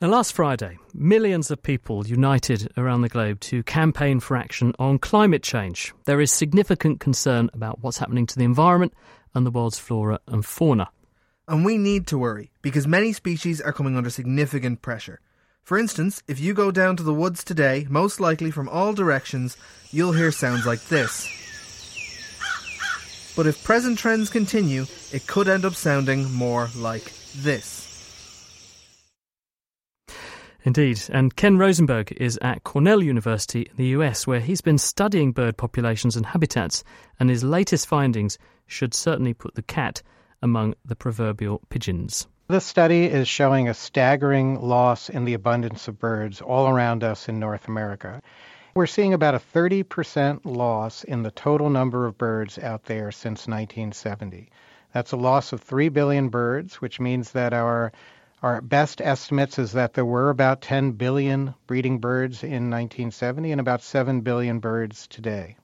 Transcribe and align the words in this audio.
Now, 0.00 0.06
last 0.06 0.32
Friday, 0.32 0.78
millions 0.94 1.50
of 1.50 1.60
people 1.60 2.06
united 2.06 2.72
around 2.76 3.00
the 3.00 3.08
globe 3.08 3.40
to 3.40 3.64
campaign 3.64 4.20
for 4.20 4.36
action 4.36 4.72
on 4.78 5.00
climate 5.00 5.42
change. 5.42 5.92
There 6.04 6.20
is 6.20 6.30
significant 6.30 7.00
concern 7.00 7.50
about 7.52 7.82
what's 7.82 7.98
happening 7.98 8.24
to 8.26 8.38
the 8.38 8.44
environment 8.44 8.94
and 9.34 9.44
the 9.44 9.50
world's 9.50 9.80
flora 9.80 10.20
and 10.28 10.46
fauna. 10.46 10.90
And 11.48 11.64
we 11.64 11.78
need 11.78 12.06
to 12.08 12.18
worry, 12.18 12.52
because 12.62 12.86
many 12.86 13.12
species 13.12 13.60
are 13.60 13.72
coming 13.72 13.96
under 13.96 14.08
significant 14.08 14.82
pressure. 14.82 15.20
For 15.64 15.76
instance, 15.76 16.22
if 16.28 16.38
you 16.38 16.54
go 16.54 16.70
down 16.70 16.96
to 16.98 17.02
the 17.02 17.12
woods 17.12 17.42
today, 17.42 17.84
most 17.90 18.20
likely 18.20 18.52
from 18.52 18.68
all 18.68 18.92
directions, 18.92 19.56
you'll 19.90 20.12
hear 20.12 20.30
sounds 20.30 20.64
like 20.64 20.84
this. 20.84 21.26
But 23.34 23.48
if 23.48 23.64
present 23.64 23.98
trends 23.98 24.30
continue, 24.30 24.86
it 25.12 25.26
could 25.26 25.48
end 25.48 25.64
up 25.64 25.74
sounding 25.74 26.32
more 26.32 26.68
like 26.76 27.12
this. 27.34 27.87
Indeed, 30.64 31.00
and 31.10 31.34
Ken 31.36 31.56
Rosenberg 31.56 32.12
is 32.12 32.38
at 32.42 32.64
Cornell 32.64 33.02
University 33.02 33.62
in 33.62 33.76
the 33.76 33.86
US, 33.98 34.26
where 34.26 34.40
he's 34.40 34.60
been 34.60 34.78
studying 34.78 35.32
bird 35.32 35.56
populations 35.56 36.16
and 36.16 36.26
habitats, 36.26 36.82
and 37.20 37.30
his 37.30 37.44
latest 37.44 37.86
findings 37.86 38.38
should 38.66 38.92
certainly 38.92 39.34
put 39.34 39.54
the 39.54 39.62
cat 39.62 40.02
among 40.42 40.74
the 40.84 40.96
proverbial 40.96 41.60
pigeons. 41.68 42.26
This 42.48 42.64
study 42.64 43.04
is 43.04 43.28
showing 43.28 43.68
a 43.68 43.74
staggering 43.74 44.60
loss 44.60 45.08
in 45.08 45.24
the 45.24 45.34
abundance 45.34 45.86
of 45.86 45.98
birds 45.98 46.40
all 46.40 46.68
around 46.68 47.04
us 47.04 47.28
in 47.28 47.38
North 47.38 47.68
America. 47.68 48.22
We're 48.74 48.86
seeing 48.86 49.12
about 49.12 49.34
a 49.34 49.38
30% 49.38 50.40
loss 50.44 51.04
in 51.04 51.22
the 51.22 51.30
total 51.30 51.70
number 51.70 52.06
of 52.06 52.16
birds 52.16 52.58
out 52.58 52.84
there 52.84 53.12
since 53.12 53.46
1970. 53.46 54.50
That's 54.92 55.12
a 55.12 55.16
loss 55.16 55.52
of 55.52 55.60
3 55.60 55.88
billion 55.90 56.30
birds, 56.30 56.76
which 56.80 56.98
means 56.98 57.32
that 57.32 57.52
our 57.52 57.92
our 58.42 58.60
best 58.60 59.00
estimates 59.00 59.58
is 59.58 59.72
that 59.72 59.94
there 59.94 60.04
were 60.04 60.30
about 60.30 60.62
10 60.62 60.92
billion 60.92 61.54
breeding 61.66 61.98
birds 61.98 62.42
in 62.42 62.70
1970 62.70 63.52
and 63.52 63.60
about 63.60 63.82
7 63.82 64.20
billion 64.20 64.60
birds 64.60 65.06
today. 65.08 65.56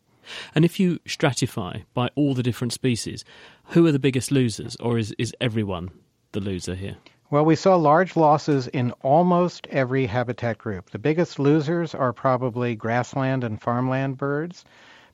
And 0.54 0.64
if 0.64 0.80
you 0.80 0.98
stratify 1.00 1.84
by 1.92 2.08
all 2.14 2.34
the 2.34 2.42
different 2.42 2.72
species, 2.72 3.24
who 3.66 3.86
are 3.86 3.92
the 3.92 3.98
biggest 3.98 4.30
losers, 4.30 4.76
or 4.76 4.98
is, 4.98 5.14
is 5.18 5.34
everyone 5.40 5.90
the 6.32 6.40
loser 6.40 6.74
here? 6.74 6.96
Well, 7.30 7.44
we 7.44 7.56
saw 7.56 7.76
large 7.76 8.16
losses 8.16 8.68
in 8.68 8.92
almost 9.02 9.66
every 9.68 10.06
habitat 10.06 10.58
group. 10.58 10.90
The 10.90 10.98
biggest 10.98 11.38
losers 11.38 11.94
are 11.94 12.12
probably 12.12 12.76
grassland 12.76 13.44
and 13.44 13.60
farmland 13.60 14.18
birds 14.18 14.64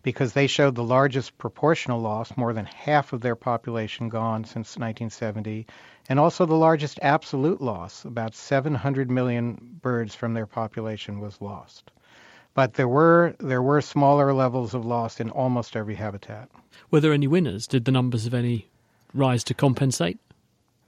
because 0.03 0.33
they 0.33 0.47
showed 0.47 0.75
the 0.75 0.85
largest 0.85 1.37
proportional 1.39 2.01
loss, 2.01 2.37
more 2.37 2.53
than 2.53 2.65
half 2.65 3.13
of 3.13 3.21
their 3.21 3.37
population 3.37 4.09
gone 4.09 4.45
since 4.45 4.77
1970, 4.77 5.67
and 6.11 6.19
also 6.19 6.45
the 6.45 6.57
largest 6.57 6.99
absolute 7.03 7.61
loss, 7.61 8.05
about 8.05 8.35
700 8.35 9.09
million 9.09 9.79
birds 9.81 10.13
from 10.13 10.35
their 10.35 10.45
population 10.45 11.21
was 11.21 11.41
lost. 11.41 11.93
But 12.53 12.75
there 12.75 12.89
were 12.89 13.37
there 13.39 13.63
were 13.63 13.81
smaller 13.81 14.35
levels 14.35 14.75
of 14.75 14.85
loss 14.85 15.21
in 15.21 15.31
almost 15.31 15.77
every 15.77 15.95
habitat. 15.95 16.49
Were 16.91 16.99
there 16.99 17.13
any 17.13 17.29
winners? 17.29 17.69
Did 17.69 17.85
the 17.85 17.93
numbers 17.93 18.27
of 18.27 18.35
any 18.35 18.69
rise 19.15 19.45
to 19.45 19.55
compensate? 19.55 20.19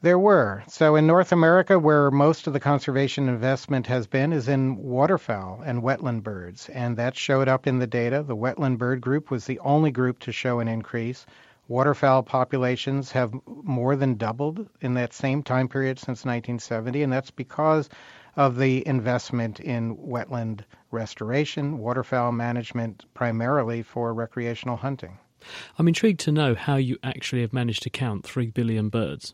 There 0.00 0.18
were. 0.18 0.64
So 0.66 0.96
in 0.96 1.06
North 1.06 1.30
America, 1.30 1.78
where 1.78 2.10
most 2.10 2.48
of 2.48 2.52
the 2.52 2.58
conservation 2.58 3.28
investment 3.28 3.86
has 3.86 4.08
been, 4.08 4.32
is 4.32 4.48
in 4.48 4.76
waterfowl 4.76 5.62
and 5.64 5.84
wetland 5.84 6.24
birds. 6.24 6.68
And 6.70 6.96
that 6.96 7.14
showed 7.14 7.46
up 7.46 7.68
in 7.68 7.78
the 7.78 7.86
data. 7.86 8.24
The 8.26 8.34
wetland 8.34 8.78
bird 8.78 9.00
group 9.00 9.30
was 9.30 9.44
the 9.44 9.60
only 9.60 9.92
group 9.92 10.18
to 10.20 10.32
show 10.32 10.58
an 10.58 10.66
increase. 10.66 11.24
Waterfowl 11.72 12.22
populations 12.24 13.12
have 13.12 13.32
more 13.46 13.96
than 13.96 14.16
doubled 14.16 14.68
in 14.82 14.92
that 14.92 15.14
same 15.14 15.42
time 15.42 15.68
period 15.68 15.98
since 15.98 16.26
1970, 16.26 17.02
and 17.02 17.10
that's 17.10 17.30
because 17.30 17.88
of 18.36 18.58
the 18.58 18.86
investment 18.86 19.58
in 19.58 19.96
wetland 19.96 20.64
restoration, 20.90 21.78
waterfowl 21.78 22.32
management, 22.32 23.06
primarily 23.14 23.82
for 23.82 24.12
recreational 24.12 24.76
hunting. 24.76 25.16
I'm 25.78 25.88
intrigued 25.88 26.20
to 26.20 26.30
know 26.30 26.54
how 26.54 26.76
you 26.76 26.98
actually 27.02 27.40
have 27.40 27.54
managed 27.54 27.84
to 27.84 27.90
count 27.90 28.24
3 28.24 28.50
billion 28.50 28.90
birds. 28.90 29.32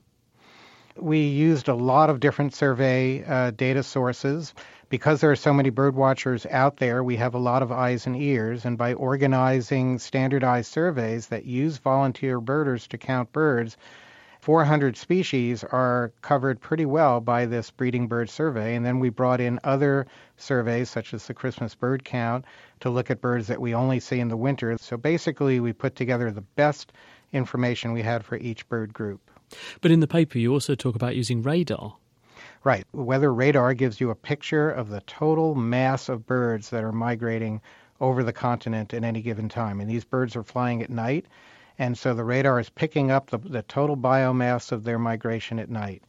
We 0.94 1.18
used 1.22 1.66
a 1.66 1.74
lot 1.74 2.08
of 2.08 2.20
different 2.20 2.54
survey 2.54 3.24
uh, 3.24 3.50
data 3.50 3.82
sources. 3.82 4.54
Because 4.90 5.20
there 5.20 5.30
are 5.30 5.36
so 5.36 5.52
many 5.52 5.68
bird 5.68 5.94
watchers 5.94 6.46
out 6.46 6.78
there, 6.78 7.04
we 7.04 7.16
have 7.16 7.34
a 7.34 7.38
lot 7.38 7.62
of 7.62 7.70
eyes 7.70 8.06
and 8.06 8.16
ears. 8.16 8.64
And 8.64 8.78
by 8.78 8.94
organizing 8.94 9.98
standardized 9.98 10.72
surveys 10.72 11.26
that 11.26 11.44
use 11.44 11.76
volunteer 11.76 12.40
birders 12.40 12.86
to 12.88 12.98
count 12.98 13.30
birds, 13.32 13.76
400 14.40 14.96
species 14.96 15.62
are 15.62 16.12
covered 16.22 16.60
pretty 16.60 16.86
well 16.86 17.20
by 17.20 17.44
this 17.44 17.70
breeding 17.70 18.06
bird 18.06 18.30
survey. 18.30 18.74
And 18.76 18.86
then 18.86 18.98
we 18.98 19.10
brought 19.10 19.40
in 19.40 19.60
other 19.62 20.06
surveys, 20.36 20.88
such 20.88 21.12
as 21.12 21.26
the 21.26 21.34
Christmas 21.34 21.74
bird 21.74 22.04
count, 22.04 22.46
to 22.80 22.88
look 22.88 23.10
at 23.10 23.20
birds 23.20 23.48
that 23.48 23.60
we 23.60 23.74
only 23.74 24.00
see 24.00 24.20
in 24.20 24.28
the 24.28 24.36
winter. 24.36 24.78
So 24.80 24.96
basically, 24.96 25.60
we 25.60 25.74
put 25.74 25.96
together 25.96 26.30
the 26.30 26.40
best 26.40 26.92
information 27.32 27.92
we 27.92 28.02
had 28.02 28.24
for 28.24 28.36
each 28.36 28.66
bird 28.68 28.94
group. 28.94 29.20
But 29.82 29.90
in 29.90 30.00
the 30.00 30.06
paper, 30.06 30.38
you 30.38 30.52
also 30.52 30.74
talk 30.74 30.94
about 30.94 31.16
using 31.16 31.42
radar. 31.42 31.96
Right. 32.64 32.84
Weather 32.92 33.32
radar 33.32 33.72
gives 33.74 34.00
you 34.00 34.10
a 34.10 34.16
picture 34.16 34.70
of 34.70 34.88
the 34.88 35.00
total 35.02 35.54
mass 35.54 36.08
of 36.08 36.26
birds 36.26 36.70
that 36.70 36.82
are 36.82 36.92
migrating 36.92 37.60
over 38.00 38.22
the 38.22 38.32
continent 38.32 38.92
at 38.94 39.04
any 39.04 39.22
given 39.22 39.48
time. 39.48 39.80
And 39.80 39.88
these 39.88 40.04
birds 40.04 40.34
are 40.36 40.42
flying 40.42 40.82
at 40.82 40.90
night. 40.90 41.26
And 41.78 41.96
so 41.96 42.14
the 42.14 42.24
radar 42.24 42.58
is 42.58 42.68
picking 42.68 43.10
up 43.10 43.30
the, 43.30 43.38
the 43.38 43.62
total 43.62 43.96
biomass 43.96 44.72
of 44.72 44.82
their 44.84 44.98
migration 44.98 45.58
at 45.58 45.70
night. 45.70 46.02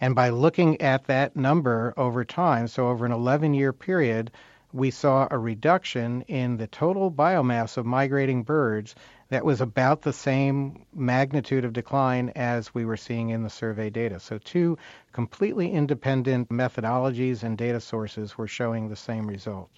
And 0.00 0.14
by 0.14 0.28
looking 0.28 0.80
at 0.82 1.06
that 1.06 1.36
number 1.36 1.94
over 1.96 2.24
time, 2.24 2.68
so 2.68 2.88
over 2.88 3.06
an 3.06 3.12
11 3.12 3.54
year 3.54 3.72
period, 3.72 4.30
we 4.72 4.90
saw 4.90 5.26
a 5.30 5.38
reduction 5.38 6.20
in 6.22 6.58
the 6.58 6.66
total 6.66 7.10
biomass 7.10 7.78
of 7.78 7.86
migrating 7.86 8.42
birds 8.42 8.94
that 9.28 9.44
was 9.44 9.60
about 9.60 10.02
the 10.02 10.12
same 10.12 10.84
magnitude 10.94 11.64
of 11.64 11.72
decline 11.72 12.30
as 12.36 12.74
we 12.74 12.84
were 12.84 12.96
seeing 12.96 13.30
in 13.30 13.42
the 13.42 13.50
survey 13.50 13.90
data. 13.90 14.20
So, 14.20 14.38
two 14.38 14.78
completely 15.12 15.72
independent 15.72 16.48
methodologies 16.48 17.42
and 17.42 17.58
data 17.58 17.80
sources 17.80 18.38
were 18.38 18.48
showing 18.48 18.88
the 18.88 18.96
same 18.96 19.26
result. 19.26 19.70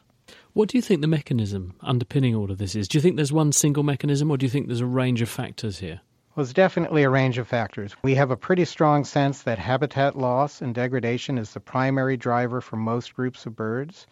What 0.52 0.68
do 0.68 0.76
you 0.76 0.82
think 0.82 1.00
the 1.00 1.06
mechanism 1.06 1.74
underpinning 1.80 2.34
all 2.34 2.50
of 2.50 2.58
this 2.58 2.74
is? 2.74 2.88
Do 2.88 2.98
you 2.98 3.02
think 3.02 3.16
there's 3.16 3.32
one 3.32 3.52
single 3.52 3.82
mechanism, 3.82 4.30
or 4.30 4.36
do 4.36 4.44
you 4.44 4.50
think 4.50 4.66
there's 4.66 4.80
a 4.80 4.86
range 4.86 5.22
of 5.22 5.28
factors 5.28 5.78
here? 5.78 6.00
was 6.38 6.52
definitely 6.52 7.02
a 7.02 7.10
range 7.10 7.36
of 7.36 7.48
factors. 7.48 7.96
We 8.00 8.14
have 8.14 8.30
a 8.30 8.36
pretty 8.36 8.64
strong 8.64 9.04
sense 9.04 9.42
that 9.42 9.58
habitat 9.58 10.16
loss 10.16 10.62
and 10.62 10.72
degradation 10.72 11.36
is 11.36 11.52
the 11.52 11.58
primary 11.58 12.16
driver 12.16 12.60
for 12.60 12.76
most 12.76 13.12
groups 13.16 13.44
of 13.44 13.56
birds. 13.56 14.06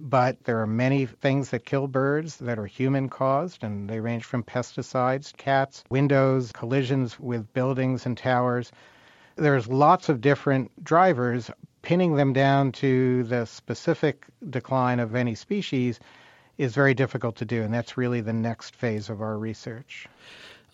But 0.00 0.44
there 0.44 0.60
are 0.60 0.66
many 0.66 1.06
things 1.06 1.50
that 1.50 1.64
kill 1.64 1.86
birds 1.86 2.36
that 2.38 2.58
are 2.58 2.66
human 2.66 3.08
caused, 3.08 3.62
and 3.62 3.88
they 3.88 4.00
range 4.00 4.24
from 4.24 4.42
pesticides, 4.42 5.36
cats, 5.36 5.84
windows, 5.90 6.52
collisions 6.52 7.20
with 7.20 7.52
buildings 7.52 8.06
and 8.06 8.16
towers. 8.16 8.72
There's 9.36 9.68
lots 9.68 10.08
of 10.08 10.20
different 10.20 10.84
drivers. 10.84 11.50
Pinning 11.82 12.14
them 12.14 12.32
down 12.32 12.72
to 12.72 13.24
the 13.24 13.44
specific 13.44 14.26
decline 14.50 15.00
of 15.00 15.14
any 15.14 15.34
species 15.34 15.98
is 16.58 16.74
very 16.74 16.94
difficult 16.94 17.36
to 17.36 17.44
do, 17.44 17.62
and 17.62 17.72
that's 17.74 17.96
really 17.96 18.20
the 18.20 18.32
next 18.32 18.76
phase 18.76 19.08
of 19.08 19.20
our 19.20 19.38
research. 19.38 20.06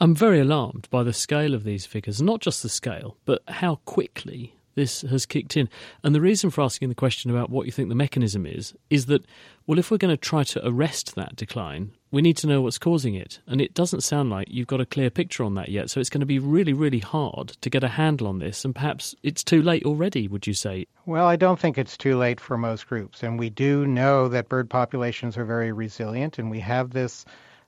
I'm 0.00 0.14
very 0.14 0.40
alarmed 0.40 0.86
by 0.90 1.02
the 1.02 1.12
scale 1.12 1.54
of 1.54 1.64
these 1.64 1.86
figures, 1.86 2.22
not 2.22 2.40
just 2.40 2.62
the 2.62 2.68
scale, 2.68 3.16
but 3.24 3.42
how 3.48 3.76
quickly 3.84 4.54
this 4.78 5.02
has 5.02 5.26
kicked 5.26 5.56
in. 5.56 5.68
And 6.04 6.14
the 6.14 6.20
reason 6.20 6.50
for 6.50 6.62
asking 6.62 6.88
the 6.88 6.94
question 6.94 7.32
about 7.32 7.50
what 7.50 7.66
you 7.66 7.72
think 7.72 7.88
the 7.88 7.96
mechanism 7.96 8.46
is, 8.46 8.74
is 8.90 9.06
that, 9.06 9.24
well, 9.66 9.76
if 9.76 9.90
we're 9.90 9.98
going 9.98 10.16
to 10.16 10.16
try 10.16 10.44
to 10.44 10.64
arrest 10.64 11.16
that 11.16 11.34
decline, 11.34 11.90
we 12.12 12.22
need 12.22 12.36
to 12.36 12.46
know 12.46 12.62
what's 12.62 12.78
causing 12.78 13.16
it. 13.16 13.40
And 13.48 13.60
it 13.60 13.74
doesn't 13.74 14.02
sound 14.02 14.30
like 14.30 14.46
you've 14.48 14.68
got 14.68 14.80
a 14.80 14.86
clear 14.86 15.10
picture 15.10 15.42
on 15.42 15.56
that 15.56 15.68
yet. 15.68 15.90
So 15.90 15.98
it's 15.98 16.10
going 16.10 16.20
to 16.20 16.26
be 16.26 16.38
really, 16.38 16.72
really 16.72 17.00
hard 17.00 17.48
to 17.60 17.68
get 17.68 17.82
a 17.82 17.88
handle 17.88 18.28
on 18.28 18.38
this. 18.38 18.64
And 18.64 18.72
perhaps 18.72 19.16
it's 19.24 19.42
too 19.42 19.62
late 19.62 19.84
already, 19.84 20.28
would 20.28 20.46
you 20.46 20.54
say? 20.54 20.86
Well, 21.06 21.26
I 21.26 21.34
don't 21.34 21.58
think 21.58 21.76
it's 21.76 21.96
too 21.96 22.16
late 22.16 22.38
for 22.38 22.56
most 22.56 22.86
groups. 22.86 23.24
And 23.24 23.36
we 23.36 23.50
do 23.50 23.84
know 23.84 24.28
that 24.28 24.48
bird 24.48 24.70
populations 24.70 25.36
are 25.36 25.44
very 25.44 25.72
resilient. 25.72 26.38
And 26.38 26.52
we 26.52 26.60
have 26.60 26.90
this 26.90 27.24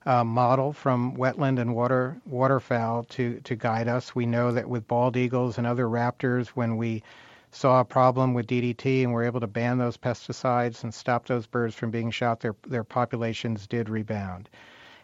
uh, 0.06 0.25
model 0.25 0.73
from 0.73 1.17
wetland 1.17 1.61
and 1.61 1.75
water 1.75 2.20
waterfowl 2.26 3.05
to 3.05 3.41
to 3.41 3.55
guide 3.55 3.88
us. 3.88 4.14
We 4.14 4.26
know 4.26 4.52
that 4.52 4.69
with 4.69 4.88
bald 4.88 5.17
eagles 5.17 5.58
and 5.58 5.67
other 5.67 5.85
raptors, 5.85 6.49
when 6.49 6.76
we 6.76 7.02
saw 7.50 7.81
a 7.81 7.85
problem 7.85 8.32
with 8.32 8.47
DDT 8.47 9.02
and 9.02 9.12
were 9.12 9.25
able 9.25 9.41
to 9.41 9.47
ban 9.47 9.79
those 9.79 9.97
pesticides 9.97 10.85
and 10.85 10.94
stop 10.94 11.26
those 11.26 11.47
birds 11.47 11.75
from 11.75 11.91
being 11.91 12.11
shot, 12.11 12.41
their 12.41 12.55
their 12.67 12.85
populations 12.85 13.67
did 13.67 13.88
rebound. 13.88 14.49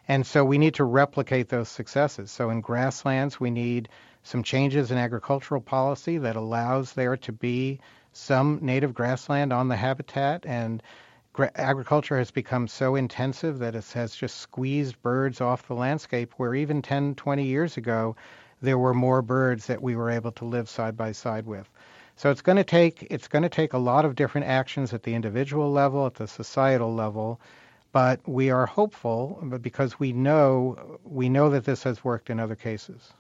And 0.09 0.25
so 0.25 0.45
we 0.45 0.59
need 0.59 0.75
to 0.75 0.85
replicate 0.85 1.49
those 1.49 1.69
successes. 1.69 2.31
So 2.31 2.51
in 2.51 2.61
grasslands, 2.61 3.41
we 3.41 3.51
need 3.51 3.89
some 4.23 4.43
changes 4.43 4.91
in 4.91 4.99
agricultural 4.99 5.61
policy 5.61 6.19
that 6.19 6.37
allows 6.37 6.93
there 6.93 7.17
to 7.17 7.33
be 7.33 7.81
some 8.13 8.61
native 8.63 8.95
grassland 8.95 9.53
on 9.53 9.69
the 9.69 9.77
habitat 9.77 10.47
and 10.47 10.83
agriculture 11.55 12.19
has 12.19 12.31
become 12.31 12.69
so 12.69 12.95
intensive 12.95 13.59
that 13.59 13.75
it 13.75 13.85
has 13.93 14.15
just 14.15 14.39
squeezed 14.39 15.01
birds 15.03 15.41
off 15.41 15.67
the 15.67 15.75
landscape 15.75 16.33
where 16.37 16.55
even 16.55 16.83
10, 16.83 17.15
20 17.15 17.45
years 17.45 17.77
ago, 17.77 18.17
there 18.63 18.79
were 18.79 18.95
more 18.95 19.23
birds 19.23 19.67
that 19.67 19.83
we 19.83 19.97
were 19.97 20.11
able 20.11 20.33
to 20.33 20.45
live 20.45 20.69
side 20.69 20.97
by 20.97 21.13
side 21.13 21.47
with. 21.47 21.69
So 22.17 22.31
it's 22.31 22.43
going 22.43 22.57
to 22.57 22.65
take 22.65 23.07
it's 23.11 23.29
going 23.29 23.43
to 23.43 23.49
take 23.49 23.75
a 23.75 23.79
lot 23.79 24.05
of 24.05 24.15
different 24.15 24.47
actions 24.47 24.95
at 24.95 25.03
the 25.03 25.15
individual 25.15 25.71
level, 25.71 26.07
at 26.07 26.15
the 26.15 26.27
societal 26.27 26.95
level, 26.95 27.41
but 27.93 28.21
we 28.27 28.51
are 28.51 28.67
hopeful 28.67 29.43
because 29.61 30.01
we 30.01 30.13
know 30.13 30.99
we 31.05 31.29
know 31.29 31.51
that 31.51 31.65
this 31.65 31.83
has 31.83 32.03
worked 32.03 32.31
in 32.31 32.41
other 32.41 32.57
cases 32.57 33.13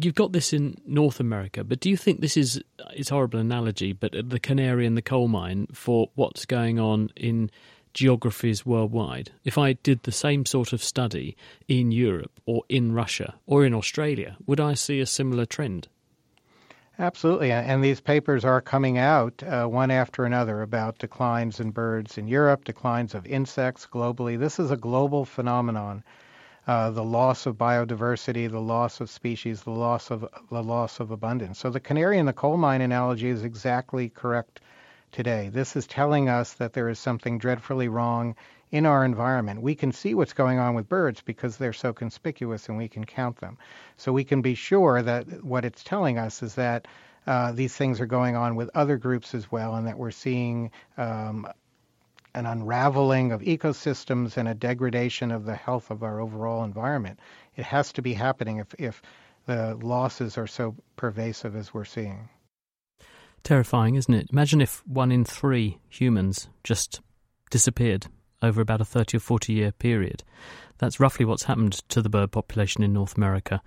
you've 0.00 0.14
got 0.14 0.32
this 0.32 0.52
in 0.52 0.76
North 0.86 1.20
America, 1.20 1.64
but 1.64 1.80
do 1.80 1.88
you 1.88 1.96
think 1.96 2.20
this 2.20 2.36
is 2.36 2.62
it's 2.94 3.08
horrible 3.08 3.38
analogy, 3.38 3.92
but 3.92 4.12
the 4.28 4.40
canary 4.40 4.86
in 4.86 4.94
the 4.94 5.02
coal 5.02 5.28
mine 5.28 5.66
for 5.72 6.10
what's 6.14 6.44
going 6.46 6.78
on 6.78 7.10
in 7.16 7.50
geographies 7.92 8.66
worldwide? 8.66 9.30
If 9.44 9.56
I 9.56 9.74
did 9.74 10.02
the 10.02 10.12
same 10.12 10.46
sort 10.46 10.72
of 10.72 10.82
study 10.82 11.36
in 11.68 11.92
Europe 11.92 12.40
or 12.46 12.64
in 12.68 12.92
Russia 12.92 13.34
or 13.46 13.64
in 13.64 13.74
Australia, 13.74 14.36
would 14.46 14.60
I 14.60 14.74
see 14.74 15.00
a 15.00 15.06
similar 15.06 15.46
trend? 15.46 15.88
Absolutely, 16.96 17.50
and 17.50 17.82
these 17.82 18.00
papers 18.00 18.44
are 18.44 18.60
coming 18.60 18.98
out 18.98 19.42
uh, 19.42 19.66
one 19.66 19.90
after 19.90 20.24
another 20.24 20.62
about 20.62 20.98
declines 20.98 21.58
in 21.58 21.72
birds 21.72 22.18
in 22.18 22.28
Europe, 22.28 22.64
declines 22.64 23.16
of 23.16 23.26
insects 23.26 23.88
globally. 23.90 24.38
This 24.38 24.60
is 24.60 24.70
a 24.70 24.76
global 24.76 25.24
phenomenon 25.24 26.04
uh, 26.66 26.90
the 26.90 27.04
loss 27.04 27.46
of 27.46 27.56
biodiversity, 27.56 28.50
the 28.50 28.60
loss 28.60 29.00
of 29.00 29.10
species, 29.10 29.62
the 29.62 29.70
loss 29.70 30.10
of 30.10 30.26
the 30.50 30.62
loss 30.62 31.00
of 31.00 31.10
abundance. 31.10 31.58
So 31.58 31.70
the 31.70 31.80
canary 31.80 32.18
in 32.18 32.26
the 32.26 32.32
coal 32.32 32.56
mine 32.56 32.80
analogy 32.80 33.28
is 33.28 33.44
exactly 33.44 34.08
correct 34.08 34.60
today. 35.12 35.50
This 35.52 35.76
is 35.76 35.86
telling 35.86 36.28
us 36.28 36.54
that 36.54 36.72
there 36.72 36.88
is 36.88 36.98
something 36.98 37.38
dreadfully 37.38 37.88
wrong 37.88 38.34
in 38.72 38.86
our 38.86 39.04
environment. 39.04 39.62
We 39.62 39.74
can 39.74 39.92
see 39.92 40.14
what's 40.14 40.32
going 40.32 40.58
on 40.58 40.74
with 40.74 40.88
birds 40.88 41.20
because 41.20 41.56
they're 41.56 41.72
so 41.72 41.92
conspicuous 41.92 42.68
and 42.68 42.76
we 42.76 42.88
can 42.88 43.04
count 43.04 43.36
them. 43.36 43.58
So 43.96 44.12
we 44.12 44.24
can 44.24 44.42
be 44.42 44.56
sure 44.56 45.02
that 45.02 45.44
what 45.44 45.64
it's 45.64 45.84
telling 45.84 46.18
us 46.18 46.42
is 46.42 46.56
that 46.56 46.88
uh, 47.26 47.52
these 47.52 47.74
things 47.74 48.00
are 48.00 48.06
going 48.06 48.36
on 48.36 48.56
with 48.56 48.70
other 48.74 48.96
groups 48.96 49.34
as 49.34 49.50
well, 49.50 49.76
and 49.76 49.86
that 49.86 49.96
we're 49.96 50.10
seeing 50.10 50.70
um, 50.98 51.46
an 52.34 52.46
unraveling 52.46 53.32
of 53.32 53.40
ecosystems 53.42 54.36
and 54.36 54.48
a 54.48 54.54
degradation 54.54 55.30
of 55.30 55.44
the 55.44 55.54
health 55.54 55.90
of 55.90 56.02
our 56.02 56.20
overall 56.20 56.64
environment. 56.64 57.18
It 57.56 57.64
has 57.64 57.92
to 57.92 58.02
be 58.02 58.14
happening 58.14 58.58
if, 58.58 58.74
if 58.78 59.02
the 59.46 59.76
losses 59.76 60.36
are 60.36 60.46
so 60.46 60.74
pervasive 60.96 61.54
as 61.54 61.72
we're 61.72 61.84
seeing. 61.84 62.28
Terrifying, 63.42 63.94
isn't 63.94 64.14
it? 64.14 64.28
Imagine 64.32 64.60
if 64.60 64.82
one 64.86 65.12
in 65.12 65.24
three 65.24 65.78
humans 65.88 66.48
just 66.64 67.00
disappeared 67.50 68.06
over 68.42 68.60
about 68.60 68.80
a 68.80 68.84
30 68.84 69.18
or 69.18 69.20
40 69.20 69.52
year 69.52 69.72
period. 69.72 70.24
That's 70.78 70.98
roughly 70.98 71.24
what's 71.24 71.44
happened 71.44 71.88
to 71.90 72.02
the 72.02 72.08
bird 72.08 72.32
population 72.32 72.82
in 72.82 72.92
North 72.92 73.16
America. 73.16 73.62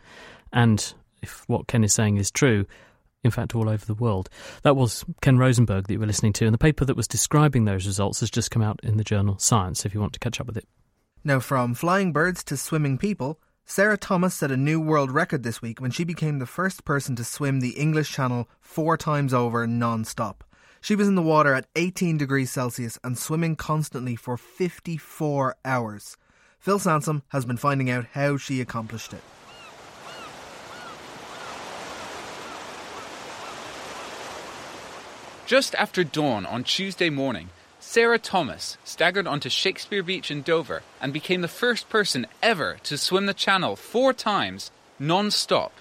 And 0.51 0.93
if 1.21 1.47
what 1.47 1.67
Ken 1.67 1.83
is 1.83 1.93
saying 1.93 2.17
is 2.17 2.31
true, 2.31 2.65
in 3.23 3.31
fact, 3.31 3.55
all 3.55 3.69
over 3.69 3.85
the 3.85 3.93
world. 3.93 4.29
That 4.63 4.75
was 4.75 5.05
Ken 5.21 5.37
Rosenberg 5.37 5.87
that 5.87 5.93
you 5.93 5.99
were 5.99 6.05
listening 6.05 6.33
to, 6.33 6.45
and 6.45 6.53
the 6.53 6.59
paper 6.59 6.85
that 6.85 6.97
was 6.97 7.07
describing 7.07 7.65
those 7.65 7.85
results 7.85 8.19
has 8.21 8.31
just 8.31 8.51
come 8.51 8.61
out 8.61 8.79
in 8.83 8.97
the 8.97 9.03
journal 9.03 9.37
Science 9.37 9.85
if 9.85 9.93
you 9.93 9.99
want 9.99 10.13
to 10.13 10.19
catch 10.19 10.39
up 10.39 10.47
with 10.47 10.57
it. 10.57 10.67
Now, 11.23 11.39
from 11.39 11.73
flying 11.73 12.13
birds 12.13 12.43
to 12.45 12.57
swimming 12.57 12.97
people, 12.97 13.39
Sarah 13.65 13.97
Thomas 13.97 14.33
set 14.33 14.49
a 14.49 14.55
new 14.55 14.79
world 14.79 15.11
record 15.11 15.43
this 15.43 15.61
week 15.61 15.81
when 15.81 15.91
she 15.91 16.05
became 16.05 16.39
the 16.39 16.45
first 16.45 16.85
person 16.85 17.17
to 17.17 17.23
swim 17.25 17.59
the 17.59 17.71
English 17.71 18.11
Channel 18.11 18.47
four 18.61 18.95
times 18.95 19.33
over 19.33 19.67
non 19.67 20.05
stop. 20.05 20.45
She 20.79 20.95
was 20.95 21.07
in 21.07 21.15
the 21.15 21.21
water 21.21 21.53
at 21.53 21.67
18 21.75 22.17
degrees 22.17 22.49
Celsius 22.49 22.97
and 23.03 23.17
swimming 23.17 23.57
constantly 23.57 24.15
for 24.15 24.37
54 24.37 25.57
hours. 25.65 26.15
Phil 26.59 26.79
Sansom 26.79 27.23
has 27.29 27.45
been 27.45 27.57
finding 27.57 27.89
out 27.89 28.05
how 28.13 28.37
she 28.37 28.61
accomplished 28.61 29.11
it. 29.11 29.21
Just 35.47 35.75
after 35.75 36.03
dawn 36.03 36.45
on 36.45 36.65
Tuesday 36.65 37.09
morning, 37.09 37.51
Sarah 37.79 38.19
Thomas 38.19 38.77
staggered 38.83 39.25
onto 39.27 39.47
Shakespeare 39.47 40.03
Beach 40.03 40.29
in 40.29 40.41
Dover 40.41 40.83
and 40.99 41.13
became 41.13 41.39
the 41.39 41.47
first 41.47 41.87
person 41.87 42.27
ever 42.43 42.75
to 42.83 42.97
swim 42.97 43.27
the 43.27 43.33
channel 43.33 43.77
four 43.77 44.11
times 44.11 44.71
non 44.99 45.31
stop. 45.31 45.71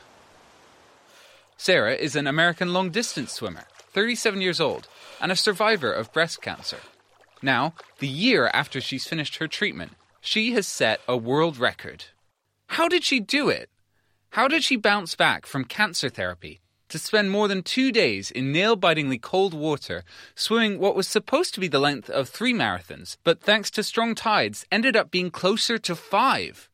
Sarah 1.56 1.96
is 1.96 2.14
an 2.14 2.28
American 2.28 2.72
long 2.72 2.90
distance 2.90 3.32
swimmer, 3.32 3.64
37 3.90 4.40
years 4.40 4.60
old, 4.60 4.86
and 5.20 5.32
a 5.32 5.36
survivor 5.36 5.92
of 5.92 6.12
breast 6.12 6.40
cancer. 6.40 6.78
Now, 7.42 7.74
the 7.98 8.06
year 8.06 8.48
after 8.54 8.80
she's 8.80 9.08
finished 9.08 9.38
her 9.38 9.48
treatment, 9.48 9.94
she 10.20 10.52
has 10.52 10.68
set 10.68 11.00
a 11.08 11.16
world 11.16 11.58
record. 11.58 12.04
How 12.68 12.86
did 12.86 13.02
she 13.02 13.18
do 13.18 13.48
it? 13.48 13.68
How 14.30 14.46
did 14.46 14.62
she 14.62 14.76
bounce 14.76 15.16
back 15.16 15.44
from 15.44 15.64
cancer 15.64 16.08
therapy 16.08 16.60
to 16.88 16.98
spend 16.98 17.30
more 17.30 17.48
than 17.48 17.62
two 17.62 17.92
days 17.92 18.30
in 18.30 18.52
nail 18.52 18.76
bitingly 18.76 19.18
cold 19.18 19.54
water, 19.54 20.04
swimming 20.34 20.78
what 20.78 20.96
was 20.96 21.08
supposed 21.08 21.54
to 21.54 21.60
be 21.60 21.68
the 21.68 21.78
length 21.78 22.08
of 22.10 22.28
three 22.28 22.52
marathons, 22.52 23.16
but 23.24 23.40
thanks 23.40 23.70
to 23.72 23.82
strong 23.82 24.14
tides, 24.14 24.64
ended 24.70 24.96
up 24.96 25.10
being 25.10 25.30
closer 25.30 25.78
to 25.78 25.96
five. 25.96 26.70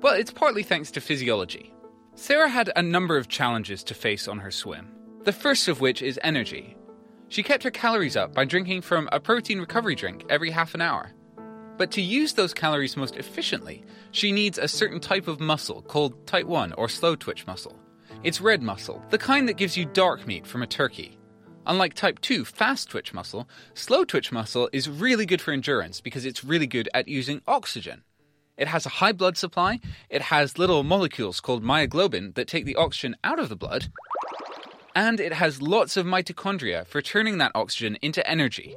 Well, 0.00 0.14
it's 0.14 0.30
partly 0.30 0.62
thanks 0.62 0.90
to 0.92 1.00
physiology. 1.00 1.74
Sarah 2.14 2.48
had 2.48 2.70
a 2.76 2.82
number 2.82 3.16
of 3.16 3.28
challenges 3.28 3.82
to 3.84 3.94
face 3.94 4.28
on 4.28 4.38
her 4.38 4.50
swim, 4.50 4.92
the 5.24 5.32
first 5.32 5.68
of 5.68 5.80
which 5.80 6.02
is 6.02 6.20
energy. 6.22 6.76
She 7.28 7.42
kept 7.42 7.62
her 7.64 7.70
calories 7.70 8.16
up 8.16 8.32
by 8.32 8.44
drinking 8.44 8.82
from 8.82 9.08
a 9.12 9.20
protein 9.20 9.60
recovery 9.60 9.94
drink 9.94 10.24
every 10.30 10.50
half 10.50 10.74
an 10.74 10.80
hour. 10.80 11.12
But 11.78 11.92
to 11.92 12.02
use 12.02 12.32
those 12.32 12.52
calories 12.52 12.96
most 12.96 13.16
efficiently, 13.16 13.84
she 14.10 14.32
needs 14.32 14.58
a 14.58 14.66
certain 14.66 14.98
type 14.98 15.28
of 15.28 15.38
muscle 15.38 15.80
called 15.82 16.26
type 16.26 16.46
1 16.46 16.72
or 16.72 16.88
slow 16.88 17.14
twitch 17.14 17.46
muscle. 17.46 17.78
It's 18.24 18.40
red 18.40 18.62
muscle, 18.62 19.00
the 19.10 19.18
kind 19.18 19.48
that 19.48 19.56
gives 19.56 19.76
you 19.76 19.84
dark 19.84 20.26
meat 20.26 20.44
from 20.44 20.62
a 20.62 20.66
turkey. 20.66 21.16
Unlike 21.66 21.94
type 21.94 22.20
2 22.20 22.44
fast 22.44 22.90
twitch 22.90 23.14
muscle, 23.14 23.48
slow 23.74 24.04
twitch 24.04 24.32
muscle 24.32 24.68
is 24.72 24.90
really 24.90 25.24
good 25.24 25.40
for 25.40 25.52
endurance 25.52 26.00
because 26.00 26.26
it's 26.26 26.42
really 26.42 26.66
good 26.66 26.88
at 26.94 27.06
using 27.06 27.42
oxygen. 27.46 28.02
It 28.56 28.66
has 28.66 28.84
a 28.84 28.88
high 29.00 29.12
blood 29.12 29.36
supply, 29.36 29.78
it 30.10 30.22
has 30.22 30.58
little 30.58 30.82
molecules 30.82 31.40
called 31.40 31.62
myoglobin 31.62 32.34
that 32.34 32.48
take 32.48 32.64
the 32.64 32.74
oxygen 32.74 33.16
out 33.22 33.38
of 33.38 33.48
the 33.48 33.56
blood, 33.56 33.92
and 34.96 35.20
it 35.20 35.32
has 35.32 35.62
lots 35.62 35.96
of 35.96 36.06
mitochondria 36.06 36.84
for 36.88 37.00
turning 37.00 37.38
that 37.38 37.52
oxygen 37.54 37.96
into 38.02 38.28
energy. 38.28 38.74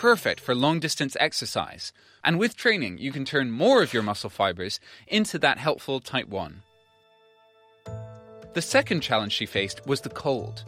Perfect 0.00 0.40
for 0.40 0.54
long 0.54 0.80
distance 0.80 1.14
exercise, 1.20 1.92
and 2.24 2.38
with 2.38 2.56
training, 2.56 2.96
you 2.96 3.12
can 3.12 3.26
turn 3.26 3.50
more 3.50 3.82
of 3.82 3.92
your 3.92 4.02
muscle 4.02 4.30
fibers 4.30 4.80
into 5.06 5.38
that 5.40 5.58
helpful 5.58 6.00
type 6.00 6.26
1. 6.26 6.62
The 8.54 8.62
second 8.62 9.02
challenge 9.02 9.34
she 9.34 9.44
faced 9.44 9.86
was 9.86 10.00
the 10.00 10.08
cold. 10.08 10.64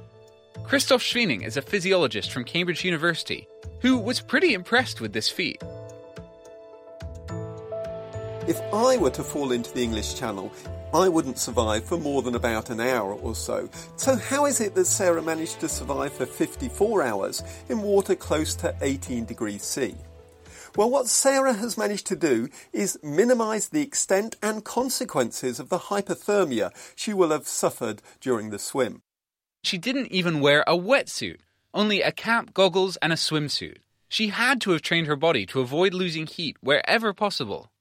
Christof 0.64 1.00
Schwiening 1.00 1.46
is 1.46 1.56
a 1.56 1.62
physiologist 1.62 2.30
from 2.30 2.44
Cambridge 2.44 2.84
University 2.84 3.48
who 3.80 3.96
was 3.96 4.20
pretty 4.20 4.52
impressed 4.52 5.00
with 5.00 5.14
this 5.14 5.30
feat. 5.30 5.62
If 8.46 8.60
I 8.70 8.98
were 8.98 9.08
to 9.12 9.24
fall 9.24 9.52
into 9.52 9.72
the 9.72 9.82
English 9.82 10.14
Channel, 10.16 10.52
I 10.94 11.08
wouldn't 11.08 11.38
survive 11.38 11.84
for 11.84 11.96
more 11.96 12.20
than 12.20 12.34
about 12.34 12.68
an 12.68 12.78
hour 12.78 13.14
or 13.14 13.34
so. 13.34 13.70
So, 13.96 14.14
how 14.14 14.44
is 14.44 14.60
it 14.60 14.74
that 14.74 14.84
Sarah 14.84 15.22
managed 15.22 15.60
to 15.60 15.68
survive 15.68 16.12
for 16.12 16.26
54 16.26 17.02
hours 17.02 17.42
in 17.70 17.80
water 17.80 18.14
close 18.14 18.54
to 18.56 18.74
18 18.82 19.24
degrees 19.24 19.62
C? 19.62 19.94
Well, 20.76 20.90
what 20.90 21.06
Sarah 21.06 21.54
has 21.54 21.78
managed 21.78 22.06
to 22.08 22.16
do 22.16 22.48
is 22.74 22.98
minimise 23.02 23.70
the 23.70 23.80
extent 23.80 24.36
and 24.42 24.64
consequences 24.64 25.58
of 25.58 25.70
the 25.70 25.78
hypothermia 25.78 26.70
she 26.94 27.14
will 27.14 27.30
have 27.30 27.48
suffered 27.48 28.02
during 28.20 28.50
the 28.50 28.58
swim. 28.58 29.00
She 29.62 29.78
didn't 29.78 30.12
even 30.12 30.40
wear 30.40 30.62
a 30.66 30.76
wetsuit, 30.76 31.38
only 31.72 32.02
a 32.02 32.12
cap, 32.12 32.52
goggles, 32.52 32.96
and 33.00 33.14
a 33.14 33.16
swimsuit. 33.16 33.78
She 34.10 34.28
had 34.28 34.60
to 34.60 34.72
have 34.72 34.82
trained 34.82 35.06
her 35.06 35.16
body 35.16 35.46
to 35.46 35.60
avoid 35.60 35.94
losing 35.94 36.26
heat 36.26 36.58
wherever 36.60 37.14
possible. 37.14 37.71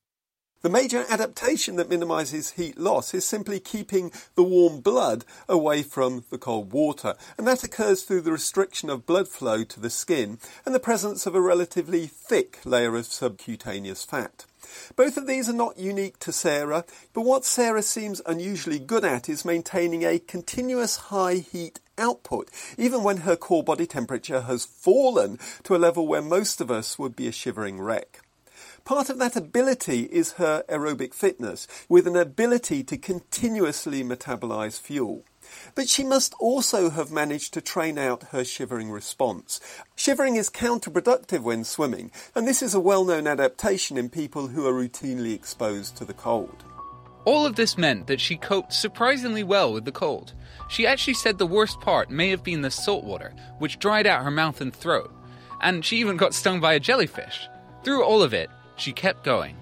The 0.64 0.70
major 0.70 1.08
adaptation 1.10 1.78
that 1.78 1.90
minimises 1.90 2.52
heat 2.52 2.78
loss 2.78 3.16
is 3.16 3.26
simply 3.26 3.60
keeping 3.60 4.12
the 4.36 4.44
warm 4.44 4.80
blood 4.80 5.26
away 5.50 5.82
from 5.82 6.24
the 6.30 6.38
cold 6.38 6.72
water, 6.72 7.16
and 7.36 7.48
that 7.48 7.64
occurs 7.64 8.04
through 8.04 8.22
the 8.22 8.32
restriction 8.32 8.88
of 8.92 9.08
blood 9.08 9.28
flow 9.28 9.64
to 9.64 9.80
the 9.80 9.90
skin 9.90 10.38
and 10.64 10.76
the 10.76 10.80
presence 10.80 11.26
of 11.26 11.34
a 11.34 11.42
relatively 11.42 12.06
thick 12.06 12.60
layer 12.64 12.96
of 12.96 13.08
subcutaneous 13.08 14.06
fat. 14.06 14.46
Both 14.96 15.18
of 15.18 15.26
these 15.26 15.50
are 15.50 15.54
not 15.54 15.80
unique 15.80 16.20
to 16.20 16.32
Sarah, 16.32 16.86
but 17.12 17.22
what 17.22 17.44
Sarah 17.44 17.82
seems 17.82 18.22
unusually 18.28 18.78
good 18.78 19.04
at 19.04 19.30
is 19.30 19.44
maintaining 19.44 20.04
a 20.04 20.20
continuous 20.20 20.96
high 20.96 21.38
heat 21.38 21.80
output, 21.98 22.52
even 22.78 23.02
when 23.02 23.18
her 23.18 23.36
core 23.36 23.64
body 23.64 23.88
temperature 23.88 24.42
has 24.42 24.64
fallen 24.64 25.40
to 25.64 25.76
a 25.76 25.82
level 25.82 26.06
where 26.06 26.22
most 26.22 26.62
of 26.62 26.70
us 26.70 27.00
would 27.00 27.16
be 27.16 27.28
a 27.28 27.32
shivering 27.32 27.82
wreck. 27.82 28.22
Part 28.84 29.10
of 29.10 29.20
that 29.20 29.36
ability 29.36 30.10
is 30.12 30.34
her 30.34 30.64
aerobic 30.68 31.14
fitness, 31.14 31.68
with 31.88 32.08
an 32.08 32.16
ability 32.16 32.84
to 32.86 32.98
continuously 32.98 34.04
metabolize 34.04 34.80
fuel. 34.80 35.24
But 35.76 35.90
she 35.90 36.04
must 36.04 36.34
also 36.40 36.90
have 36.90 37.12
managed 37.12 37.54
to 37.54 37.62
train 37.62 37.98
out 37.98 38.30
her 38.32 38.44
shivering 38.44 38.90
response. 38.90 39.60
Shivering 39.96 40.36
is 40.36 40.50
counterproductive 40.50 41.42
when 41.42 41.64
swimming, 41.64 42.12
and 42.34 42.48
this 42.48 42.62
is 42.62 42.74
a 42.74 42.80
well 42.80 43.06
known 43.06 43.28
adaptation 43.28 43.98
in 43.98 44.10
people 44.10 44.48
who 44.48 44.66
are 44.66 44.74
routinely 44.74 45.34
exposed 45.34 45.96
to 45.98 46.06
the 46.06 46.14
cold. 46.14 46.64
All 47.24 47.46
of 47.46 47.56
this 47.56 47.78
meant 47.78 48.08
that 48.08 48.20
she 48.20 48.36
coped 48.36 48.74
surprisingly 48.74 49.44
well 49.44 49.74
with 49.74 49.86
the 49.86 49.92
cold. 49.92 50.34
She 50.70 50.88
actually 50.88 51.14
said 51.14 51.38
the 51.38 51.46
worst 51.46 51.80
part 51.80 52.10
may 52.10 52.30
have 52.30 52.44
been 52.44 52.62
the 52.62 52.72
salt 52.72 53.04
water, 53.04 53.34
which 53.60 53.78
dried 53.78 54.08
out 54.08 54.24
her 54.24 54.32
mouth 54.32 54.60
and 54.60 54.74
throat. 54.74 55.14
And 55.62 55.86
she 55.86 55.98
even 55.98 56.18
got 56.18 56.34
stung 56.34 56.60
by 56.60 56.74
a 56.74 56.80
jellyfish. 56.80 57.48
Through 57.84 58.04
all 58.04 58.24
of 58.24 58.34
it, 58.34 58.50
she 58.82 58.92
kept 58.92 59.24
going. 59.24 59.56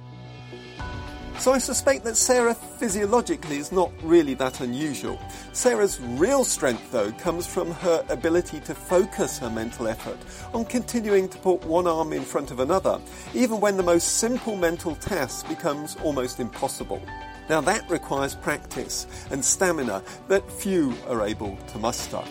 So 1.37 1.53
I 1.53 1.57
suspect 1.57 2.03
that 2.03 2.17
Sarah 2.17 2.53
physiologically 2.53 3.57
is 3.57 3.71
not 3.71 3.91
really 4.03 4.33
that 4.33 4.59
unusual. 4.59 5.17
Sarah's 5.53 5.97
real 6.01 6.43
strength, 6.43 6.91
though, 6.91 7.13
comes 7.13 7.47
from 7.47 7.71
her 7.71 8.03
ability 8.09 8.59
to 8.61 8.75
focus 8.75 9.39
her 9.39 9.49
mental 9.49 9.87
effort 9.87 10.17
on 10.53 10.65
continuing 10.65 11.29
to 11.29 11.37
put 11.37 11.63
one 11.63 11.87
arm 11.87 12.11
in 12.11 12.23
front 12.23 12.51
of 12.51 12.59
another, 12.59 12.99
even 13.33 13.61
when 13.61 13.77
the 13.77 13.83
most 13.83 14.17
simple 14.17 14.57
mental 14.57 14.95
task 14.95 15.47
becomes 15.47 15.95
almost 16.03 16.41
impossible. 16.41 17.01
Now 17.49 17.61
that 17.61 17.89
requires 17.89 18.35
practice 18.35 19.07
and 19.31 19.43
stamina 19.43 20.03
that 20.27 20.49
few 20.51 20.93
are 21.07 21.25
able 21.25 21.55
to 21.71 21.79
muster. 21.79 22.21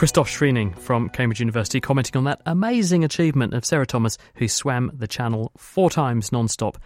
Christof 0.00 0.28
Schwiening 0.28 0.78
from 0.78 1.10
Cambridge 1.10 1.40
University 1.40 1.78
commenting 1.78 2.16
on 2.16 2.24
that 2.24 2.40
amazing 2.46 3.04
achievement 3.04 3.52
of 3.52 3.66
Sarah 3.66 3.84
Thomas, 3.84 4.16
who 4.36 4.48
swam 4.48 4.90
the 4.94 5.06
channel 5.06 5.52
four 5.58 5.90
times 5.90 6.32
non 6.32 6.48
stop 6.48 6.78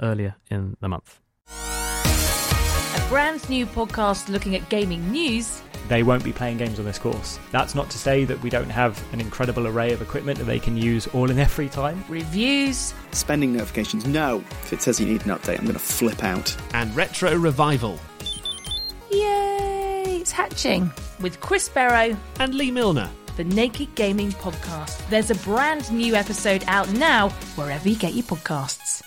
earlier 0.00 0.36
in 0.50 0.78
the 0.80 0.88
month. 0.88 1.20
A 1.50 3.06
brand 3.10 3.46
new 3.50 3.66
podcast 3.66 4.30
looking 4.30 4.56
at 4.56 4.66
gaming 4.70 5.12
news. 5.12 5.60
They 5.88 6.02
won't 6.02 6.24
be 6.24 6.32
playing 6.32 6.56
games 6.56 6.78
on 6.78 6.86
this 6.86 6.98
course. 6.98 7.38
That's 7.50 7.74
not 7.74 7.90
to 7.90 7.98
say 7.98 8.24
that 8.24 8.42
we 8.42 8.48
don't 8.48 8.70
have 8.70 9.04
an 9.12 9.20
incredible 9.20 9.66
array 9.68 9.92
of 9.92 10.00
equipment 10.00 10.38
that 10.38 10.44
they 10.44 10.58
can 10.58 10.78
use 10.78 11.06
all 11.08 11.28
in 11.28 11.36
their 11.36 11.48
free 11.48 11.68
time. 11.68 12.02
Reviews. 12.08 12.94
Spending 13.10 13.52
notifications. 13.52 14.06
No. 14.06 14.38
If 14.62 14.72
it 14.72 14.80
says 14.80 14.98
you 14.98 15.04
need 15.04 15.26
an 15.26 15.32
update, 15.32 15.58
I'm 15.58 15.66
going 15.66 15.74
to 15.74 15.78
flip 15.78 16.24
out. 16.24 16.56
And 16.72 16.96
retro 16.96 17.36
revival. 17.36 18.00
Yay! 19.10 20.20
It's 20.22 20.32
hatching 20.32 20.90
with 21.22 21.40
Chris 21.40 21.68
Barrow 21.68 22.16
and 22.40 22.54
Lee 22.54 22.70
Milner. 22.70 23.08
The 23.36 23.44
Naked 23.44 23.94
Gaming 23.94 24.30
Podcast. 24.32 25.08
There's 25.08 25.30
a 25.30 25.34
brand 25.36 25.90
new 25.90 26.14
episode 26.14 26.64
out 26.66 26.92
now 26.92 27.30
wherever 27.56 27.88
you 27.88 27.96
get 27.96 28.12
your 28.12 28.24
podcasts. 28.24 29.00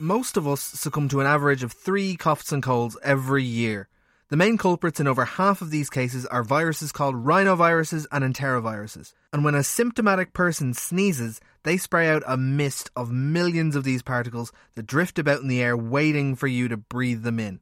Most 0.00 0.36
of 0.36 0.46
us 0.46 0.60
succumb 0.60 1.08
to 1.08 1.20
an 1.20 1.26
average 1.26 1.62
of 1.62 1.72
three 1.72 2.14
coughs 2.14 2.52
and 2.52 2.62
colds 2.62 2.96
every 3.02 3.42
year. 3.42 3.88
The 4.28 4.36
main 4.36 4.58
culprits 4.58 5.00
in 5.00 5.06
over 5.06 5.24
half 5.24 5.62
of 5.62 5.70
these 5.70 5.90
cases 5.90 6.26
are 6.26 6.42
viruses 6.42 6.92
called 6.92 7.14
rhinoviruses 7.14 8.06
and 8.10 8.24
enteroviruses. 8.24 9.12
And 9.32 9.44
when 9.44 9.54
a 9.54 9.62
symptomatic 9.62 10.32
person 10.32 10.74
sneezes, 10.74 11.40
they 11.64 11.76
spray 11.76 12.08
out 12.08 12.22
a 12.26 12.36
mist 12.36 12.90
of 12.94 13.10
millions 13.10 13.74
of 13.74 13.84
these 13.84 14.02
particles 14.02 14.52
that 14.74 14.86
drift 14.86 15.18
about 15.18 15.40
in 15.40 15.48
the 15.48 15.62
air 15.62 15.76
waiting 15.76 16.36
for 16.36 16.46
you 16.46 16.68
to 16.68 16.76
breathe 16.76 17.22
them 17.22 17.40
in. 17.40 17.60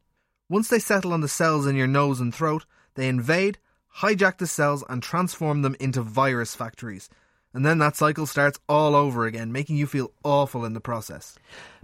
Once 0.48 0.68
they 0.68 0.78
settle 0.78 1.12
on 1.12 1.22
the 1.22 1.28
cells 1.28 1.66
in 1.66 1.76
your 1.76 1.86
nose 1.86 2.20
and 2.20 2.34
throat, 2.34 2.66
they 2.94 3.08
invade, 3.08 3.58
hijack 3.98 4.38
the 4.38 4.46
cells, 4.46 4.84
and 4.88 5.02
transform 5.02 5.62
them 5.62 5.76
into 5.80 6.02
virus 6.02 6.54
factories. 6.54 7.08
And 7.54 7.64
then 7.64 7.78
that 7.78 7.96
cycle 7.96 8.26
starts 8.26 8.58
all 8.68 8.94
over 8.94 9.26
again, 9.26 9.52
making 9.52 9.76
you 9.76 9.86
feel 9.86 10.12
awful 10.24 10.64
in 10.64 10.74
the 10.74 10.80
process. 10.80 11.38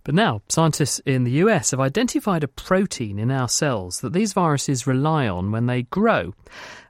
But 0.04 0.14
now, 0.14 0.42
scientists 0.48 1.00
in 1.04 1.24
the 1.24 1.42
US 1.42 1.70
have 1.70 1.80
identified 1.80 2.42
a 2.42 2.48
protein 2.48 3.18
in 3.18 3.30
our 3.30 3.48
cells 3.48 4.00
that 4.00 4.12
these 4.12 4.32
viruses 4.32 4.86
rely 4.86 5.28
on 5.28 5.50
when 5.50 5.66
they 5.66 5.82
grow. 5.82 6.34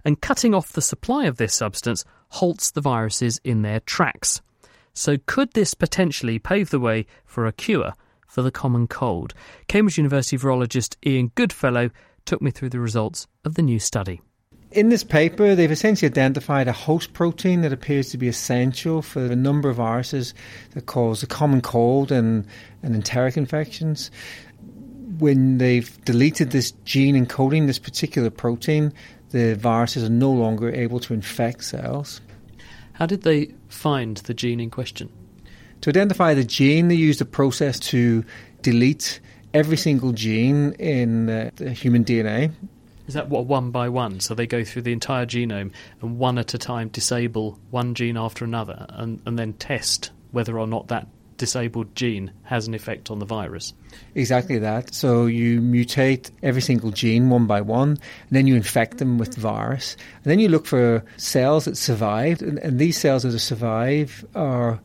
And 0.05 0.21
cutting 0.21 0.55
off 0.55 0.73
the 0.73 0.83
supply 0.83 1.27
of 1.27 1.37
this 1.37 1.55
substance 1.55 2.05
halts 2.29 2.71
the 2.71 2.81
viruses 2.81 3.41
in 3.45 3.63
their 3.63 3.81
tracks. 3.81 4.41
So, 4.99 5.17
could 5.27 5.53
this 5.53 5.75
potentially 5.75 6.41
pave 6.41 6.71
the 6.71 6.81
way 6.81 7.07
for 7.25 7.47
a 7.47 7.53
cure 7.53 7.93
for 8.27 8.43
the 8.43 8.51
common 8.51 8.89
cold? 8.89 9.33
Cambridge 9.69 9.97
University 9.97 10.37
virologist 10.37 10.97
Ian 11.07 11.31
Goodfellow 11.37 11.91
took 12.25 12.43
me 12.43 12.51
through 12.51 12.71
the 12.71 12.81
results 12.81 13.29
of 13.45 13.55
the 13.55 13.63
new 13.63 13.79
study. 13.79 14.21
In 14.73 14.89
this 14.89 15.05
paper, 15.05 15.55
they've 15.55 15.71
essentially 15.71 16.11
identified 16.11 16.67
a 16.67 16.73
host 16.73 17.13
protein 17.13 17.61
that 17.61 17.73
appears 17.73 18.11
to 18.11 18.19
be 18.19 18.27
essential 18.27 19.01
for 19.01 19.25
a 19.25 19.37
number 19.37 19.71
of 19.71 19.77
viruses 19.77 20.35
that 20.73 20.87
cause 20.87 21.21
the 21.21 21.29
common 21.29 21.61
cold 21.61 22.11
and, 22.11 22.45
and 22.83 22.97
enteric 22.97 23.37
infections. 23.37 24.11
When 25.19 25.59
they've 25.59 26.05
deleted 26.07 26.51
this 26.51 26.73
gene 26.85 27.15
encoding 27.15 27.69
this 27.69 27.79
particular 27.79 28.31
protein, 28.31 28.93
the 29.31 29.55
viruses 29.55 30.03
are 30.03 30.11
no 30.11 30.33
longer 30.33 30.75
able 30.75 30.99
to 31.01 31.15
infect 31.15 31.63
cells. 31.63 32.21
How 32.99 33.07
did 33.07 33.23
they 33.23 33.55
find 33.69 34.17
the 34.19 34.35
gene 34.35 34.61
in 34.61 34.71
question? 34.71 35.11
To 35.83 35.91
identify 35.91 36.35
the 36.35 36.45
gene, 36.45 36.89
they 36.89 36.97
used 36.97 37.21
a 37.21 37.25
process 37.25 37.79
to 37.81 38.25
delete 38.63 39.21
every 39.55 39.77
single 39.77 40.13
gene 40.13 40.73
in 40.73 41.31
uh, 41.31 41.51
the 41.57 41.71
human 41.71 42.05
DNA 42.05 42.53
is 43.09 43.15
that 43.15 43.31
what 43.31 43.47
one 43.47 43.71
by 43.71 43.89
one? 43.89 44.21
So 44.21 44.35
they 44.35 44.47
go 44.47 44.63
through 44.63 44.83
the 44.83 44.93
entire 44.93 45.27
genome 45.27 45.73
and 46.03 46.19
one 46.19 46.39
at 46.39 46.55
a 46.55 46.59
time 46.59 46.89
disable 46.89 47.59
one 47.71 47.95
gene 47.95 48.19
after 48.19 48.45
another 48.45 48.87
and, 48.91 49.21
and 49.25 49.39
then 49.39 49.55
test 49.55 50.11
whether 50.31 50.59
or 50.59 50.67
not 50.67 50.89
that 50.89 51.09
disabled 51.39 51.95
gene 51.97 52.33
has 52.43 52.69
an 52.69 52.75
effect 52.75 53.11
on 53.11 53.19
the 53.19 53.25
virus. 53.25 53.73
Exactly 54.15 54.59
that. 54.59 54.95
So 54.95 55.27
you 55.27 55.61
mutate 55.61 56.31
every 56.43 56.61
single 56.61 56.91
gene 56.91 57.31
one 57.31 57.47
by 57.47 57.63
one, 57.63 57.91
and 57.91 57.99
then 58.31 58.47
you 58.47 58.55
infect 58.55 58.99
them 58.99 59.17
with 59.17 59.37
virus. 59.37 59.97
And 60.17 60.25
then 60.25 60.39
you 60.39 60.49
look 60.49 60.67
for 60.67 61.05
cells 61.17 61.65
that 61.65 61.77
survive, 61.77 62.43
and, 62.43 62.59
and 62.59 62.79
these 62.79 62.99
cells 62.99 63.23
that 63.23 63.39
survive 63.39 64.27
are 64.35 64.81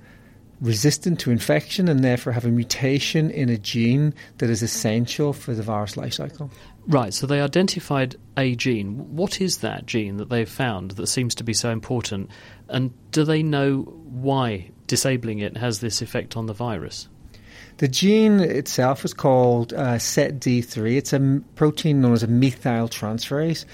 resistant 0.62 1.20
to 1.20 1.30
infection 1.30 1.90
and 1.90 2.04
therefore 2.04 2.32
have 2.32 2.46
a 2.46 2.50
mutation 2.50 3.30
in 3.30 3.50
a 3.50 3.58
gene 3.58 4.14
that 4.38 4.50
is 4.50 4.64
essential 4.64 5.34
for 5.34 5.54
the 5.54 5.62
virus 5.62 5.98
life 5.98 6.14
cycle. 6.14 6.50
Right, 6.88 7.14
so 7.14 7.28
they 7.28 7.42
identified 7.42 8.16
a 8.38 8.56
gene. 8.56 9.16
What 9.16 9.42
is 9.42 9.58
that 9.58 9.86
gene 9.86 10.18
that 10.18 10.30
they've 10.30 10.50
found 10.50 10.92
that 10.92 11.08
seems 11.08 11.36
to 11.36 11.44
be 11.44 11.54
so 11.54 11.70
important? 11.70 12.30
And 12.70 12.94
do 13.12 13.26
they 13.26 13.44
know 13.44 13.82
why 13.82 14.72
disabling 14.88 15.40
it 15.40 15.58
has 15.58 15.80
this 15.80 16.02
effect 16.02 16.36
on 16.38 16.46
the 16.46 16.54
virus? 16.54 17.08
The 17.78 17.88
gene 17.88 18.40
itself 18.40 19.04
is 19.04 19.13
called 19.13 19.74
uh, 19.74 19.96
SETD3. 19.96 20.96
It's 20.96 21.12
a 21.12 21.42
protein 21.56 22.02
known 22.02 22.13
as 22.13 22.22
a 22.22 22.28
methyl 22.28 22.88
transferase, 22.88 23.66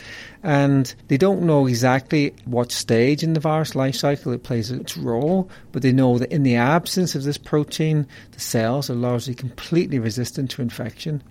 and 0.41 0.93
they 1.09 1.17
don't 1.17 1.41
know 1.41 1.67
exactly 1.67 2.33
what 2.45 2.71
stage 2.71 3.23
in 3.23 3.33
the 3.33 3.41
virus 3.41 3.75
life 3.75 3.95
cycle 3.95 4.31
it 4.31 4.43
plays 4.43 4.71
its 4.71 4.95
role, 4.95 5.49
but 5.73 5.81
they 5.81 5.91
know 5.91 6.17
that 6.17 6.31
in 6.31 6.43
the 6.43 6.55
absence 6.55 7.13
of 7.13 7.23
this 7.23 7.37
protein, 7.37 8.07
the 8.31 8.39
cells 8.39 8.89
are 8.89 8.95
largely 8.95 9.35
completely 9.35 9.99
resistant 9.99 10.49
to 10.51 10.61
infection. 10.61 11.21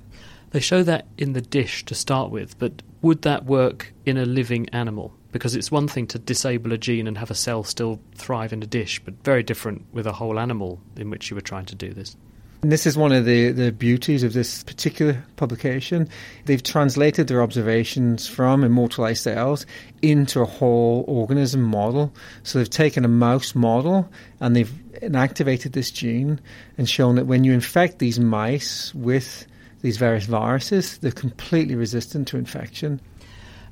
They 0.51 0.61
show 0.61 0.83
that 0.83 1.07
in 1.17 1.33
the 1.33 1.41
dish 1.41 1.85
to 1.87 1.95
start 1.95 2.31
with, 2.31 2.59
but 2.59 2.83
would 3.01 3.23
that 3.23 3.47
work 3.47 3.95
in 4.05 4.19
a 4.19 4.27
living 4.27 4.69
animal? 4.71 5.18
Because 5.31 5.55
it's 5.55 5.71
one 5.71 5.89
thing 5.89 6.07
to 6.09 6.19
disable 6.19 6.73
a 6.73 6.79
gene 6.79 7.07
and 7.07 7.19
have 7.19 7.31
a 7.31 7.35
cell 7.35 7.63
still 7.63 8.01
thrive 8.15 8.53
in 8.53 8.63
a 8.63 8.67
dish, 8.67 9.01
but 9.05 9.15
very 9.25 9.43
different 9.43 9.85
with 9.93 10.07
a 10.07 10.13
whole 10.13 10.39
animal 10.39 10.81
in 10.97 11.11
which 11.11 11.31
you 11.31 11.35
were 11.35 11.43
trying 11.43 11.67
to 11.67 11.75
do 11.75 11.93
this. 11.93 12.17
And 12.61 12.73
this 12.73 12.87
is 12.87 12.97
one 12.97 13.13
of 13.13 13.25
the, 13.25 13.53
the 13.53 13.71
beauties 13.71 14.25
of 14.25 14.33
this 14.33 14.65
particular 14.65 15.25
publication. 15.37 16.09
They've 16.47 16.63
translated 16.63 17.29
their 17.29 17.41
observations 17.41 18.27
from 18.27 18.65
immortalized 18.65 19.23
cells 19.23 19.65
into 20.03 20.41
a 20.41 20.45
whole 20.45 21.05
organism 21.07 21.63
model. 21.63 22.13
So 22.43 22.59
they've 22.59 22.69
taken 22.69 23.05
a 23.05 23.09
mouse 23.09 23.55
model 23.55 24.11
and 24.41 24.57
they've 24.57 24.73
inactivated 25.03 25.73
this 25.73 25.93
gene 25.93 26.41
and 26.77 26.89
shown 26.89 27.15
that 27.15 27.27
when 27.27 27.45
you 27.45 27.53
infect 27.53 28.01
these 28.01 28.19
mice 28.19 28.93
with 28.93 29.47
these 29.83 29.97
various 29.97 30.25
viruses, 30.25 30.99
they're 30.99 31.13
completely 31.13 31.77
resistant 31.77 32.27
to 32.29 32.39
infection. 32.39 33.01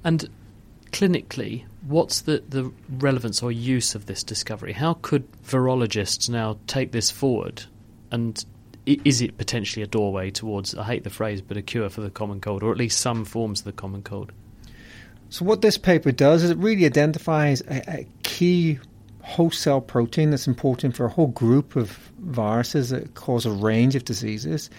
And 0.04 0.28
clinically, 0.96 1.62
what's 1.86 2.22
the, 2.22 2.42
the 2.48 2.72
relevance 2.88 3.42
or 3.42 3.52
use 3.52 3.94
of 3.94 4.06
this 4.06 4.24
discovery? 4.24 4.72
How 4.72 4.94
could 4.94 5.30
virologists 5.42 6.30
now 6.30 6.58
take 6.66 6.92
this 6.92 7.10
forward 7.10 7.64
and 8.10 8.42
is 8.86 9.20
it 9.20 9.36
potentially 9.36 9.82
a 9.82 9.86
doorway 9.86 10.30
towards, 10.30 10.74
I 10.74 10.84
hate 10.84 11.04
the 11.04 11.10
phrase, 11.10 11.42
but 11.42 11.58
a 11.58 11.62
cure 11.62 11.90
for 11.90 12.00
the 12.00 12.08
common 12.08 12.40
cold, 12.40 12.62
or 12.62 12.72
at 12.72 12.78
least 12.78 13.00
some 13.00 13.26
forms 13.26 13.60
of 13.60 13.64
the 13.66 13.72
common 13.72 14.02
cold? 14.02 14.32
So, 15.28 15.44
what 15.44 15.60
this 15.60 15.76
paper 15.76 16.12
does 16.12 16.44
is 16.44 16.50
it 16.50 16.56
really 16.56 16.86
identifies 16.86 17.60
a, 17.62 17.82
a 17.90 18.06
key 18.22 18.78
host 19.22 19.60
cell 19.60 19.80
protein 19.80 20.30
that's 20.30 20.46
important 20.46 20.96
for 20.96 21.04
a 21.04 21.10
whole 21.10 21.26
group 21.26 21.74
of 21.74 21.90
viruses 22.20 22.90
that 22.90 23.14
cause 23.14 23.44
a 23.44 23.50
range 23.50 23.96
of 23.96 24.04
diseases 24.04 24.70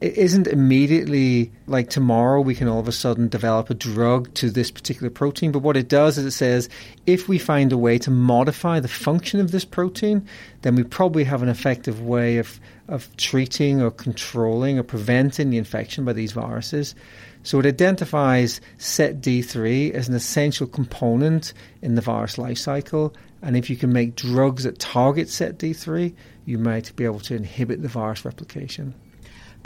it 0.00 0.16
isn't 0.18 0.46
immediately 0.46 1.50
like 1.66 1.88
tomorrow 1.88 2.40
we 2.40 2.54
can 2.54 2.68
all 2.68 2.80
of 2.80 2.88
a 2.88 2.92
sudden 2.92 3.28
develop 3.28 3.70
a 3.70 3.74
drug 3.74 4.32
to 4.34 4.50
this 4.50 4.70
particular 4.70 5.08
protein. 5.08 5.52
But 5.52 5.60
what 5.60 5.76
it 5.76 5.88
does 5.88 6.18
is 6.18 6.26
it 6.26 6.32
says 6.32 6.68
if 7.06 7.28
we 7.28 7.38
find 7.38 7.72
a 7.72 7.78
way 7.78 7.98
to 7.98 8.10
modify 8.10 8.80
the 8.80 8.88
function 8.88 9.40
of 9.40 9.52
this 9.52 9.64
protein, 9.64 10.26
then 10.62 10.74
we 10.74 10.82
probably 10.82 11.24
have 11.24 11.42
an 11.42 11.48
effective 11.48 12.02
way 12.02 12.36
of, 12.36 12.60
of 12.88 13.14
treating 13.16 13.80
or 13.80 13.90
controlling 13.90 14.78
or 14.78 14.82
preventing 14.82 15.50
the 15.50 15.58
infection 15.58 16.04
by 16.04 16.12
these 16.12 16.32
viruses. 16.32 16.94
So 17.42 17.60
it 17.60 17.66
identifies 17.66 18.60
SETD3 18.78 19.92
as 19.92 20.08
an 20.08 20.14
essential 20.14 20.66
component 20.66 21.54
in 21.80 21.94
the 21.94 22.02
virus 22.02 22.38
life 22.38 22.58
cycle. 22.58 23.14
And 23.40 23.56
if 23.56 23.70
you 23.70 23.76
can 23.76 23.92
make 23.92 24.16
drugs 24.16 24.64
that 24.64 24.78
target 24.78 25.28
SETD3, 25.28 26.12
you 26.44 26.58
might 26.58 26.94
be 26.96 27.04
able 27.04 27.20
to 27.20 27.36
inhibit 27.36 27.82
the 27.82 27.88
virus 27.88 28.24
replication. 28.24 28.94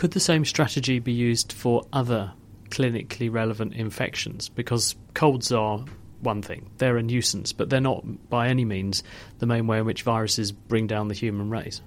Could 0.00 0.12
the 0.12 0.18
same 0.18 0.46
strategy 0.46 0.98
be 0.98 1.12
used 1.12 1.52
for 1.52 1.86
other 1.92 2.32
clinically 2.70 3.30
relevant 3.30 3.74
infections? 3.74 4.48
Because 4.48 4.96
colds 5.12 5.52
are 5.52 5.84
one 6.20 6.40
thing, 6.40 6.70
they're 6.78 6.96
a 6.96 7.02
nuisance, 7.02 7.52
but 7.52 7.68
they're 7.68 7.82
not 7.82 8.30
by 8.30 8.48
any 8.48 8.64
means 8.64 9.02
the 9.40 9.46
main 9.46 9.66
way 9.66 9.78
in 9.78 9.84
which 9.84 10.00
viruses 10.02 10.52
bring 10.52 10.86
down 10.86 11.08
the 11.08 11.14
human 11.14 11.50
race. 11.50 11.82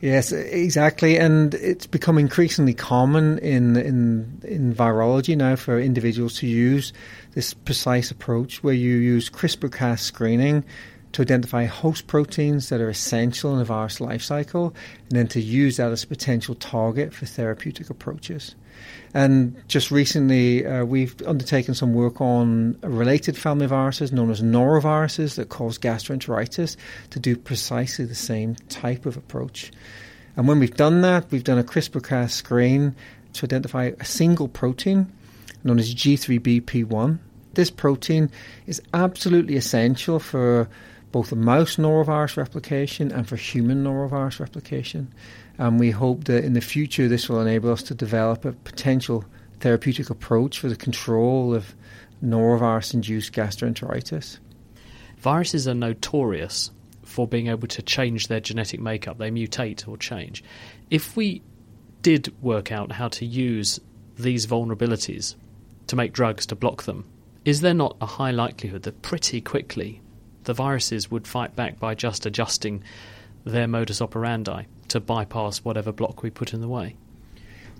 Yes, 0.00 0.30
exactly, 0.30 1.16
and 1.16 1.52
it's 1.54 1.88
become 1.88 2.18
increasingly 2.18 2.72
common 2.72 3.38
in 3.40 3.76
in 3.76 4.42
in 4.44 4.72
virology 4.72 5.36
now 5.36 5.56
for 5.56 5.80
individuals 5.80 6.36
to 6.36 6.46
use 6.46 6.92
this 7.32 7.52
precise 7.52 8.12
approach 8.12 8.62
where 8.62 8.74
you 8.74 8.94
use 8.94 9.28
CRISPR-Cas 9.28 10.02
screening 10.02 10.62
to 11.12 11.22
identify 11.22 11.64
host 11.64 12.06
proteins 12.06 12.68
that 12.68 12.80
are 12.80 12.88
essential 12.88 13.54
in 13.54 13.60
a 13.60 13.64
virus 13.64 14.00
life 14.00 14.22
cycle, 14.22 14.74
and 15.08 15.18
then 15.18 15.28
to 15.28 15.40
use 15.40 15.76
that 15.76 15.90
as 15.90 16.04
a 16.04 16.06
potential 16.06 16.54
target 16.54 17.12
for 17.12 17.26
therapeutic 17.26 17.90
approaches. 17.90 18.54
And 19.12 19.56
just 19.66 19.90
recently, 19.90 20.64
uh, 20.64 20.84
we've 20.84 21.20
undertaken 21.26 21.74
some 21.74 21.94
work 21.94 22.20
on 22.20 22.78
related 22.82 23.36
family 23.36 23.66
viruses 23.66 24.12
known 24.12 24.30
as 24.30 24.40
noroviruses 24.40 25.34
that 25.34 25.48
cause 25.48 25.78
gastroenteritis 25.78 26.76
to 27.10 27.18
do 27.18 27.36
precisely 27.36 28.04
the 28.04 28.14
same 28.14 28.54
type 28.68 29.06
of 29.06 29.16
approach. 29.16 29.72
And 30.36 30.46
when 30.46 30.60
we've 30.60 30.76
done 30.76 31.02
that, 31.02 31.30
we've 31.30 31.44
done 31.44 31.58
a 31.58 31.64
CRISPR 31.64 32.06
Cas 32.06 32.32
screen 32.32 32.94
to 33.32 33.46
identify 33.46 33.90
a 33.98 34.04
single 34.04 34.48
protein 34.48 35.10
known 35.64 35.78
as 35.78 35.94
G3BP1. 35.94 37.18
This 37.54 37.70
protein 37.70 38.30
is 38.66 38.80
absolutely 38.94 39.56
essential 39.56 40.18
for 40.18 40.68
both 41.12 41.30
the 41.30 41.36
mouse 41.36 41.76
norovirus 41.76 42.36
replication 42.36 43.10
and 43.10 43.28
for 43.28 43.36
human 43.36 43.84
norovirus 43.84 44.40
replication. 44.40 45.12
And 45.58 45.80
we 45.80 45.90
hope 45.90 46.24
that 46.24 46.44
in 46.44 46.52
the 46.52 46.60
future 46.60 47.08
this 47.08 47.28
will 47.28 47.40
enable 47.40 47.70
us 47.72 47.82
to 47.84 47.94
develop 47.94 48.44
a 48.44 48.52
potential 48.52 49.24
therapeutic 49.60 50.10
approach 50.10 50.58
for 50.58 50.68
the 50.68 50.76
control 50.76 51.54
of 51.54 51.74
norovirus 52.24 52.94
induced 52.94 53.32
gastroenteritis. 53.32 54.38
Viruses 55.18 55.68
are 55.68 55.74
notorious 55.74 56.70
for 57.04 57.26
being 57.26 57.48
able 57.48 57.66
to 57.68 57.82
change 57.82 58.28
their 58.28 58.40
genetic 58.40 58.80
makeup, 58.80 59.18
they 59.18 59.30
mutate 59.30 59.86
or 59.88 59.96
change. 59.96 60.44
If 60.90 61.16
we 61.16 61.42
did 62.02 62.32
work 62.40 62.70
out 62.72 62.92
how 62.92 63.08
to 63.08 63.26
use 63.26 63.80
these 64.16 64.46
vulnerabilities 64.46 65.34
to 65.88 65.96
make 65.96 66.12
drugs 66.12 66.46
to 66.46 66.54
block 66.54 66.84
them, 66.84 67.04
is 67.44 67.62
there 67.62 67.74
not 67.74 67.96
a 68.00 68.06
high 68.06 68.30
likelihood 68.30 68.84
that 68.84 69.02
pretty 69.02 69.40
quickly 69.40 70.00
the 70.44 70.54
viruses 70.54 71.10
would 71.10 71.26
fight 71.26 71.54
back 71.56 71.78
by 71.78 71.94
just 71.94 72.26
adjusting 72.26 72.82
their 73.44 73.68
modus 73.68 74.00
operandi 74.02 74.64
to 74.88 75.00
bypass 75.00 75.58
whatever 75.58 75.92
block 75.92 76.22
we 76.22 76.30
put 76.30 76.52
in 76.52 76.60
the 76.60 76.68
way. 76.68 76.96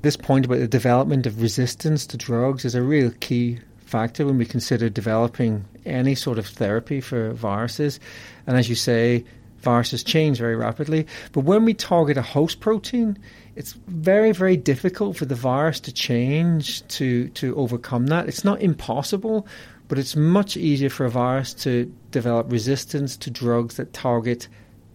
This 0.03 0.16
point 0.16 0.46
about 0.46 0.61
the 0.61 0.68
development 0.68 1.27
of 1.27 1.42
resistance 1.42 2.07
to 2.07 2.16
drugs 2.16 2.64
is 2.64 2.75
a 2.75 2.83
real 2.83 3.12
key 3.20 3.59
factor 3.85 4.25
when 4.25 4.38
we 4.38 4.46
consider 4.46 4.88
developing 4.88 5.64
any 5.85 6.14
sort 6.14 6.38
of 6.38 6.46
therapy 6.46 7.01
for 7.01 7.33
viruses. 7.33 8.01
And 8.46 8.57
as 8.57 8.68
you 8.68 8.75
say, 8.75 9.25
viruses 9.59 10.03
change 10.03 10.38
very 10.38 10.57
rapidly. 10.57 11.07
But 11.33 11.44
when 11.44 11.64
we 11.64 11.75
target 11.75 12.16
a 12.16 12.23
host 12.23 12.61
protein, 12.61 13.18
it's 13.57 13.73
very, 13.88 14.33
very 14.33 14.57
difficult 14.57 15.16
for 15.16 15.27
the 15.27 15.35
virus 15.35 15.81
to 15.81 15.92
change 15.92 16.87
to, 16.88 17.29
to 17.31 17.55
overcome 17.57 18.07
that. 18.07 18.29
It's 18.29 18.44
not 18.44 18.62
impossible, 18.62 19.46
but 19.88 19.99
it's 19.99 20.16
much 20.16 20.57
easier 20.57 20.88
for 20.88 21.05
a 21.05 21.11
virus 21.11 21.53
to 21.55 21.92
develop 22.11 22.51
resistance 22.51 23.16
to 23.18 23.31
drugs 23.31 23.77
that 23.77 23.92
target 23.92 24.49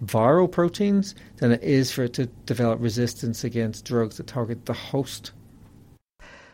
viral 0.03 0.51
proteins 0.51 1.15
than 1.37 1.51
it 1.51 1.63
is 1.63 1.91
for 1.91 2.03
it 2.03 2.13
to 2.13 2.25
develop 2.45 2.79
resistance 2.81 3.43
against 3.43 3.85
drugs 3.85 4.17
that 4.17 4.27
target 4.27 4.65
the 4.65 4.73
host. 4.73 5.31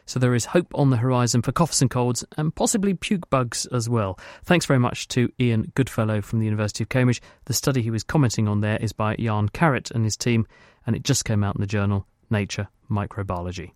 So 0.06 0.19
there 0.19 0.36
is 0.36 0.45
hope 0.45 0.67
on 0.74 0.89
the 0.89 0.97
horizon 0.97 1.41
for 1.41 1.52
coughs 1.52 1.82
and 1.82 1.89
colds 1.89 2.26
and 2.38 2.54
possibly 2.54 2.93
puke 2.93 3.30
bugs 3.30 3.65
as 3.67 3.88
well. 3.88 4.19
Thanks 4.43 4.65
very 4.65 4.80
much 4.80 5.08
to 5.10 5.32
Ian 5.39 5.71
Goodfellow 5.76 6.21
from 6.21 6.39
the 6.39 6.45
University 6.45 6.84
of 6.84 6.89
Cambridge. 6.89 7.21
The 7.45 7.54
study 7.54 7.82
he 7.82 7.91
was 7.91 8.04
commenting 8.04 8.47
on 8.47 8.62
there 8.62 8.78
is 8.78 8.91
by 8.91 9.15
Jan 9.15 9.50
Carette 9.50 9.91
and 9.91 10.04
his 10.04 10.17
team, 10.17 10.45
and 10.86 10.95
it 10.95 11.04
just 11.04 11.24
came 11.24 11.43
out 11.43 11.56
in 11.56 11.62
the 11.62 11.67
journal 11.67 12.08
Nature 12.30 12.67
Microbiology. 12.89 13.71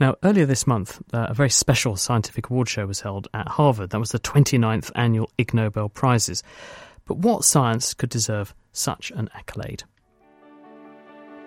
Now, 0.00 0.16
earlier 0.24 0.44
this 0.44 0.66
month, 0.66 1.00
uh, 1.12 1.26
a 1.28 1.34
very 1.34 1.50
special 1.50 1.96
scientific 1.96 2.50
award 2.50 2.68
show 2.68 2.86
was 2.86 3.00
held 3.00 3.28
at 3.32 3.46
Harvard. 3.46 3.90
That 3.90 4.00
was 4.00 4.10
the 4.10 4.18
29th 4.18 4.90
annual 4.96 5.30
Ig 5.38 5.54
Nobel 5.54 5.88
Prizes. 5.88 6.42
But 7.04 7.18
what 7.18 7.44
science 7.44 7.94
could 7.94 8.10
deserve 8.10 8.54
such 8.72 9.12
an 9.12 9.28
accolade? 9.34 9.84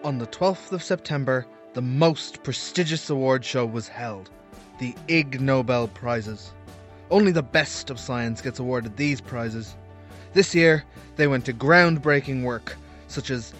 On 0.03 0.17
the 0.17 0.27
12th 0.27 0.71
of 0.71 0.81
September, 0.81 1.45
the 1.73 1.81
most 1.81 2.43
prestigious 2.43 3.09
award 3.09 3.43
show 3.43 3.65
was 3.65 3.87
held 3.87 4.29
the 4.79 4.95
Ig 5.07 5.41
Nobel 5.41 5.87
Prizes. 5.87 6.53
Only 7.09 7.31
the 7.31 7.43
best 7.43 7.89
of 7.89 7.99
science 7.99 8.41
gets 8.41 8.59
awarded 8.59 8.95
these 8.95 9.19
prizes. 9.19 9.75
This 10.33 10.53
year, 10.53 10.83
they 11.15 11.27
went 11.27 11.45
to 11.45 11.53
groundbreaking 11.53 12.43
work, 12.43 12.77
such 13.07 13.31
as 13.31 13.53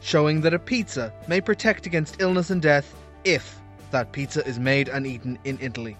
showing 0.00 0.40
that 0.40 0.54
a 0.54 0.58
pizza 0.58 1.12
may 1.28 1.40
protect 1.40 1.86
against 1.86 2.20
illness 2.20 2.50
and 2.50 2.60
death 2.60 2.94
if 3.24 3.60
that 3.94 4.10
pizza 4.10 4.44
is 4.44 4.58
made 4.58 4.88
and 4.88 5.06
eaten 5.06 5.38
in 5.44 5.56
Italy. 5.60 5.96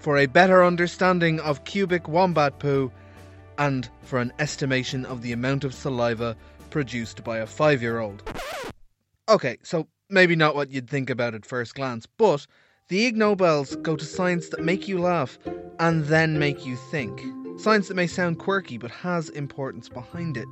For 0.00 0.18
a 0.18 0.26
better 0.26 0.62
understanding 0.62 1.40
of 1.40 1.64
cubic 1.64 2.06
wombat 2.06 2.58
poo, 2.58 2.92
and 3.56 3.88
for 4.02 4.18
an 4.18 4.34
estimation 4.38 5.06
of 5.06 5.22
the 5.22 5.32
amount 5.32 5.64
of 5.64 5.72
saliva 5.72 6.36
produced 6.68 7.24
by 7.24 7.38
a 7.38 7.46
five 7.46 7.80
year 7.80 8.00
old. 8.00 8.22
Okay, 9.30 9.56
so 9.62 9.88
maybe 10.10 10.36
not 10.36 10.54
what 10.54 10.70
you'd 10.70 10.90
think 10.90 11.08
about 11.08 11.34
at 11.34 11.46
first 11.46 11.74
glance, 11.74 12.04
but 12.18 12.46
the 12.88 13.06
Ig 13.06 13.16
Nobels 13.16 13.76
go 13.76 13.96
to 13.96 14.04
science 14.04 14.50
that 14.50 14.62
make 14.62 14.86
you 14.86 15.00
laugh 15.00 15.38
and 15.80 16.04
then 16.04 16.38
make 16.38 16.66
you 16.66 16.76
think. 16.76 17.18
Science 17.58 17.88
that 17.88 17.94
may 17.94 18.06
sound 18.06 18.40
quirky 18.40 18.76
but 18.76 18.90
has 18.90 19.30
importance 19.30 19.88
behind 19.88 20.36
it. 20.36 20.48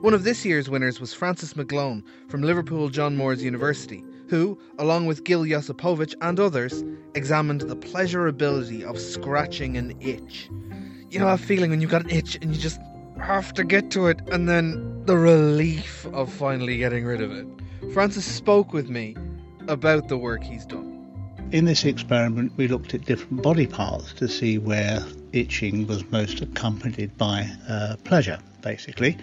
One 0.00 0.14
of 0.14 0.22
this 0.22 0.44
year's 0.44 0.70
winners 0.70 1.00
was 1.00 1.12
Francis 1.12 1.54
McGlone 1.54 2.04
from 2.28 2.42
Liverpool 2.42 2.88
John 2.88 3.16
Moores 3.16 3.42
University, 3.42 4.04
who, 4.34 4.58
along 4.80 5.06
with 5.06 5.22
Gil 5.22 5.44
Yosipovitch 5.44 6.12
and 6.20 6.40
others, 6.40 6.82
examined 7.14 7.60
the 7.60 7.76
pleasurability 7.76 8.82
of 8.82 8.98
scratching 8.98 9.76
an 9.76 9.94
itch. 10.00 10.50
You 11.08 11.20
know 11.20 11.26
that 11.26 11.38
feeling 11.38 11.70
when 11.70 11.80
you've 11.80 11.92
got 11.92 12.02
an 12.02 12.10
itch 12.10 12.34
and 12.42 12.52
you 12.52 12.60
just 12.60 12.80
have 13.22 13.54
to 13.54 13.62
get 13.62 13.92
to 13.92 14.08
it, 14.08 14.18
and 14.32 14.48
then 14.48 15.04
the 15.04 15.16
relief 15.16 16.04
of 16.06 16.32
finally 16.32 16.78
getting 16.78 17.04
rid 17.04 17.22
of 17.22 17.30
it. 17.30 17.46
Francis 17.92 18.24
spoke 18.24 18.72
with 18.72 18.88
me 18.90 19.16
about 19.68 20.08
the 20.08 20.18
work 20.18 20.42
he's 20.42 20.66
done. 20.66 20.90
In 21.52 21.66
this 21.66 21.84
experiment, 21.84 22.50
we 22.56 22.66
looked 22.66 22.92
at 22.92 23.04
different 23.04 23.40
body 23.40 23.68
parts 23.68 24.14
to 24.14 24.26
see 24.26 24.58
where 24.58 25.00
itching 25.32 25.86
was 25.86 26.02
most 26.10 26.40
accompanied 26.40 27.16
by 27.16 27.48
uh, 27.68 27.94
pleasure, 28.02 28.40
basically. 28.62 29.16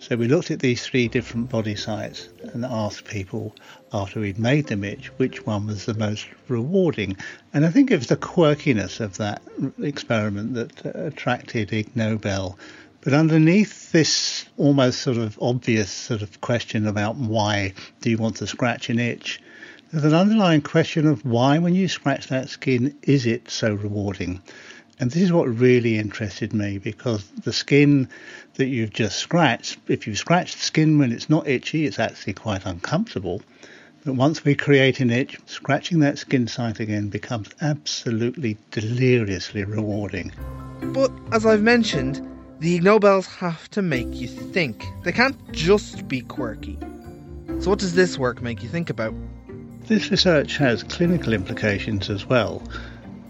So 0.00 0.16
we 0.16 0.28
looked 0.28 0.50
at 0.50 0.60
these 0.60 0.82
three 0.82 1.08
different 1.08 1.50
body 1.50 1.76
sites 1.76 2.30
and 2.54 2.64
asked 2.64 3.04
people 3.04 3.54
after 3.92 4.18
we'd 4.18 4.38
made 4.38 4.68
them 4.68 4.82
itch 4.82 5.08
which 5.18 5.44
one 5.44 5.66
was 5.66 5.84
the 5.84 5.92
most 5.92 6.26
rewarding. 6.48 7.18
And 7.52 7.66
I 7.66 7.70
think 7.70 7.90
it 7.90 7.98
was 7.98 8.06
the 8.06 8.16
quirkiness 8.16 9.00
of 9.00 9.18
that 9.18 9.42
experiment 9.82 10.54
that 10.54 10.86
uh, 10.86 11.04
attracted 11.04 11.70
Ig 11.74 11.94
Nobel. 11.94 12.58
But 13.02 13.12
underneath 13.12 13.92
this 13.92 14.46
almost 14.56 15.02
sort 15.02 15.18
of 15.18 15.38
obvious 15.40 15.90
sort 15.90 16.22
of 16.22 16.40
question 16.40 16.86
about 16.86 17.16
why 17.16 17.74
do 18.00 18.08
you 18.08 18.16
want 18.16 18.36
to 18.36 18.46
scratch 18.46 18.88
an 18.88 18.98
itch, 18.98 19.42
there's 19.92 20.04
an 20.04 20.14
underlying 20.14 20.62
question 20.62 21.06
of 21.06 21.26
why, 21.26 21.58
when 21.58 21.74
you 21.74 21.88
scratch 21.88 22.28
that 22.28 22.48
skin, 22.48 22.96
is 23.02 23.26
it 23.26 23.50
so 23.50 23.74
rewarding? 23.74 24.40
And 25.00 25.10
this 25.10 25.22
is 25.22 25.32
what 25.32 25.48
really 25.48 25.98
interested 25.98 26.52
me 26.52 26.76
because 26.76 27.26
the 27.42 27.54
skin 27.54 28.06
that 28.56 28.66
you've 28.66 28.92
just 28.92 29.18
scratched, 29.18 29.78
if 29.88 30.06
you 30.06 30.14
scratch 30.14 30.52
the 30.56 30.60
skin 30.60 30.98
when 30.98 31.10
it's 31.10 31.30
not 31.30 31.48
itchy, 31.48 31.86
it's 31.86 31.98
actually 31.98 32.34
quite 32.34 32.66
uncomfortable. 32.66 33.40
But 34.04 34.16
once 34.16 34.44
we 34.44 34.54
create 34.54 35.00
an 35.00 35.08
itch, 35.08 35.38
scratching 35.46 36.00
that 36.00 36.18
skin 36.18 36.48
site 36.48 36.80
again 36.80 37.08
becomes 37.08 37.48
absolutely 37.62 38.58
deliriously 38.72 39.64
rewarding. 39.64 40.32
But 40.92 41.10
as 41.32 41.46
I've 41.46 41.62
mentioned, 41.62 42.20
the 42.58 42.74
Ig 42.74 42.82
Nobels 42.82 43.26
have 43.26 43.70
to 43.70 43.80
make 43.80 44.12
you 44.12 44.28
think. 44.28 44.84
They 45.02 45.12
can't 45.12 45.50
just 45.50 46.08
be 46.08 46.20
quirky. 46.20 46.78
So, 47.60 47.70
what 47.70 47.78
does 47.78 47.94
this 47.94 48.18
work 48.18 48.42
make 48.42 48.62
you 48.62 48.68
think 48.68 48.90
about? 48.90 49.14
This 49.86 50.10
research 50.10 50.58
has 50.58 50.82
clinical 50.82 51.32
implications 51.32 52.10
as 52.10 52.26
well 52.26 52.62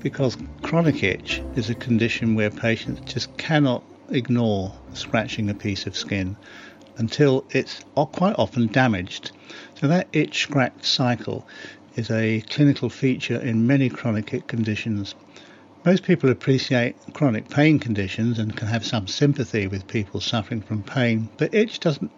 because 0.01 0.37
chronic 0.63 1.03
itch 1.03 1.43
is 1.57 1.69
a 1.69 1.75
condition 1.75 2.35
where 2.35 2.51
patients 2.51 3.13
just 3.13 3.37
cannot 3.37 3.83
ignore 4.09 4.73
scratching 4.95 5.51
a 5.51 5.55
piece 5.55 5.87
of 5.87 5.97
skin 5.97 6.37
until 6.97 7.45
it's 7.51 7.85
quite 7.95 8.35
often 8.39 8.67
damaged. 8.67 9.31
So 9.75 9.89
that 9.89 10.09
itch 10.13 10.43
scratch 10.43 10.85
cycle 10.85 11.47
is 11.97 12.11
a 12.11 12.41
clinical 12.43 12.89
feature 12.89 13.41
in 13.41 13.67
many 13.67 13.89
chronic 13.89 14.33
itch 14.33 14.47
conditions. 14.47 15.15
Most 15.85 16.03
people 16.03 16.31
appreciate 16.31 16.97
chronic 17.15 17.49
pain 17.49 17.79
conditions 17.79 18.39
and 18.39 18.57
can 18.57 18.69
have 18.69 18.85
some 18.85 19.07
sympathy 19.07 19.67
with 19.67 19.87
people 19.87 20.21
suffering 20.21 20.61
from 20.61 20.83
pain, 20.83 21.29
but 21.37 21.55
itch 21.55 21.81
doesn't 21.81 22.11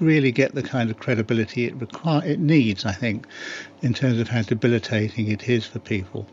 really 0.00 0.30
get 0.30 0.54
the 0.54 0.62
kind 0.62 0.90
of 0.90 0.98
credibility 0.98 1.64
it 1.64 1.74
it 2.24 2.38
needs, 2.38 2.84
I 2.84 2.92
think, 2.92 3.26
in 3.82 3.94
terms 3.94 4.18
of 4.18 4.28
how 4.28 4.42
debilitating 4.42 5.30
it 5.30 5.48
is 5.48 5.66
for 5.66 5.78
people. 5.78 6.26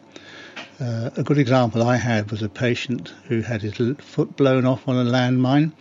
Uh, 0.77 1.09
a 1.15 1.23
good 1.23 1.37
example 1.37 1.81
I 1.83 1.95
had 1.95 2.29
was 2.31 2.41
a 2.41 2.49
patient 2.49 3.13
who 3.29 3.39
had 3.39 3.61
his 3.61 3.77
foot 3.99 4.35
blown 4.35 4.65
off 4.65 4.89
on 4.89 4.97
a 4.97 5.09
landmine, 5.09 5.71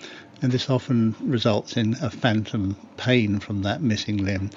and 0.40 0.52
this 0.52 0.70
often 0.70 1.16
results 1.20 1.76
in 1.76 1.96
a 2.00 2.08
phantom 2.08 2.76
pain 2.96 3.40
from 3.40 3.62
that 3.62 3.82
missing 3.82 4.18
limb. 4.18 4.50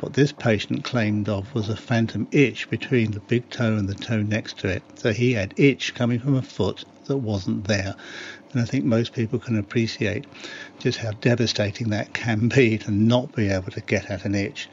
What 0.00 0.14
this 0.14 0.32
patient 0.32 0.82
claimed 0.82 1.28
of 1.28 1.54
was 1.54 1.68
a 1.68 1.76
phantom 1.76 2.26
itch 2.32 2.68
between 2.70 3.12
the 3.12 3.20
big 3.20 3.48
toe 3.50 3.76
and 3.76 3.88
the 3.88 3.94
toe 3.94 4.22
next 4.22 4.58
to 4.60 4.68
it. 4.68 4.82
So 4.96 5.12
he 5.12 5.34
had 5.34 5.54
itch 5.56 5.94
coming 5.94 6.18
from 6.18 6.34
a 6.34 6.42
foot 6.42 6.84
that 7.04 7.18
wasn't 7.18 7.68
there. 7.68 7.94
And 8.52 8.60
I 8.60 8.64
think 8.64 8.84
most 8.84 9.12
people 9.12 9.38
can 9.38 9.56
appreciate 9.56 10.24
just 10.80 10.98
how 10.98 11.12
devastating 11.12 11.90
that 11.90 12.14
can 12.14 12.48
be 12.48 12.78
to 12.78 12.90
not 12.90 13.32
be 13.36 13.48
able 13.48 13.70
to 13.70 13.80
get 13.80 14.10
at 14.10 14.24
an 14.24 14.34
itch. 14.34 14.68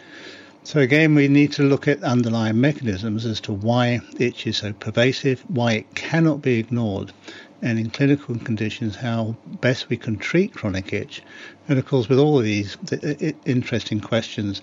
So 0.64 0.80
again, 0.80 1.16
we 1.16 1.28
need 1.28 1.52
to 1.54 1.64
look 1.64 1.88
at 1.88 2.04
underlying 2.04 2.62
mechanisms 2.62 3.26
as 3.26 3.42
to 3.42 3.52
why 3.52 4.00
itch 4.20 4.46
is 4.46 4.58
so 4.58 4.74
pervasive, 4.74 5.44
why 5.48 5.74
it 5.74 5.96
cannot 5.96 6.44
be 6.44 6.60
ignored, 6.60 7.12
and 7.64 7.80
in 7.80 7.90
clinical 7.90 8.36
conditions, 8.36 8.96
how 8.96 9.36
best 9.60 9.90
we 9.90 9.98
can 9.98 10.18
treat 10.18 10.54
chronic 10.54 10.94
itch. 10.94 11.24
And 11.68 11.80
of 11.80 11.88
course, 11.88 12.08
with 12.08 12.20
all 12.20 12.38
of 12.38 12.46
these 12.46 12.78
interesting 13.46 14.00
questions, 14.00 14.62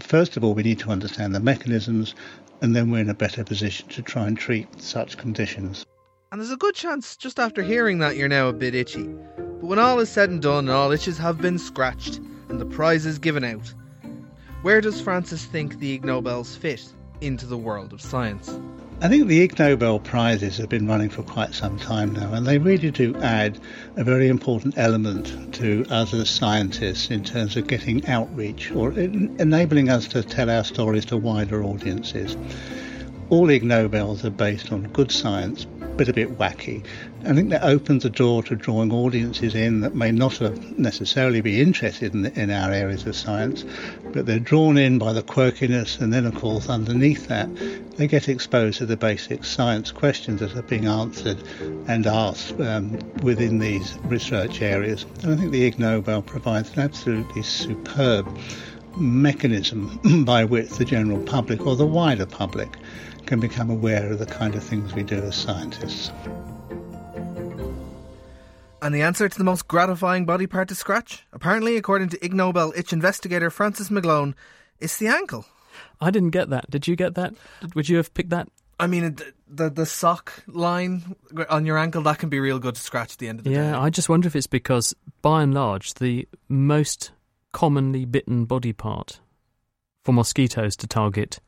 first 0.00 0.36
of 0.36 0.44
all, 0.44 0.52
we 0.52 0.62
need 0.62 0.78
to 0.80 0.90
understand 0.90 1.34
the 1.34 1.40
mechanisms, 1.40 2.14
and 2.60 2.76
then 2.76 2.90
we're 2.90 3.00
in 3.00 3.08
a 3.08 3.14
better 3.14 3.42
position 3.42 3.88
to 3.88 4.02
try 4.02 4.26
and 4.26 4.36
treat 4.36 4.68
such 4.80 5.16
conditions. 5.16 5.86
And 6.32 6.40
there's 6.40 6.52
a 6.52 6.56
good 6.56 6.74
chance 6.74 7.16
just 7.16 7.40
after 7.40 7.62
hearing 7.62 7.98
that 8.00 8.16
you're 8.16 8.28
now 8.28 8.48
a 8.48 8.52
bit 8.52 8.74
itchy. 8.74 9.08
But 9.36 9.64
when 9.64 9.78
all 9.78 9.98
is 10.00 10.10
said 10.10 10.28
and 10.28 10.42
done 10.42 10.68
and 10.68 10.70
all 10.70 10.92
itches 10.92 11.16
have 11.16 11.38
been 11.38 11.58
scratched 11.58 12.18
and 12.50 12.60
the 12.60 12.66
prizes 12.66 13.18
given 13.18 13.42
out, 13.42 13.74
where 14.62 14.80
does 14.80 15.00
Francis 15.00 15.44
think 15.44 15.78
the 15.78 15.94
Ig 15.94 16.04
Nobels 16.04 16.54
fit 16.54 16.86
into 17.20 17.46
the 17.46 17.56
world 17.56 17.92
of 17.92 18.00
science? 18.00 18.58
I 19.02 19.08
think 19.08 19.28
the 19.28 19.40
Ig 19.40 19.58
Nobel 19.58 19.98
Prizes 19.98 20.58
have 20.58 20.68
been 20.68 20.86
running 20.86 21.08
for 21.08 21.22
quite 21.22 21.54
some 21.54 21.78
time 21.78 22.12
now, 22.12 22.34
and 22.34 22.46
they 22.46 22.58
really 22.58 22.90
do 22.90 23.16
add 23.16 23.58
a 23.96 24.04
very 24.04 24.28
important 24.28 24.76
element 24.76 25.54
to 25.54 25.86
us 25.88 26.12
as 26.12 26.28
scientists 26.28 27.10
in 27.10 27.24
terms 27.24 27.56
of 27.56 27.66
getting 27.66 28.06
outreach 28.06 28.70
or 28.72 28.92
enabling 28.92 29.88
us 29.88 30.06
to 30.08 30.22
tell 30.22 30.50
our 30.50 30.64
stories 30.64 31.06
to 31.06 31.16
wider 31.16 31.64
audiences. 31.64 32.36
All 33.30 33.48
Ig 33.48 33.62
Nobels 33.62 34.24
are 34.24 34.30
based 34.30 34.72
on 34.72 34.88
good 34.88 35.12
science, 35.12 35.64
but 35.96 36.08
a 36.08 36.12
bit 36.12 36.36
wacky. 36.36 36.84
I 37.24 37.32
think 37.32 37.50
that 37.50 37.62
opens 37.62 38.02
the 38.02 38.10
door 38.10 38.42
to 38.42 38.56
drawing 38.56 38.90
audiences 38.90 39.54
in 39.54 39.82
that 39.82 39.94
may 39.94 40.10
not 40.10 40.40
necessarily 40.76 41.40
be 41.40 41.60
interested 41.60 42.12
in, 42.12 42.26
in 42.26 42.50
our 42.50 42.72
areas 42.72 43.06
of 43.06 43.14
science, 43.14 43.64
but 44.12 44.26
they're 44.26 44.40
drawn 44.40 44.76
in 44.76 44.98
by 44.98 45.12
the 45.12 45.22
quirkiness, 45.22 46.00
and 46.00 46.12
then, 46.12 46.26
of 46.26 46.34
course, 46.34 46.68
underneath 46.68 47.28
that, 47.28 47.48
they 47.96 48.08
get 48.08 48.28
exposed 48.28 48.78
to 48.78 48.86
the 48.86 48.96
basic 48.96 49.44
science 49.44 49.92
questions 49.92 50.40
that 50.40 50.56
are 50.56 50.62
being 50.62 50.86
answered 50.86 51.40
and 51.86 52.08
asked 52.08 52.60
um, 52.60 52.98
within 53.22 53.60
these 53.60 53.96
research 54.06 54.60
areas. 54.60 55.06
And 55.22 55.34
I 55.34 55.36
think 55.36 55.52
the 55.52 55.66
Ig 55.66 55.78
Nobel 55.78 56.22
provides 56.22 56.72
an 56.72 56.80
absolutely 56.80 57.42
superb 57.42 58.26
mechanism 58.96 60.24
by 60.24 60.44
which 60.44 60.70
the 60.70 60.84
general 60.84 61.22
public 61.22 61.64
or 61.64 61.76
the 61.76 61.86
wider 61.86 62.26
public 62.26 62.76
can 63.30 63.38
become 63.38 63.70
aware 63.70 64.10
of 64.10 64.18
the 64.18 64.26
kind 64.26 64.56
of 64.56 64.64
things 64.64 64.92
we 64.92 65.04
do 65.04 65.14
as 65.14 65.36
scientists. 65.36 66.10
And 68.82 68.92
the 68.92 69.02
answer 69.02 69.28
to 69.28 69.38
the 69.38 69.44
most 69.44 69.68
gratifying 69.68 70.26
body 70.26 70.48
part 70.48 70.66
to 70.70 70.74
scratch? 70.74 71.24
Apparently, 71.32 71.76
according 71.76 72.08
to 72.08 72.24
Ig 72.24 72.34
Nobel 72.34 72.72
itch 72.74 72.92
investigator 72.92 73.48
Francis 73.48 73.88
McGlone, 73.88 74.34
it's 74.80 74.98
the 74.98 75.06
ankle. 75.06 75.46
I 76.00 76.10
didn't 76.10 76.30
get 76.30 76.50
that. 76.50 76.68
Did 76.72 76.88
you 76.88 76.96
get 76.96 77.14
that? 77.14 77.34
Would 77.76 77.88
you 77.88 77.98
have 77.98 78.12
picked 78.14 78.30
that? 78.30 78.48
I 78.80 78.88
mean, 78.88 79.14
the, 79.14 79.32
the, 79.46 79.70
the 79.70 79.86
sock 79.86 80.32
line 80.48 81.14
on 81.48 81.64
your 81.66 81.78
ankle 81.78 82.02
that 82.02 82.18
can 82.18 82.30
be 82.30 82.40
real 82.40 82.58
good 82.58 82.74
to 82.74 82.80
scratch 82.80 83.12
at 83.12 83.18
the 83.18 83.28
end 83.28 83.38
of 83.38 83.44
the 83.44 83.52
yeah, 83.52 83.58
day. 83.58 83.68
Yeah, 83.68 83.80
I 83.80 83.90
just 83.90 84.08
wonder 84.08 84.26
if 84.26 84.34
it's 84.34 84.48
because, 84.48 84.92
by 85.22 85.44
and 85.44 85.54
large, 85.54 85.94
the 85.94 86.26
most 86.48 87.12
commonly 87.52 88.06
bitten 88.06 88.44
body 88.44 88.72
part 88.72 89.20
for 90.04 90.12
mosquitoes 90.12 90.74
to 90.78 90.88
target 90.88 91.38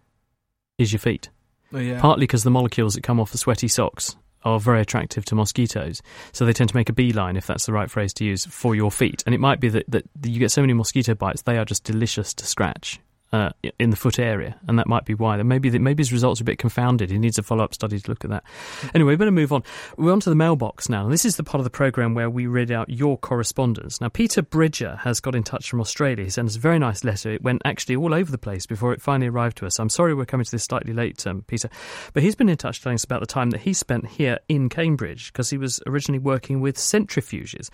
is 0.78 0.92
your 0.92 1.00
feet. 1.00 1.28
Oh, 1.72 1.78
yeah. 1.78 2.00
Partly 2.00 2.24
because 2.24 2.44
the 2.44 2.50
molecules 2.50 2.94
that 2.94 3.02
come 3.02 3.20
off 3.20 3.32
the 3.32 3.38
sweaty 3.38 3.68
socks 3.68 4.16
are 4.44 4.58
very 4.58 4.80
attractive 4.80 5.24
to 5.26 5.34
mosquitoes. 5.34 6.02
So 6.32 6.44
they 6.44 6.52
tend 6.52 6.70
to 6.70 6.76
make 6.76 6.88
a 6.88 6.92
beeline, 6.92 7.36
if 7.36 7.46
that's 7.46 7.66
the 7.66 7.72
right 7.72 7.90
phrase 7.90 8.12
to 8.14 8.24
use, 8.24 8.44
for 8.44 8.74
your 8.74 8.90
feet. 8.90 9.22
And 9.24 9.34
it 9.34 9.38
might 9.38 9.60
be 9.60 9.68
that, 9.68 9.84
that 9.88 10.04
you 10.24 10.38
get 10.38 10.50
so 10.50 10.60
many 10.60 10.72
mosquito 10.72 11.14
bites, 11.14 11.42
they 11.42 11.58
are 11.58 11.64
just 11.64 11.84
delicious 11.84 12.34
to 12.34 12.46
scratch 12.46 13.00
uh, 13.32 13.50
in 13.78 13.90
the 13.90 13.96
foot 13.96 14.18
area, 14.18 14.56
and 14.68 14.78
that 14.78 14.86
might 14.86 15.04
be 15.04 15.14
why. 15.14 15.42
Maybe 15.42 15.70
the, 15.70 15.78
maybe 15.78 16.02
his 16.02 16.12
results 16.12 16.40
are 16.40 16.44
a 16.44 16.46
bit 16.46 16.58
confounded. 16.58 17.10
He 17.10 17.18
needs 17.18 17.38
a 17.38 17.42
follow 17.42 17.64
up 17.64 17.72
study 17.74 17.98
to 17.98 18.10
look 18.10 18.24
at 18.24 18.30
that. 18.30 18.44
Anyway, 18.94 19.12
we 19.12 19.16
better 19.16 19.30
move 19.30 19.52
on. 19.52 19.62
We're 19.96 20.12
on 20.12 20.20
to 20.20 20.30
the 20.30 20.36
mailbox 20.36 20.88
now. 20.88 21.08
This 21.08 21.24
is 21.24 21.36
the 21.36 21.44
part 21.44 21.60
of 21.60 21.64
the 21.64 21.70
program 21.70 22.14
where 22.14 22.28
we 22.28 22.46
read 22.46 22.70
out 22.70 22.90
your 22.90 23.16
correspondence. 23.16 24.00
Now, 24.00 24.08
Peter 24.08 24.42
Bridger 24.42 24.96
has 25.02 25.20
got 25.20 25.34
in 25.34 25.42
touch 25.42 25.70
from 25.70 25.80
Australia. 25.80 26.24
He 26.24 26.30
sent 26.30 26.48
us 26.48 26.56
a 26.56 26.60
very 26.60 26.78
nice 26.78 27.04
letter. 27.04 27.30
It 27.30 27.42
went 27.42 27.62
actually 27.64 27.96
all 27.96 28.12
over 28.12 28.30
the 28.30 28.38
place 28.38 28.66
before 28.66 28.92
it 28.92 29.00
finally 29.00 29.28
arrived 29.28 29.56
to 29.58 29.66
us. 29.66 29.78
I'm 29.78 29.88
sorry 29.88 30.14
we're 30.14 30.26
coming 30.26 30.44
to 30.44 30.50
this 30.50 30.64
slightly 30.64 30.92
late, 30.92 31.26
um, 31.26 31.42
Peter, 31.46 31.70
but 32.12 32.22
he's 32.22 32.34
been 32.34 32.48
in 32.48 32.56
touch 32.56 32.82
telling 32.82 32.96
us 32.96 33.04
about 33.04 33.20
the 33.20 33.26
time 33.26 33.50
that 33.50 33.62
he 33.62 33.72
spent 33.72 34.06
here 34.06 34.38
in 34.48 34.68
Cambridge 34.68 35.32
because 35.32 35.48
he 35.48 35.56
was 35.56 35.80
originally 35.86 36.18
working 36.18 36.60
with 36.60 36.76
centrifuges, 36.76 37.70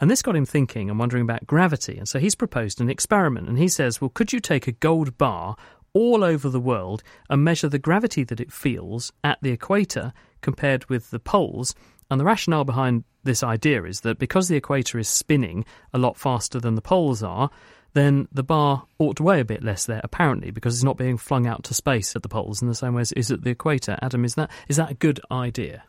and 0.00 0.10
this 0.10 0.22
got 0.22 0.36
him 0.36 0.46
thinking 0.46 0.88
and 0.88 0.98
wondering 0.98 1.22
about 1.22 1.46
gravity. 1.46 1.98
And 1.98 2.08
so 2.08 2.18
he's 2.18 2.34
proposed 2.34 2.80
an 2.80 2.88
experiment, 2.88 3.48
and 3.48 3.58
he 3.58 3.68
says, 3.68 4.00
"Well, 4.00 4.10
could 4.10 4.32
you 4.32 4.40
take 4.40 4.66
a 4.66 4.72
gold 4.72 5.01
bar 5.10 5.56
all 5.94 6.24
over 6.24 6.48
the 6.48 6.60
world 6.60 7.02
and 7.28 7.44
measure 7.44 7.68
the 7.68 7.78
gravity 7.78 8.24
that 8.24 8.40
it 8.40 8.52
feels 8.52 9.12
at 9.22 9.38
the 9.42 9.50
equator 9.50 10.12
compared 10.40 10.88
with 10.88 11.10
the 11.10 11.18
poles. 11.18 11.74
And 12.10 12.20
the 12.20 12.24
rationale 12.24 12.64
behind 12.64 13.04
this 13.24 13.42
idea 13.42 13.84
is 13.84 14.00
that 14.00 14.18
because 14.18 14.48
the 14.48 14.56
equator 14.56 14.98
is 14.98 15.08
spinning 15.08 15.64
a 15.92 15.98
lot 15.98 16.16
faster 16.16 16.58
than 16.60 16.74
the 16.74 16.82
poles 16.82 17.22
are, 17.22 17.50
then 17.94 18.26
the 18.32 18.42
bar 18.42 18.84
ought 18.98 19.16
to 19.16 19.22
weigh 19.22 19.40
a 19.40 19.44
bit 19.44 19.62
less 19.62 19.84
there, 19.84 20.00
apparently, 20.02 20.50
because 20.50 20.74
it's 20.74 20.84
not 20.84 20.96
being 20.96 21.18
flung 21.18 21.46
out 21.46 21.64
to 21.64 21.74
space 21.74 22.16
at 22.16 22.22
the 22.22 22.28
poles 22.28 22.62
in 22.62 22.68
the 22.68 22.74
same 22.74 22.94
way 22.94 23.02
as 23.02 23.12
it 23.12 23.18
is 23.18 23.30
at 23.30 23.42
the 23.42 23.50
equator. 23.50 23.98
Adam, 24.00 24.24
is 24.24 24.34
that 24.34 24.50
is 24.68 24.76
that 24.76 24.90
a 24.90 24.94
good 24.94 25.20
idea? 25.30 25.84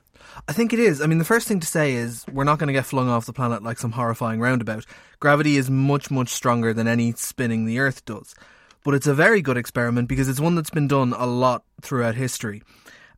I 0.47 0.53
think 0.53 0.73
it 0.73 0.79
is. 0.79 1.01
I 1.01 1.07
mean, 1.07 1.17
the 1.17 1.25
first 1.25 1.47
thing 1.47 1.59
to 1.59 1.67
say 1.67 1.93
is 1.93 2.25
we're 2.31 2.43
not 2.43 2.59
going 2.59 2.67
to 2.67 2.73
get 2.73 2.85
flung 2.85 3.09
off 3.09 3.25
the 3.25 3.33
planet 3.33 3.63
like 3.63 3.77
some 3.77 3.91
horrifying 3.91 4.39
roundabout. 4.39 4.85
Gravity 5.19 5.57
is 5.57 5.69
much, 5.69 6.09
much 6.09 6.29
stronger 6.29 6.73
than 6.73 6.87
any 6.87 7.11
spinning 7.13 7.65
the 7.65 7.79
Earth 7.79 8.03
does. 8.05 8.35
But 8.83 8.93
it's 8.95 9.07
a 9.07 9.13
very 9.13 9.41
good 9.41 9.57
experiment 9.57 10.07
because 10.07 10.27
it's 10.27 10.39
one 10.39 10.55
that's 10.55 10.69
been 10.69 10.87
done 10.87 11.13
a 11.17 11.25
lot 11.25 11.63
throughout 11.81 12.15
history. 12.15 12.61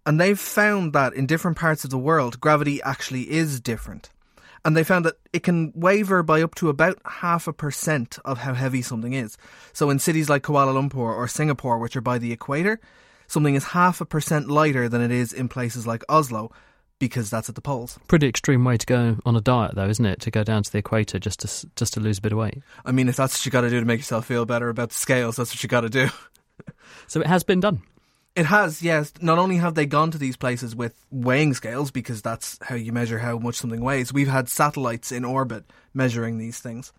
And 0.06 0.20
they've 0.20 0.40
found 0.40 0.94
that 0.94 1.14
in 1.14 1.26
different 1.26 1.58
parts 1.58 1.84
of 1.84 1.90
the 1.90 1.98
world, 1.98 2.40
gravity 2.40 2.82
actually 2.84 3.32
is 3.32 3.60
different. 3.60 4.12
And 4.64 4.76
they 4.76 4.84
found 4.84 5.06
that 5.06 5.18
it 5.32 5.44
can 5.44 5.72
waver 5.76 6.24
by 6.24 6.42
up 6.42 6.56
to 6.56 6.70
about 6.70 7.00
half 7.06 7.48
a 7.48 7.54
percent 7.54 8.18
of 8.26 8.40
how 8.40 8.54
heavy 8.54 8.82
something 8.82 9.14
is. 9.14 9.38
So 9.74 9.90
in 9.90 10.00
cities 10.00 10.30
like 10.30 10.44
Kuala 10.44 10.74
Lumpur 10.74 10.98
or 10.98 11.28
Singapore, 11.28 11.78
which 11.78 11.96
are 11.96 12.02
by 12.02 12.18
the 12.18 12.32
equator, 12.32 12.80
something 13.28 13.56
is 13.56 13.64
half 13.64 14.02
a 14.02 14.06
percent 14.06 14.50
lighter 14.50 14.90
than 14.90 15.02
it 15.02 15.12
is 15.12 15.34
in 15.34 15.50
places 15.50 15.86
like 15.86 16.04
Oslo, 16.10 16.52
because 17.06 17.30
that's 17.30 17.50
at 17.50 17.56
the 17.56 17.62
poles. 17.62 18.00
Pretty 18.08 18.28
extreme 18.28 18.64
way 18.64 18.78
to 18.78 18.86
go 18.86 19.18
on 19.26 19.36
a 19.36 19.42
diet, 19.42 19.76
though, 19.76 19.88
isn't 19.88 20.06
it? 20.06 20.22
To 20.22 20.32
go 20.32 20.44
down 20.44 20.64
to 20.64 20.72
the 20.72 20.80
equator 20.80 21.20
just 21.20 21.40
to 21.42 21.70
just 21.76 21.94
to 21.94 22.00
lose 22.00 22.18
a 22.18 22.22
bit 22.22 22.32
of 22.32 22.38
weight. 22.38 22.62
I 22.84 22.92
mean, 22.92 23.10
if 23.10 23.16
that's 23.16 23.40
what 23.40 23.46
you 23.46 23.52
got 23.52 23.62
to 23.62 23.70
do 23.70 23.80
to 23.80 23.86
make 23.86 24.00
yourself 24.00 24.26
feel 24.26 24.46
better 24.46 24.70
about 24.70 24.90
the 24.90 24.96
scales, 24.96 25.36
that's 25.36 25.52
what 25.52 25.62
you 25.64 25.70
got 25.70 25.82
to 25.82 25.90
do. 25.90 26.10
so 27.08 27.22
it 27.22 27.28
has 27.28 27.44
been 27.44 27.60
done. 27.60 27.82
It 28.36 28.46
has, 28.48 28.82
yes. 28.84 29.14
Not 29.22 29.38
only 29.38 29.56
have 29.58 29.76
they 29.76 29.86
gone 29.86 30.12
to 30.12 30.18
these 30.18 30.36
places 30.36 30.76
with 30.76 30.94
weighing 31.10 31.54
scales, 31.54 31.90
because 31.90 32.22
that's 32.22 32.60
how 32.62 32.76
you 32.76 32.92
measure 32.92 33.20
how 33.20 33.38
much 33.38 33.56
something 33.56 33.80
weighs, 33.80 34.12
we've 34.12 34.28
had 34.28 34.50
satellites 34.50 35.14
in 35.14 35.24
orbit 35.24 35.64
measuring 35.94 36.38
these 36.38 36.60
things. 36.60 36.92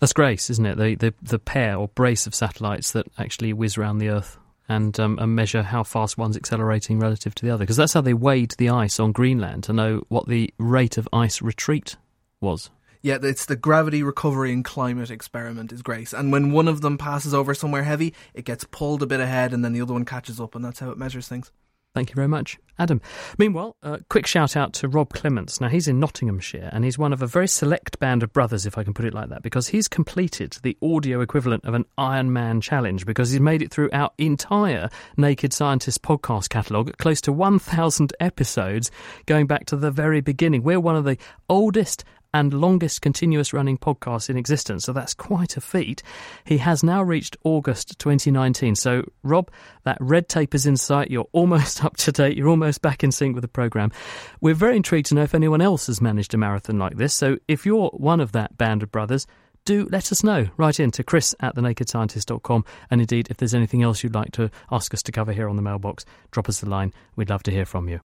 That's 0.00 0.14
GRACE, 0.14 0.48
isn't 0.50 0.64
it? 0.64 0.78
The, 0.78 0.94
the, 0.94 1.14
the 1.22 1.38
pair 1.38 1.76
or 1.76 1.88
brace 1.88 2.26
of 2.26 2.34
satellites 2.34 2.92
that 2.92 3.06
actually 3.18 3.52
whiz 3.52 3.76
around 3.76 3.98
the 3.98 4.08
Earth 4.08 4.38
and, 4.68 4.98
um, 4.98 5.18
and 5.18 5.34
measure 5.34 5.62
how 5.62 5.82
fast 5.82 6.16
one's 6.16 6.36
accelerating 6.36 6.98
relative 6.98 7.34
to 7.36 7.44
the 7.44 7.52
other. 7.52 7.64
Because 7.64 7.76
that's 7.76 7.92
how 7.92 8.00
they 8.00 8.14
weighed 8.14 8.54
the 8.58 8.70
ice 8.70 8.98
on 8.98 9.12
Greenland 9.12 9.64
to 9.64 9.72
know 9.72 10.02
what 10.08 10.28
the 10.28 10.52
rate 10.58 10.96
of 10.96 11.08
ice 11.12 11.42
retreat 11.42 11.96
was. 12.40 12.70
Yeah, 13.02 13.18
it's 13.22 13.44
the 13.44 13.56
gravity 13.56 14.02
recovery 14.02 14.50
and 14.50 14.64
climate 14.64 15.10
experiment 15.10 15.72
is 15.72 15.82
Grace. 15.82 16.14
And 16.14 16.32
when 16.32 16.52
one 16.52 16.68
of 16.68 16.80
them 16.80 16.96
passes 16.96 17.34
over 17.34 17.52
somewhere 17.52 17.82
heavy, 17.82 18.14
it 18.32 18.46
gets 18.46 18.64
pulled 18.64 19.02
a 19.02 19.06
bit 19.06 19.20
ahead 19.20 19.52
and 19.52 19.62
then 19.62 19.74
the 19.74 19.82
other 19.82 19.92
one 19.92 20.06
catches 20.06 20.40
up 20.40 20.54
and 20.54 20.64
that's 20.64 20.80
how 20.80 20.90
it 20.90 20.96
measures 20.96 21.28
things. 21.28 21.52
Thank 21.94 22.10
you 22.10 22.16
very 22.16 22.26
much, 22.26 22.58
Adam. 22.76 23.00
Meanwhile, 23.38 23.76
a 23.84 23.92
uh, 23.92 23.98
quick 24.08 24.26
shout 24.26 24.56
out 24.56 24.72
to 24.74 24.88
Rob 24.88 25.12
Clements. 25.12 25.60
Now, 25.60 25.68
he's 25.68 25.86
in 25.86 26.00
Nottinghamshire 26.00 26.70
and 26.72 26.84
he's 26.84 26.98
one 26.98 27.12
of 27.12 27.22
a 27.22 27.26
very 27.28 27.46
select 27.46 28.00
band 28.00 28.24
of 28.24 28.32
brothers, 28.32 28.66
if 28.66 28.76
I 28.76 28.82
can 28.82 28.92
put 28.94 29.04
it 29.04 29.14
like 29.14 29.28
that, 29.28 29.42
because 29.42 29.68
he's 29.68 29.86
completed 29.86 30.56
the 30.64 30.76
audio 30.82 31.20
equivalent 31.20 31.64
of 31.64 31.74
an 31.74 31.84
Iron 31.96 32.32
Man 32.32 32.60
challenge 32.60 33.06
because 33.06 33.30
he's 33.30 33.40
made 33.40 33.62
it 33.62 33.70
through 33.70 33.90
our 33.92 34.10
entire 34.18 34.90
Naked 35.16 35.52
Scientists 35.52 35.98
podcast 35.98 36.48
catalogue, 36.48 36.96
close 36.98 37.20
to 37.20 37.32
1,000 37.32 38.12
episodes 38.18 38.90
going 39.26 39.46
back 39.46 39.66
to 39.66 39.76
the 39.76 39.92
very 39.92 40.20
beginning. 40.20 40.64
We're 40.64 40.80
one 40.80 40.96
of 40.96 41.04
the 41.04 41.16
oldest 41.48 42.02
and 42.34 42.52
longest 42.52 43.00
continuous 43.00 43.54
running 43.54 43.78
podcast 43.78 44.28
in 44.28 44.36
existence. 44.36 44.84
So 44.84 44.92
that's 44.92 45.14
quite 45.14 45.56
a 45.56 45.60
feat. 45.60 46.02
He 46.44 46.58
has 46.58 46.82
now 46.82 47.02
reached 47.02 47.36
August 47.44 47.98
2019. 48.00 48.74
So, 48.74 49.04
Rob, 49.22 49.50
that 49.84 49.96
red 50.00 50.28
tape 50.28 50.54
is 50.54 50.66
in 50.66 50.76
sight. 50.76 51.10
You're 51.10 51.28
almost 51.32 51.82
up 51.84 51.96
to 51.98 52.12
date. 52.12 52.36
You're 52.36 52.48
almost 52.48 52.82
back 52.82 53.04
in 53.04 53.12
sync 53.12 53.36
with 53.36 53.42
the 53.42 53.48
programme. 53.48 53.92
We're 54.40 54.54
very 54.54 54.76
intrigued 54.76 55.06
to 55.06 55.14
know 55.14 55.22
if 55.22 55.34
anyone 55.34 55.62
else 55.62 55.86
has 55.86 56.02
managed 56.02 56.34
a 56.34 56.36
marathon 56.36 56.78
like 56.78 56.96
this. 56.96 57.14
So, 57.14 57.38
if 57.46 57.64
you're 57.64 57.88
one 57.90 58.20
of 58.20 58.32
that 58.32 58.58
band 58.58 58.82
of 58.82 58.90
brothers, 58.90 59.26
do 59.64 59.88
let 59.90 60.10
us 60.10 60.24
know. 60.24 60.48
Write 60.56 60.80
in 60.80 60.90
to 60.90 61.04
chris 61.04 61.34
at 61.40 61.54
thenakedscientist.com. 61.54 62.64
And 62.90 63.00
indeed, 63.00 63.28
if 63.30 63.36
there's 63.36 63.54
anything 63.54 63.82
else 63.82 64.02
you'd 64.02 64.14
like 64.14 64.32
to 64.32 64.50
ask 64.72 64.92
us 64.92 65.02
to 65.04 65.12
cover 65.12 65.32
here 65.32 65.48
on 65.48 65.56
the 65.56 65.62
mailbox, 65.62 66.04
drop 66.32 66.48
us 66.48 66.62
a 66.62 66.66
line. 66.66 66.92
We'd 67.16 67.30
love 67.30 67.44
to 67.44 67.50
hear 67.50 67.64
from 67.64 67.88
you. 67.88 68.00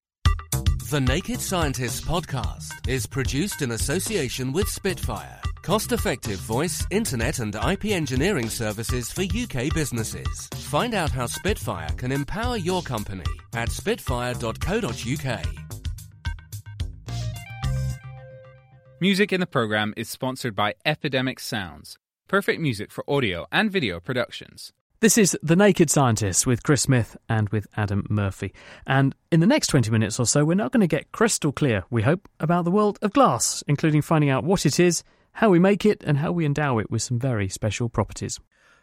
The 0.91 1.01
Naked 1.01 1.41
Scientists 1.41 2.01
podcast 2.01 2.89
is 2.89 3.07
produced 3.07 3.61
in 3.61 3.73
association 3.73 4.53
with 4.53 4.71
Spitfire, 4.71 5.39
cost 5.61 5.93
effective 5.93 6.39
voice, 6.39 6.87
internet, 6.91 7.41
and 7.41 7.55
IP 7.55 7.87
engineering 7.87 8.49
services 8.49 9.13
for 9.13 9.23
UK 9.23 9.75
businesses. 9.75 10.49
Find 10.55 10.95
out 10.95 11.11
how 11.11 11.27
Spitfire 11.27 11.91
can 11.99 12.11
empower 12.11 12.57
your 12.57 12.81
company 12.81 13.31
at 13.55 13.69
spitfire.co.uk. 13.71 15.45
Music 19.01 19.33
in 19.33 19.41
the 19.41 19.47
program 19.47 19.93
is 19.97 20.09
sponsored 20.09 20.57
by 20.57 20.75
Epidemic 20.87 21.39
Sounds, 21.39 21.99
perfect 22.29 22.63
music 22.63 22.91
for 22.91 23.05
audio 23.07 23.47
and 23.53 23.71
video 23.71 24.01
productions. 24.01 24.73
This 25.01 25.17
is 25.17 25.39
The 25.45 25.55
Naked 25.55 25.91
Scientists 25.91 26.45
with 26.45 26.65
Chris 26.65 26.83
Smith 26.83 27.17
and 27.29 27.49
with 27.51 27.69
Adam 27.77 28.05
Murphy. 28.11 28.53
And 28.85 29.15
in 29.31 29.39
the 29.39 29.47
next 29.47 29.69
20 29.69 29.93
minutes 29.93 30.19
or 30.19 30.27
so, 30.27 30.45
we're 30.45 30.55
not 30.55 30.73
going 30.73 30.81
to 30.81 30.89
get 30.89 31.13
crystal 31.13 31.53
clear, 31.53 31.85
we 31.89 32.03
hope, 32.03 32.29
about 32.41 32.65
the 32.65 32.73
world 32.73 32.99
of 33.01 33.13
glass, 33.13 33.63
including 33.69 34.03
finding 34.03 34.29
out 34.29 34.43
what 34.43 34.67
it 34.67 34.81
is, 34.81 35.05
how 35.35 35.51
we 35.51 35.61
make 35.61 35.87
it, 35.87 36.03
and 36.03 36.19
how 36.19 36.33
we 36.33 36.45
endow 36.45 36.79
it 36.79 36.91
with 36.91 37.01
some 37.01 37.17
very 37.17 37.49
special 37.49 37.89
properties. 37.89 38.41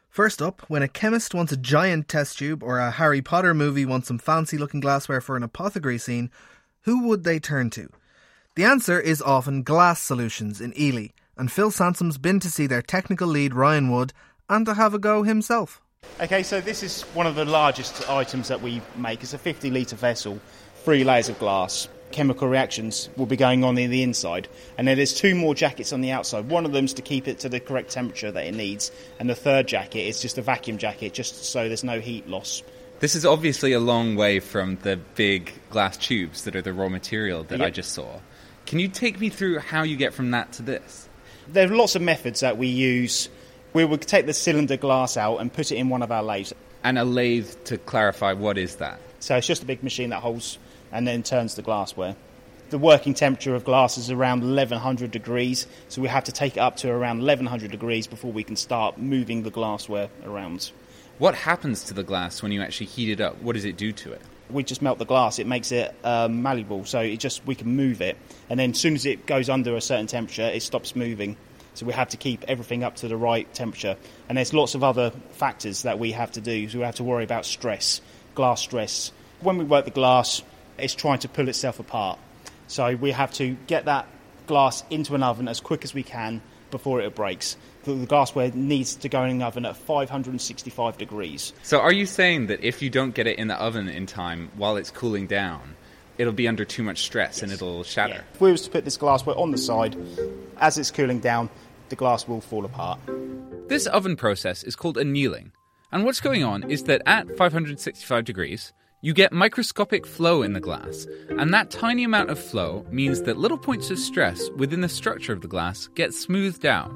First 0.08 0.42
up, 0.42 0.62
when 0.70 0.82
a 0.82 0.88
chemist 0.88 1.34
wants 1.36 1.52
a 1.52 1.58
giant 1.58 2.08
test 2.08 2.40
tube 2.40 2.64
or 2.64 2.80
a 2.80 2.92
Harry 2.92 3.22
Potter 3.22 3.54
movie 3.54 3.86
wants 3.86 4.08
some 4.08 4.18
fancy 4.18 4.58
looking 4.58 4.80
glassware 4.80 5.20
for 5.20 5.36
an 5.36 5.44
apothecary 5.44 5.98
scene, 5.98 6.32
who 6.84 7.06
would 7.10 7.26
they 7.26 7.40
turn 7.40 7.70
to? 7.72 7.90
The 8.56 8.64
answer 8.64 9.02
is 9.02 9.22
often 9.22 9.64
Glass 9.64 10.02
Solutions 10.02 10.62
in 10.62 10.74
Ely, 10.80 11.08
and 11.36 11.52
Phil 11.52 11.72
Sansom's 11.72 12.18
been 12.18 12.40
to 12.40 12.50
see 12.50 12.68
their 12.68 12.82
technical 12.82 13.28
lead 13.28 13.54
Ryan 13.54 13.92
Wood 13.92 14.14
and 14.48 14.66
to 14.66 14.76
have 14.76 14.94
a 14.94 15.00
go 15.00 15.24
himself. 15.24 15.82
Okay, 16.22 16.44
so 16.44 16.62
this 16.62 16.82
is 16.82 17.02
one 17.14 17.28
of 17.28 17.36
the 17.36 17.44
largest 17.44 18.10
items 18.10 18.48
that 18.48 18.62
we 18.62 18.82
make. 18.96 19.22
It's 19.22 19.34
a 19.34 19.38
50 19.38 19.70
litre 19.70 19.98
vessel, 19.98 20.40
three 20.84 21.04
layers 21.04 21.28
of 21.28 21.38
glass. 21.40 21.90
Chemical 22.12 22.48
reactions 22.48 23.10
will 23.18 23.26
be 23.26 23.36
going 23.36 23.66
on 23.66 23.78
in 23.78 23.90
the 23.92 24.02
inside, 24.02 24.48
and 24.78 24.88
then 24.88 24.96
there's 24.96 25.14
two 25.14 25.36
more 25.36 25.54
jackets 25.54 25.92
on 25.92 26.00
the 26.00 26.12
outside. 26.12 26.48
One 26.48 26.66
of 26.66 26.72
them's 26.72 26.94
to 26.94 27.02
keep 27.02 27.28
it 27.28 27.40
to 27.40 27.50
the 27.50 27.60
correct 27.60 27.92
temperature 27.92 28.32
that 28.32 28.46
it 28.46 28.54
needs, 28.54 28.92
and 29.20 29.30
the 29.30 29.36
third 29.36 29.68
jacket 29.68 30.08
is 30.08 30.22
just 30.22 30.38
a 30.38 30.42
vacuum 30.42 30.78
jacket, 30.78 31.14
just 31.14 31.44
so 31.44 31.68
there's 31.68 31.84
no 31.84 32.00
heat 32.00 32.30
loss. 32.30 32.64
This 33.00 33.16
is 33.16 33.26
obviously 33.26 33.74
a 33.74 33.80
long 33.82 34.16
way 34.16 34.40
from 34.40 34.78
the 34.84 34.96
big 35.16 35.52
glass 35.70 35.98
tubes 35.98 36.46
that 36.46 36.56
are 36.56 36.62
the 36.62 36.72
raw 36.72 36.88
material 36.88 37.44
that 37.44 37.60
yep. 37.60 37.68
I 37.68 37.70
just 37.72 37.92
saw. 37.92 38.20
Can 38.66 38.80
you 38.80 38.88
take 38.88 39.20
me 39.20 39.30
through 39.30 39.60
how 39.60 39.84
you 39.84 39.98
get 39.98 40.14
from 40.14 40.32
that 40.32 40.54
to 40.54 40.62
this? 40.62 41.10
There 41.50 41.70
are 41.70 41.76
lots 41.76 41.96
of 41.96 42.02
methods 42.02 42.40
that 42.40 42.58
we 42.58 42.68
use 42.68 43.30
we 43.76 43.84
would 43.84 44.02
take 44.02 44.26
the 44.26 44.34
cylinder 44.34 44.78
glass 44.78 45.18
out 45.18 45.38
and 45.38 45.52
put 45.52 45.70
it 45.70 45.76
in 45.76 45.90
one 45.90 46.02
of 46.02 46.10
our 46.10 46.24
lathes. 46.24 46.54
And 46.86 46.98
a 46.98 47.04
lathe, 47.04 47.54
to 47.66 47.78
clarify, 47.78 48.32
what 48.32 48.58
is 48.58 48.78
that? 48.78 49.02
So 49.20 49.36
it's 49.36 49.46
just 49.46 49.64
a 49.64 49.66
big 49.66 49.84
machine 49.84 50.12
that 50.12 50.22
holds 50.22 50.58
and 50.94 51.06
then 51.06 51.24
turns 51.24 51.56
the 51.56 51.62
glassware. 51.62 52.16
The 52.70 52.78
working 52.78 53.14
temperature 53.14 53.54
of 53.54 53.66
glass 53.66 53.98
is 53.98 54.10
around 54.10 54.44
1100 54.44 55.12
degrees, 55.12 55.68
so 55.90 56.02
we 56.02 56.08
have 56.08 56.24
to 56.24 56.32
take 56.32 56.56
it 56.56 56.62
up 56.62 56.78
to 56.78 56.90
around 56.90 57.18
1100 57.18 57.70
degrees 57.70 58.08
before 58.08 58.32
we 58.32 58.46
can 58.46 58.56
start 58.56 58.98
moving 58.98 59.44
the 59.44 59.52
glassware 59.52 60.08
around. 60.24 60.72
What 61.18 61.36
happens 61.36 61.84
to 61.84 61.94
the 61.94 62.04
glass 62.04 62.42
when 62.42 62.54
you 62.54 62.62
actually 62.62 62.88
heat 62.88 63.10
it 63.10 63.20
up? 63.20 63.42
What 63.42 63.54
does 63.54 63.66
it 63.66 63.76
do 63.76 63.92
to 63.92 64.14
it? 64.14 64.22
We 64.50 64.64
just 64.64 64.82
melt 64.82 65.00
the 65.00 65.06
glass. 65.06 65.38
It 65.38 65.48
makes 65.48 65.74
it 65.74 65.94
um, 66.06 66.42
malleable, 66.42 66.86
so 66.86 67.02
it 67.02 67.18
just 67.18 67.46
we 67.46 67.56
can 67.56 67.76
move 67.76 68.02
it. 68.02 68.16
And 68.50 68.58
then 68.58 68.72
as 68.72 68.80
soon 68.80 68.96
as 68.96 69.06
it 69.06 69.26
goes 69.26 69.50
under 69.50 69.76
a 69.76 69.82
certain 69.82 70.08
temperature, 70.08 70.44
it 70.48 70.64
stops 70.64 70.96
moving. 70.96 71.36
So 71.76 71.86
we 71.86 71.94
have 71.94 72.10
to 72.10 72.18
keep 72.18 72.44
everything 72.48 72.84
up 72.84 72.96
to 72.98 73.08
the 73.08 73.18
right 73.18 73.52
temperature. 73.54 73.98
And 74.28 74.38
there's 74.38 74.54
lots 74.54 74.76
of 74.76 74.84
other 74.84 75.12
factors 75.32 75.84
that 75.84 76.00
we 76.00 76.12
have 76.14 76.32
to 76.34 76.42
do. 76.42 76.70
So 76.70 76.80
we 76.80 76.86
have 76.86 76.96
to 76.96 77.04
worry 77.04 77.24
about 77.24 77.46
stress, 77.46 78.02
glass 78.34 78.62
stress. 78.62 79.12
When 79.42 79.58
we 79.58 79.66
work 79.66 79.86
the 79.86 79.92
glass, 79.92 80.42
it's 80.78 80.96
trying 80.96 81.20
to 81.20 81.30
pull 81.30 81.48
itself 81.50 81.80
apart. 81.80 82.20
So 82.68 82.96
we 82.96 83.12
have 83.12 83.34
to 83.36 83.56
get 83.68 83.86
that 83.86 84.08
glass 84.48 84.84
into 84.90 85.16
an 85.16 85.24
oven 85.24 85.48
as 85.48 85.60
quick 85.60 85.84
as 85.84 85.94
we 85.94 86.04
can 86.04 86.42
before 86.72 87.02
it 87.02 87.16
breaks. 87.16 87.58
The, 87.84 88.06
glassware 88.06 88.52
needs 88.52 88.96
to 88.96 89.10
go 89.10 89.24
in 89.24 89.32
an 89.32 89.42
oven 89.42 89.66
at 89.66 89.78
565 89.78 90.98
degrees. 90.98 91.54
So 91.64 91.80
are 91.80 91.94
you 91.94 92.06
saying 92.06 92.48
that 92.48 92.64
if 92.64 92.82
you 92.82 92.90
don't 92.90 93.14
get 93.14 93.28
it 93.28 93.38
in 93.38 93.48
the 93.48 93.56
oven 93.56 93.88
in 93.88 94.08
time 94.08 94.50
while 94.56 94.76
it's 94.76 94.90
cooling 94.90 95.28
down, 95.28 95.76
it'll 96.18 96.34
be 96.34 96.48
under 96.48 96.66
too 96.66 96.82
much 96.82 97.04
stress 97.04 97.38
yes. 97.38 97.44
and 97.44 97.52
it'll 97.52 97.84
shatter? 97.84 98.16
Yeah. 98.16 98.34
If 98.34 98.42
we 98.42 98.52
was 98.52 98.64
to 98.64 98.72
put 98.72 98.86
this 98.86 98.98
glassware 98.98 99.38
on 99.38 99.52
the 99.52 99.58
side, 99.58 99.96
as 100.58 100.78
it's 100.78 100.90
cooling 100.90 101.20
down, 101.20 101.50
the 101.90 101.96
glass 101.96 102.28
will 102.28 102.42
fall 102.42 102.66
apart. 102.66 103.00
This 103.68 103.88
oven 103.88 104.16
process 104.16 104.64
is 104.64 104.76
called 104.76 104.98
annealing. 104.98 105.52
And 105.92 106.04
what's 106.04 106.20
going 106.20 106.44
on 106.44 106.70
is 106.70 106.84
that 106.84 107.02
at 107.06 107.38
565 107.38 108.26
degrees, 108.26 108.74
you 109.02 109.14
get 109.14 109.32
microscopic 109.32 110.06
flow 110.06 110.42
in 110.42 110.54
the 110.54 110.60
glass, 110.60 111.06
and 111.30 111.54
that 111.54 111.70
tiny 111.70 112.04
amount 112.04 112.32
of 112.32 112.40
flow 112.40 112.86
means 112.90 113.22
that 113.22 113.38
little 113.38 113.58
points 113.58 113.92
of 113.92 114.00
stress 114.00 114.50
within 114.58 114.82
the 114.82 114.90
structure 114.90 115.32
of 115.32 115.42
the 115.42 115.48
glass 115.48 115.88
get 115.96 116.14
smoothed 116.14 116.66
out. 116.66 116.92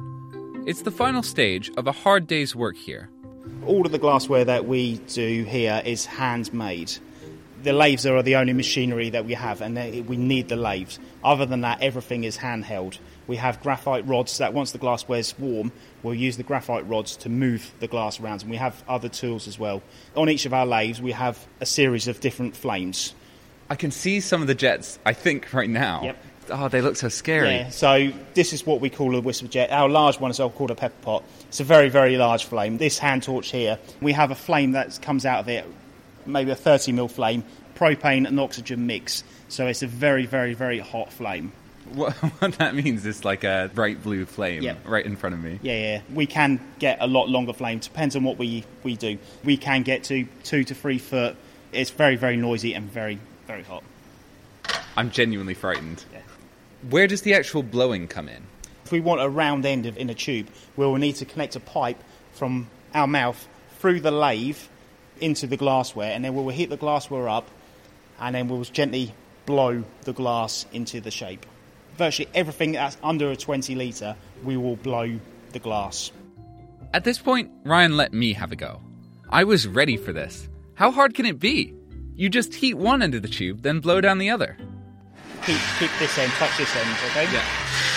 It's 0.66 0.82
the 0.82 0.92
final 0.92 1.24
stage 1.24 1.72
of 1.78 1.88
a 1.88 1.92
hard 1.92 2.28
day's 2.28 2.56
work 2.56 2.76
here. 2.76 3.10
All 3.66 3.86
of 3.86 3.92
the 3.92 4.00
glassware 4.00 4.44
that 4.46 4.66
we 4.66 4.98
do 5.08 5.44
here 5.44 5.82
is 5.86 6.06
handmade. 6.06 6.98
The 7.62 7.74
lathes 7.74 8.06
are 8.06 8.24
the 8.24 8.38
only 8.38 8.54
machinery 8.54 9.10
that 9.12 9.26
we 9.26 9.34
have, 9.34 9.62
and 9.62 9.76
we 10.08 10.18
need 10.18 10.50
the 10.50 10.56
lathes. 10.56 10.98
Other 11.24 11.46
than 11.46 11.62
that, 11.62 11.82
everything 11.82 12.24
is 12.24 12.38
handheld 12.38 12.98
We 13.30 13.36
have 13.36 13.62
graphite 13.62 14.08
rods 14.08 14.40
that 14.40 14.56
once 14.56 14.72
the 14.72 14.80
glassware's 14.80 15.38
warm, 15.38 15.72
we'll 16.02 16.16
use 16.16 16.38
the 16.38 16.42
graphite 16.44 16.90
rods 16.90 17.16
to 17.18 17.30
move 17.30 17.72
the 17.80 17.88
glass 17.88 18.20
around. 18.20 18.42
And 18.42 18.50
we 18.50 18.58
have 18.58 18.84
other 18.88 19.08
tools 19.08 19.48
as 19.48 19.60
well. 19.60 19.84
On 20.16 20.28
each 20.28 20.48
of 20.48 20.54
our 20.54 20.66
lathes, 20.66 21.00
we 21.00 21.12
have 21.12 21.38
a 21.62 21.66
series 21.68 22.08
of 22.08 22.22
different 22.22 22.56
flames. 22.56 23.14
I 23.70 23.76
can 23.76 23.92
see 23.92 24.20
some 24.20 24.42
of 24.42 24.48
the 24.48 24.56
jets, 24.56 24.98
I 25.06 25.14
think, 25.14 25.54
right 25.54 25.70
now. 25.70 26.02
Yep. 26.06 26.18
Oh, 26.50 26.68
they 26.70 26.82
look 26.82 26.96
so 26.96 27.08
scary. 27.08 27.50
Yeah, 27.50 27.70
so 27.70 28.12
this 28.34 28.52
is 28.52 28.66
what 28.66 28.82
we 28.82 28.90
call 28.90 29.16
a 29.16 29.22
whisper 29.22 29.48
jet. 29.48 29.70
Our 29.70 29.90
large 29.90 30.20
one 30.20 30.32
is 30.32 30.38
called 30.38 30.72
a 30.72 30.76
pepper 30.76 31.04
pot. 31.04 31.24
It's 31.50 31.60
a 31.60 31.64
very, 31.64 31.90
very 31.90 32.18
large 32.18 32.46
flame. 32.46 32.80
This 32.80 32.98
hand 32.98 33.22
torch 33.22 33.52
here, 33.52 33.78
we 34.02 34.12
have 34.14 34.32
a 34.32 34.36
flame 34.36 34.72
that 34.72 35.00
comes 35.04 35.24
out 35.24 35.42
of 35.42 35.50
it, 35.50 35.68
maybe 36.26 36.50
a 36.50 36.56
30 36.56 36.94
mil 36.94 37.08
flame, 37.08 37.44
propane 37.76 38.28
and 38.28 38.40
oxygen 38.40 38.88
mix. 38.88 39.24
So 39.50 39.68
it's 39.68 39.84
a 39.84 39.88
very, 39.88 40.26
very, 40.26 40.56
very 40.56 40.80
hot 40.80 41.14
flame. 41.14 41.52
What, 41.94 42.14
what 42.40 42.54
that 42.54 42.76
means 42.76 43.06
is 43.06 43.26
like 43.26 43.44
a 43.44 43.70
bright 43.74 44.02
blue 44.04 44.26
flame 44.26 44.62
Yep. 44.64 44.88
right 44.88 45.06
in 45.06 45.16
front 45.16 45.34
of 45.36 45.42
me. 45.44 45.60
Yeah, 45.62 45.78
yeah. 45.80 46.02
We 46.14 46.26
can 46.26 46.60
get 46.80 46.98
a 47.02 47.08
lot 47.08 47.30
longer 47.30 47.54
flame. 47.54 47.80
Depends 47.80 48.16
on 48.16 48.24
what 48.24 48.38
we, 48.38 48.64
we 48.84 48.96
do. 48.96 49.18
We 49.44 49.58
can 49.58 49.84
get 49.84 50.04
to 50.06 50.28
two 50.44 50.64
to 50.66 50.76
three 50.76 50.98
foot. 51.00 51.36
It's 51.72 51.90
very, 51.92 52.16
very 52.16 52.38
noisy 52.38 52.74
and 52.74 52.92
very, 52.92 53.20
very 53.48 53.64
hot. 53.64 53.84
I'm 54.98 55.12
genuinely 55.12 55.54
frightened. 55.54 56.04
Where 56.90 57.08
does 57.08 57.22
the 57.22 57.34
actual 57.34 57.64
blowing 57.64 58.08
come 58.08 58.30
in? 58.30 58.44
If 58.86 58.92
we 58.92 59.00
want 59.02 59.22
a 59.22 59.30
round 59.30 59.66
end 59.66 59.86
of, 59.86 59.98
in 59.98 60.10
a 60.10 60.14
tube, 60.16 60.48
we'll 60.76 60.96
need 60.96 61.16
to 61.18 61.26
connect 61.26 61.56
a 61.56 61.60
pipe 61.60 62.02
from 62.34 62.68
our 62.94 63.08
mouth 63.08 63.48
through 63.80 64.00
the 64.00 64.12
lathe 64.12 64.58
into 65.22 65.46
the 65.48 65.58
glassware, 65.58 66.12
and 66.12 66.24
then 66.26 66.34
we'll 66.34 66.50
heat 66.50 66.70
the 66.70 66.78
glassware 66.78 67.28
up, 67.30 67.48
and 68.20 68.34
then 68.36 68.48
we'll 68.48 68.64
gently 68.64 69.14
blow 69.46 69.84
the 70.04 70.14
glass 70.14 70.66
into 70.72 71.02
the 71.02 71.12
shape. 71.12 71.46
Virtually 72.00 72.30
everything 72.34 72.72
that's 72.72 72.96
under 73.04 73.30
a 73.30 73.36
20 73.36 73.76
litre, 73.76 74.16
we 74.46 74.56
will 74.56 74.78
blow 74.78 75.20
the 75.52 75.60
glass. 75.60 76.12
At 76.94 77.04
this 77.04 77.18
point, 77.20 77.52
Ryan 77.66 77.98
let 77.98 78.14
me 78.14 78.32
have 78.32 78.54
a 78.54 78.56
go. 78.56 78.80
I 79.30 79.44
was 79.44 79.68
ready 79.68 79.98
for 79.98 80.14
this. 80.14 80.48
How 80.76 80.92
hard 80.92 81.14
can 81.14 81.26
it 81.26 81.40
be? 81.40 81.74
You 82.16 82.30
just 82.30 82.54
heat 82.54 82.76
one 82.76 83.02
end 83.02 83.16
of 83.16 83.22
the 83.22 83.28
tube, 83.28 83.64
then 83.64 83.82
blow 83.82 84.00
down 84.00 84.18
the 84.18 84.30
other. 84.30 84.56
Keep, 85.46 85.60
keep 85.78 85.92
this 86.00 86.18
end, 86.18 86.32
touch 86.34 86.58
this 86.58 86.74
end, 86.74 86.90
okay? 87.10 87.26
Yeah. 87.26 87.44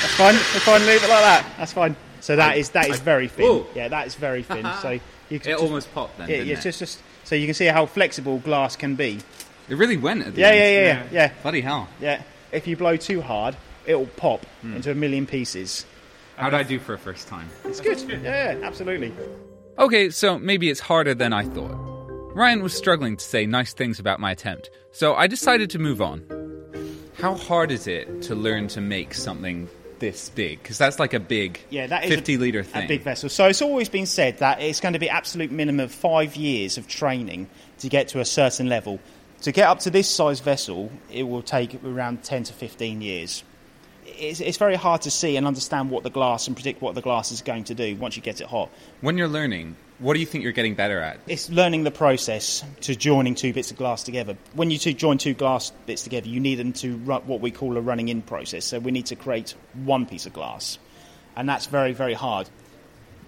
That's 0.01 0.15
fine. 0.15 0.35
That's 0.35 0.65
fine. 0.65 0.81
Leave 0.85 1.05
it 1.05 1.09
like 1.09 1.23
that. 1.23 1.47
That's 1.59 1.73
fine. 1.73 1.95
So 2.21 2.35
that 2.35 2.57
is 2.57 2.71
that 2.71 2.89
is 2.89 2.99
very 2.99 3.29
thin. 3.29 3.47
Ooh. 3.47 3.67
Yeah, 3.73 3.87
that 3.87 4.09
is 4.09 4.17
very 4.17 4.43
thin. 4.43 4.67
so 4.83 4.91
you 4.91 5.01
It 5.31 5.43
can 5.45 5.55
almost 5.55 5.95
popped 5.95 6.19
then, 6.19 6.29
Yeah, 6.29 6.37
didn't 6.39 6.49
yeah, 6.49 6.59
it? 6.59 6.63
just 6.63 6.81
just 6.81 7.01
so 7.23 7.37
you 7.37 7.47
can 7.47 7.55
see 7.55 7.67
how 7.67 7.87
flexible 7.87 8.39
glass 8.39 8.75
can 8.75 8.97
be. 8.97 9.21
It 9.69 9.77
really 9.77 9.97
went 9.97 10.27
at 10.27 10.35
the 10.35 10.41
Yeah, 10.41 10.49
end. 10.49 10.57
yeah, 10.59 10.71
yeah, 10.71 10.81
yeah, 10.81 11.07
yeah. 11.13 11.33
Bloody 11.43 11.61
hell. 11.61 11.89
Yeah. 12.01 12.23
If 12.51 12.67
you 12.67 12.77
blow 12.77 12.97
too 12.97 13.21
hard, 13.23 13.57
it'll 13.87 14.07
pop 14.07 14.45
Hmm. 14.63 14.77
into 14.77 14.91
a 14.91 14.95
million 14.95 15.27
pieces. 15.27 15.85
How'd 16.37 16.55
I 16.55 16.63
do 16.63 16.79
for 16.79 16.95
a 16.95 16.99
first 16.99 17.29
time? 17.29 17.49
It's 17.65 17.81
good. 17.81 18.01
Yeah, 18.23 18.57
absolutely. 18.63 19.13
Okay, 19.79 20.11
so 20.11 20.39
maybe 20.39 20.71
it's 20.71 20.81
harder 20.81 21.15
than 21.15 21.33
I 21.33 21.45
thought. 21.45 21.77
Ryan 22.35 22.63
was 22.63 22.73
struggling 22.75 23.17
to 23.17 23.25
say 23.25 23.45
nice 23.47 23.73
things 23.75 23.99
about 23.99 24.19
my 24.21 24.31
attempt, 24.33 24.71
so 24.93 25.15
I 25.15 25.27
decided 25.27 25.71
to 25.71 25.79
move 25.79 26.01
on. 26.01 26.25
How 27.19 27.35
hard 27.35 27.71
is 27.71 27.87
it 27.87 28.23
to 28.23 28.35
learn 28.35 28.69
to 28.69 28.81
make 28.81 29.13
something 29.15 29.69
this 29.99 30.31
big? 30.31 30.63
Because 30.63 30.79
that's 30.79 30.99
like 30.99 31.13
a 31.15 31.21
big 31.21 31.61
Yeah, 31.71 31.87
that 31.87 32.05
is 32.05 32.11
50 32.11 32.35
a, 32.35 32.39
litre 32.39 32.63
thing. 32.65 32.85
a 32.85 32.89
big 32.89 33.03
vessel. 33.03 33.29
So 33.29 33.47
it's 33.47 33.63
always 33.63 33.89
been 33.91 34.07
said 34.07 34.39
that 34.39 34.61
it's 34.63 34.81
going 34.81 34.95
to 34.95 34.99
be 34.99 35.09
absolute 35.11 35.51
minimum 35.53 35.81
of 35.85 35.93
five 35.93 36.35
years 36.35 36.79
of 36.79 36.89
training 36.89 37.49
to 37.81 37.89
get 37.89 38.09
to 38.09 38.21
a 38.21 38.25
certain 38.25 38.69
level. 38.69 38.99
To 39.43 39.53
get 39.53 39.69
up 39.69 39.81
to 39.81 39.91
this 39.91 40.09
size 40.09 40.41
vessel, 40.41 40.91
it 41.13 41.25
will 41.25 41.43
take 41.43 41.83
around 41.85 42.23
10 42.25 42.45
to 42.45 42.53
15 42.53 43.03
years. 43.03 43.45
It's, 44.19 44.41
it's 44.41 44.59
very 44.59 44.77
hard 44.77 45.03
to 45.03 45.11
see 45.11 45.37
and 45.37 45.47
understand 45.47 45.91
what 45.91 46.03
the 46.03 46.11
glass 46.11 46.47
and 46.47 46.57
predict 46.57 46.83
what 46.83 46.95
the 46.95 47.03
glass 47.03 47.33
is 47.33 47.43
going 47.43 47.65
to 47.65 47.75
do 47.75 47.97
once 47.97 48.17
you 48.17 48.23
get 48.23 48.41
it 48.41 48.47
hot. 48.47 48.71
When 49.01 49.19
you're 49.19 49.29
learning, 49.29 49.77
what 49.99 50.15
do 50.15 50.21
you 50.21 50.27
think 50.27 50.43
you're 50.43 50.53
getting 50.53 50.75
better 50.75 51.01
at? 51.01 51.19
It's 51.29 51.49
learning 51.49 51.85
the 51.85 51.91
process 51.91 52.65
to 52.83 52.97
joining 52.97 53.35
two 53.35 53.53
bits 53.53 53.71
of 53.71 53.77
glass 53.77 54.03
together. 54.03 54.37
When 54.55 54.71
you 54.71 54.79
two 54.79 54.93
join 54.93 55.19
two 55.19 55.35
glass 55.35 55.71
bits 55.87 56.03
together, 56.03 56.29
you 56.29 56.41
need 56.41 56.57
them 56.57 56.73
to 56.75 56.97
run 56.99 57.23
what 57.23 57.41
we 57.41 57.51
call 57.51 57.77
a 57.77 57.81
running 57.81 58.09
in 58.09 58.23
process. 58.23 58.65
So 58.65 58.79
we 58.79 58.91
need 58.91 59.07
to 59.07 59.17
create 59.17 59.55
one 59.85 60.07
piece 60.07 60.27
of 60.27 60.33
glass, 60.33 60.79
and 61.37 61.49
that's 61.49 61.67
very 61.67 61.93
very 61.93 62.15
hard. 62.15 62.49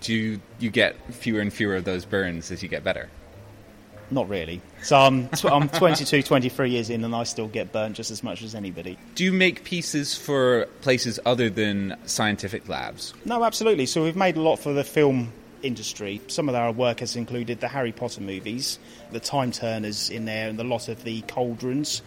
Do 0.01 0.13
you, 0.13 0.41
you 0.59 0.71
get 0.71 0.97
fewer 1.15 1.41
and 1.41 1.53
fewer 1.53 1.77
of 1.77 1.85
those 1.85 2.05
burns 2.05 2.51
as 2.51 2.63
you 2.63 2.69
get 2.69 2.85
better? 2.85 3.09
Not 4.15 4.29
really. 4.29 4.61
So 4.85 4.97
I'm, 4.97 5.29
tw- 5.31 5.47
I'm 5.47 5.69
22, 5.69 6.23
23 6.23 6.71
years 6.71 6.89
in, 6.89 7.03
and 7.03 7.17
I 7.17 7.25
still 7.25 7.49
get 7.49 7.73
burnt 7.73 7.97
just 7.97 8.13
as 8.13 8.23
much 8.23 8.43
as 8.45 8.55
anybody. 8.55 8.97
Do 9.17 9.25
you 9.25 9.33
make 9.33 9.65
pieces 9.65 10.15
for 10.17 10.67
places 10.83 11.19
other 11.27 11.51
than 11.51 11.97
scientific 12.07 12.69
labs? 12.69 13.13
No, 13.25 13.43
absolutely. 13.43 13.87
So 13.87 14.05
we've 14.05 14.15
made 14.15 14.37
a 14.37 14.41
lot 14.41 14.61
for 14.61 14.73
the 14.73 14.85
film 14.85 15.33
industry. 15.65 16.21
Some 16.29 16.49
of 16.49 16.55
our 16.55 16.71
work 16.71 17.01
has 17.01 17.17
included 17.17 17.59
the 17.59 17.67
Harry 17.67 17.91
Potter 17.91 18.21
movies, 18.21 18.79
the 19.11 19.19
Time 19.19 19.51
Turners 19.51 20.11
in 20.11 20.27
there, 20.27 20.49
and 20.49 20.61
a 20.61 20.65
lot 20.65 20.87
of 20.89 21.03
the 21.03 21.23
cauldrons. 21.23 22.01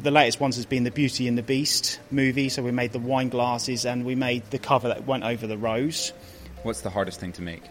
The 0.00 0.10
latest 0.10 0.40
ones 0.40 0.56
has 0.56 0.66
been 0.66 0.84
the 0.84 0.90
Beauty 0.90 1.28
and 1.28 1.38
the 1.38 1.42
Beast 1.42 1.98
movie. 2.10 2.50
So 2.50 2.62
we 2.62 2.72
made 2.72 2.92
the 2.92 2.98
wine 2.98 3.30
glasses 3.30 3.86
and 3.86 4.04
we 4.04 4.14
made 4.14 4.50
the 4.50 4.58
cover 4.58 4.88
that 4.88 5.06
went 5.06 5.24
over 5.24 5.46
the 5.46 5.56
rose. 5.56 6.12
What's 6.62 6.82
the 6.82 6.90
hardest 6.90 7.20
thing 7.20 7.32
to 7.32 7.42
make? 7.42 7.62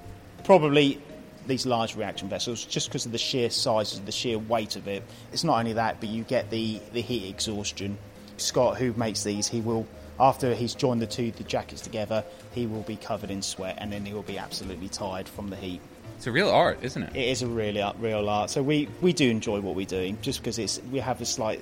Probably 0.44 1.00
these 1.48 1.66
large 1.66 1.96
reaction 1.96 2.30
vessels, 2.30 2.64
just 2.66 2.90
because 2.90 3.06
of 3.06 3.12
the 3.12 3.18
sheer 3.18 3.50
size, 3.50 4.00
the 4.02 4.12
sheer 4.12 4.38
weight 4.38 4.76
of 4.76 4.88
it. 4.88 5.04
It's 5.32 5.44
not 5.44 5.60
only 5.60 5.74
that, 5.74 6.00
but 6.00 6.10
you 6.10 6.24
get 6.24 6.50
the, 6.50 6.80
the 6.94 7.02
heat 7.02 7.30
exhaustion. 7.30 7.98
Scott, 8.38 8.78
who 8.78 8.94
makes 8.94 9.24
these, 9.24 9.48
he 9.48 9.62
will, 9.62 9.88
after 10.20 10.54
he's 10.54 10.76
joined 10.76 11.02
the 11.02 11.08
two 11.08 11.32
the 11.32 11.44
jackets 11.44 11.82
together, 11.82 12.24
he 12.52 12.68
will 12.68 12.84
be 12.84 12.96
covered 12.96 13.32
in 13.32 13.42
sweat 13.42 13.78
and 13.80 13.92
then 13.92 14.06
he 14.06 14.14
will 14.14 14.24
be 14.24 14.38
absolutely 14.38 14.90
tired 14.90 15.28
from 15.28 15.50
the 15.50 15.56
heat. 15.56 15.82
It's 16.18 16.28
a 16.28 16.32
real 16.32 16.50
art, 16.50 16.80
isn't 16.82 17.04
it? 17.04 17.16
It 17.16 17.30
is 17.30 17.42
a 17.44 17.48
really 17.48 17.84
real 18.00 18.28
art. 18.28 18.50
So 18.50 18.64
we, 18.64 18.90
we 19.02 19.14
do 19.14 19.30
enjoy 19.30 19.60
what 19.60 19.76
we're 19.76 19.86
doing, 19.86 20.18
just 20.22 20.40
because 20.40 20.58
it's 20.58 20.82
we 20.92 21.00
have 21.00 21.22
a 21.22 21.26
slight 21.26 21.62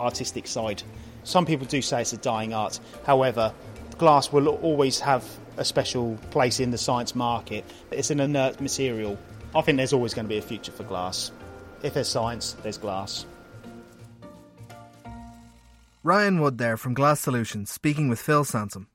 artistic 0.00 0.46
side. 0.46 0.82
Some 1.24 1.44
people 1.44 1.66
do 1.66 1.82
say 1.82 2.00
it's 2.00 2.14
a 2.14 2.16
dying 2.16 2.54
art. 2.54 2.80
However, 3.04 3.52
glass 3.98 4.32
will 4.32 4.48
always 4.48 5.00
have 5.00 5.22
a 5.56 5.64
special 5.64 6.16
place 6.30 6.60
in 6.60 6.70
the 6.70 6.78
science 6.78 7.14
market. 7.14 7.64
It's 7.90 8.10
an 8.10 8.20
inert 8.20 8.60
material. 8.60 9.18
I 9.54 9.62
think 9.62 9.76
there's 9.76 9.92
always 9.92 10.14
going 10.14 10.26
to 10.26 10.28
be 10.28 10.38
a 10.38 10.42
future 10.42 10.72
for 10.72 10.84
glass. 10.84 11.32
If 11.82 11.94
there's 11.94 12.08
science, 12.08 12.56
there's 12.62 12.78
glass. 12.78 13.26
Ryan 16.02 16.40
Wood 16.40 16.58
there 16.58 16.76
from 16.76 16.94
Glass 16.94 17.20
Solutions 17.20 17.70
speaking 17.70 18.08
with 18.08 18.20
Phil 18.20 18.44
Sansom. 18.44 18.86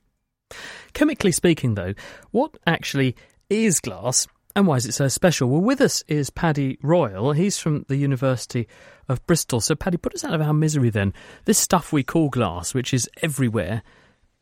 Chemically 0.94 1.32
speaking, 1.32 1.76
though, 1.76 1.94
what 2.32 2.58
actually 2.66 3.16
is 3.50 3.80
glass 3.80 4.28
and 4.56 4.68
why 4.68 4.78
is 4.78 4.86
it 4.86 4.94
so 4.94 5.10
special? 5.10 5.50
Well, 5.50 5.62
with 5.62 5.82
us 5.82 6.02
is 6.08 6.30
Paddy 6.30 6.78
Royall. 6.82 7.34
He's 7.34 7.60
from 7.60 7.86
the 7.90 7.98
University 7.98 8.70
of 9.10 9.26
Bristol. 9.28 9.60
So, 9.60 9.76
Paddy, 9.76 9.98
put 9.98 10.16
us 10.16 10.24
out 10.24 10.34
of 10.34 10.42
our 10.42 10.54
misery 10.54 10.90
then. 10.90 11.14
This 11.44 11.58
stuff 11.58 11.92
we 11.92 12.04
call 12.04 12.30
glass, 12.30 12.74
which 12.74 12.94
is 12.94 13.10
everywhere, 13.22 13.84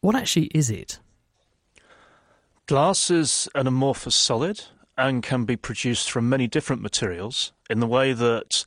what 0.01 0.15
actually 0.15 0.51
is 0.53 0.69
it? 0.69 0.99
Glass 2.65 3.11
is 3.11 3.49
an 3.55 3.67
amorphous 3.67 4.15
solid 4.15 4.61
and 4.97 5.21
can 5.21 5.43
be 5.43 5.57
produced 5.57 6.09
from 6.09 6.29
many 6.29 6.47
different 6.47 6.81
materials 6.81 7.51
in 7.69 7.81
the 7.81 7.87
way 7.87 8.13
that 8.13 8.63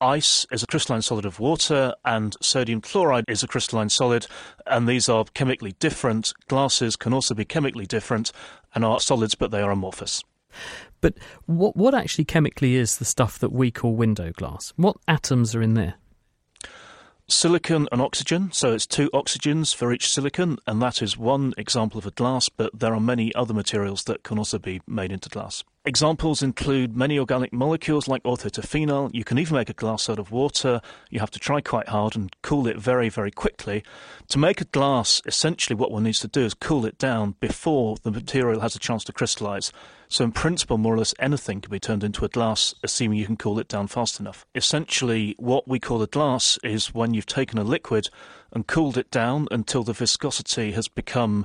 ice 0.00 0.46
is 0.52 0.62
a 0.62 0.68
crystalline 0.68 1.02
solid 1.02 1.24
of 1.24 1.40
water 1.40 1.94
and 2.04 2.36
sodium 2.40 2.80
chloride 2.80 3.24
is 3.26 3.42
a 3.42 3.48
crystalline 3.48 3.88
solid, 3.88 4.28
and 4.68 4.88
these 4.88 5.08
are 5.08 5.24
chemically 5.34 5.72
different. 5.80 6.32
Glasses 6.46 6.94
can 6.94 7.12
also 7.12 7.34
be 7.34 7.44
chemically 7.44 7.86
different 7.86 8.30
and 8.72 8.84
are 8.84 9.00
solids, 9.00 9.34
but 9.34 9.50
they 9.50 9.62
are 9.62 9.72
amorphous. 9.72 10.22
But 11.00 11.14
what, 11.46 11.76
what 11.76 11.92
actually 11.92 12.26
chemically 12.26 12.76
is 12.76 12.98
the 12.98 13.04
stuff 13.04 13.40
that 13.40 13.50
we 13.50 13.72
call 13.72 13.96
window 13.96 14.30
glass? 14.30 14.72
What 14.76 14.96
atoms 15.08 15.56
are 15.56 15.62
in 15.62 15.74
there? 15.74 15.94
Silicon 17.26 17.88
and 17.90 18.02
oxygen, 18.02 18.52
so 18.52 18.74
it's 18.74 18.86
two 18.86 19.08
oxygens 19.14 19.74
for 19.74 19.94
each 19.94 20.10
silicon, 20.10 20.58
and 20.66 20.82
that 20.82 21.00
is 21.00 21.16
one 21.16 21.54
example 21.56 21.96
of 21.96 22.04
a 22.04 22.10
glass, 22.10 22.50
but 22.50 22.78
there 22.78 22.94
are 22.94 23.00
many 23.00 23.34
other 23.34 23.54
materials 23.54 24.04
that 24.04 24.22
can 24.22 24.36
also 24.36 24.58
be 24.58 24.82
made 24.86 25.10
into 25.10 25.30
glass. 25.30 25.64
Examples 25.86 26.42
include 26.42 26.96
many 26.96 27.18
organic 27.18 27.52
molecules 27.52 28.08
like 28.08 28.22
orthoterphenyl. 28.22 29.10
You 29.12 29.22
can 29.22 29.38
even 29.38 29.54
make 29.54 29.68
a 29.68 29.74
glass 29.74 30.08
out 30.08 30.18
of 30.18 30.30
water. 30.30 30.80
You 31.10 31.20
have 31.20 31.30
to 31.32 31.38
try 31.38 31.60
quite 31.60 31.88
hard 31.88 32.16
and 32.16 32.34
cool 32.40 32.66
it 32.66 32.78
very, 32.78 33.10
very 33.10 33.30
quickly. 33.30 33.84
To 34.28 34.38
make 34.38 34.62
a 34.62 34.64
glass, 34.64 35.20
essentially 35.26 35.76
what 35.76 35.90
one 35.90 36.04
needs 36.04 36.20
to 36.20 36.28
do 36.28 36.40
is 36.40 36.54
cool 36.54 36.86
it 36.86 36.96
down 36.96 37.34
before 37.38 37.96
the 38.02 38.10
material 38.10 38.60
has 38.60 38.74
a 38.74 38.78
chance 38.78 39.04
to 39.04 39.12
crystallize. 39.12 39.72
So, 40.08 40.24
in 40.24 40.32
principle, 40.32 40.78
more 40.78 40.94
or 40.94 40.98
less 40.98 41.12
anything 41.18 41.60
can 41.60 41.70
be 41.70 41.80
turned 41.80 42.02
into 42.02 42.24
a 42.24 42.30
glass, 42.30 42.74
assuming 42.82 43.18
you 43.18 43.26
can 43.26 43.36
cool 43.36 43.58
it 43.58 43.68
down 43.68 43.88
fast 43.88 44.18
enough. 44.18 44.46
Essentially, 44.54 45.34
what 45.38 45.68
we 45.68 45.78
call 45.78 46.00
a 46.00 46.06
glass 46.06 46.58
is 46.64 46.94
when 46.94 47.12
you've 47.12 47.26
taken 47.26 47.58
a 47.58 47.64
liquid 47.64 48.08
and 48.52 48.66
cooled 48.66 48.96
it 48.96 49.10
down 49.10 49.48
until 49.50 49.82
the 49.82 49.92
viscosity 49.92 50.72
has 50.72 50.88
become 50.88 51.44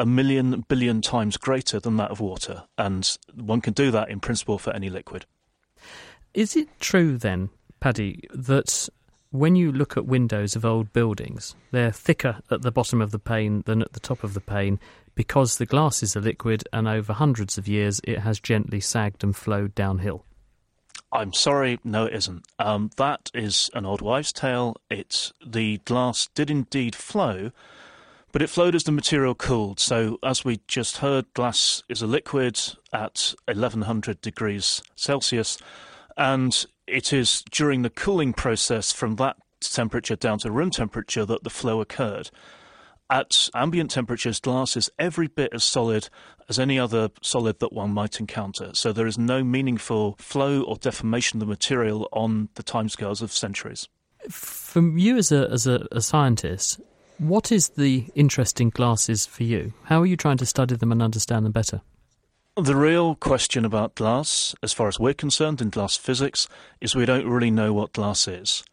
a 0.00 0.06
million 0.06 0.64
billion 0.68 1.00
times 1.02 1.36
greater 1.36 1.78
than 1.78 1.96
that 1.98 2.10
of 2.10 2.20
water. 2.20 2.64
And 2.76 3.16
one 3.34 3.60
can 3.60 3.74
do 3.74 3.90
that 3.90 4.08
in 4.08 4.18
principle 4.18 4.58
for 4.58 4.72
any 4.72 4.88
liquid. 4.90 5.26
Is 6.32 6.56
it 6.56 6.68
true 6.80 7.18
then, 7.18 7.50
Paddy, 7.80 8.22
that 8.32 8.88
When 9.32 9.54
you 9.54 9.70
look 9.70 9.96
at 9.96 10.06
windows 10.06 10.56
of 10.56 10.64
old 10.64 10.92
buildings, 10.92 11.54
they're 11.70 11.92
thicker 11.92 12.40
at 12.50 12.62
the 12.62 12.72
bottom 12.72 13.00
of 13.00 13.12
the 13.12 13.20
pane 13.20 13.62
than 13.64 13.80
at 13.80 13.92
the 13.92 14.00
top 14.00 14.24
of 14.24 14.34
the 14.34 14.40
pane 14.40 14.80
because 15.14 15.58
the 15.58 15.66
glass 15.66 16.02
is 16.02 16.16
a 16.16 16.20
liquid 16.20 16.64
and 16.72 16.88
over 16.88 17.12
hundreds 17.12 17.56
of 17.56 17.68
years 17.68 18.00
it 18.02 18.18
has 18.20 18.40
gently 18.40 18.80
sagged 18.80 19.22
and 19.22 19.36
flowed 19.36 19.72
downhill. 19.76 20.24
I'm 21.12 21.32
sorry, 21.32 21.78
no, 21.84 22.06
it 22.06 22.14
isn't. 22.14 22.44
Um, 22.58 22.90
that 22.96 23.30
is 23.32 23.70
an 23.72 23.86
old 23.86 24.00
wives' 24.00 24.32
tale. 24.32 24.76
It's 24.90 25.32
the 25.46 25.78
glass 25.84 26.28
did 26.34 26.50
indeed 26.50 26.96
flow, 26.96 27.52
but 28.32 28.42
it 28.42 28.50
flowed 28.50 28.74
as 28.74 28.84
the 28.84 28.92
material 28.92 29.34
cooled. 29.34 29.80
So, 29.80 30.18
as 30.22 30.44
we 30.44 30.60
just 30.68 30.98
heard, 30.98 31.32
glass 31.34 31.82
is 31.88 32.02
a 32.02 32.06
liquid 32.06 32.60
at 32.92 33.34
1100 33.46 34.20
degrees 34.20 34.82
Celsius, 34.96 35.58
and 36.16 36.66
it 36.86 37.12
is 37.12 37.42
during 37.50 37.82
the 37.82 37.90
cooling 37.90 38.32
process 38.32 38.92
from 38.92 39.16
that 39.16 39.36
temperature 39.60 40.16
down 40.16 40.38
to 40.38 40.50
room 40.50 40.70
temperature 40.70 41.24
that 41.24 41.44
the 41.44 41.50
flow 41.50 41.80
occurred. 41.80 42.30
At 43.10 43.50
ambient 43.54 43.90
temperatures, 43.90 44.38
glass 44.38 44.76
is 44.76 44.88
every 44.96 45.26
bit 45.26 45.50
as 45.52 45.64
solid 45.64 46.08
as 46.48 46.60
any 46.60 46.78
other 46.78 47.10
solid 47.22 47.58
that 47.58 47.72
one 47.72 47.92
might 47.92 48.20
encounter. 48.20 48.70
So 48.72 48.92
there 48.92 49.06
is 49.06 49.18
no 49.18 49.42
meaningful 49.42 50.14
flow 50.18 50.62
or 50.62 50.76
deformation 50.76 51.38
of 51.38 51.40
the 51.40 51.50
material 51.50 52.08
on 52.12 52.50
the 52.54 52.62
timescales 52.62 53.20
of 53.20 53.32
centuries. 53.32 53.88
From 54.28 54.96
you 54.96 55.16
as 55.16 55.32
a 55.32 55.48
as 55.50 55.66
a, 55.66 55.88
a 55.90 56.00
scientist, 56.00 56.80
what 57.20 57.52
is 57.52 57.70
the 57.70 58.06
interesting 58.14 58.70
glasses 58.70 59.26
for 59.26 59.42
you? 59.42 59.74
How 59.84 60.00
are 60.00 60.06
you 60.06 60.16
trying 60.16 60.38
to 60.38 60.46
study 60.46 60.74
them 60.74 60.90
and 60.90 61.02
understand 61.02 61.44
them 61.44 61.52
better? 61.52 61.82
The 62.56 62.74
real 62.74 63.14
question 63.14 63.66
about 63.66 63.94
glass, 63.94 64.54
as 64.62 64.72
far 64.72 64.88
as 64.88 64.98
we're 64.98 65.12
concerned 65.12 65.60
in 65.60 65.68
glass 65.68 65.98
physics, 65.98 66.48
is 66.80 66.94
we 66.94 67.04
don't 67.04 67.28
really 67.28 67.50
know 67.50 67.74
what 67.74 67.92
glass 67.92 68.26
is. 68.26 68.64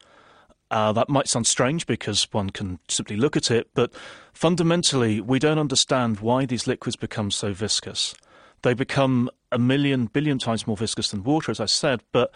Uh, 0.71 0.93
that 0.93 1.09
might 1.09 1.27
sound 1.27 1.45
strange 1.45 1.85
because 1.85 2.27
one 2.31 2.49
can 2.49 2.79
simply 2.87 3.17
look 3.17 3.35
at 3.35 3.51
it, 3.51 3.67
but 3.73 3.91
fundamentally, 4.33 5.19
we 5.19 5.39
don't 5.39 5.59
understand 5.59 6.21
why 6.21 6.45
these 6.45 6.67
liquids 6.67 6.95
become 6.95 7.31
so 7.31 7.51
viscous. 7.53 8.15
They 8.61 8.73
become 8.73 9.29
a 9.51 9.59
million, 9.59 10.05
billion 10.05 10.39
times 10.39 10.65
more 10.65 10.77
viscous 10.77 11.11
than 11.11 11.23
water, 11.23 11.51
as 11.51 11.59
I 11.59 11.65
said, 11.65 12.01
but 12.13 12.31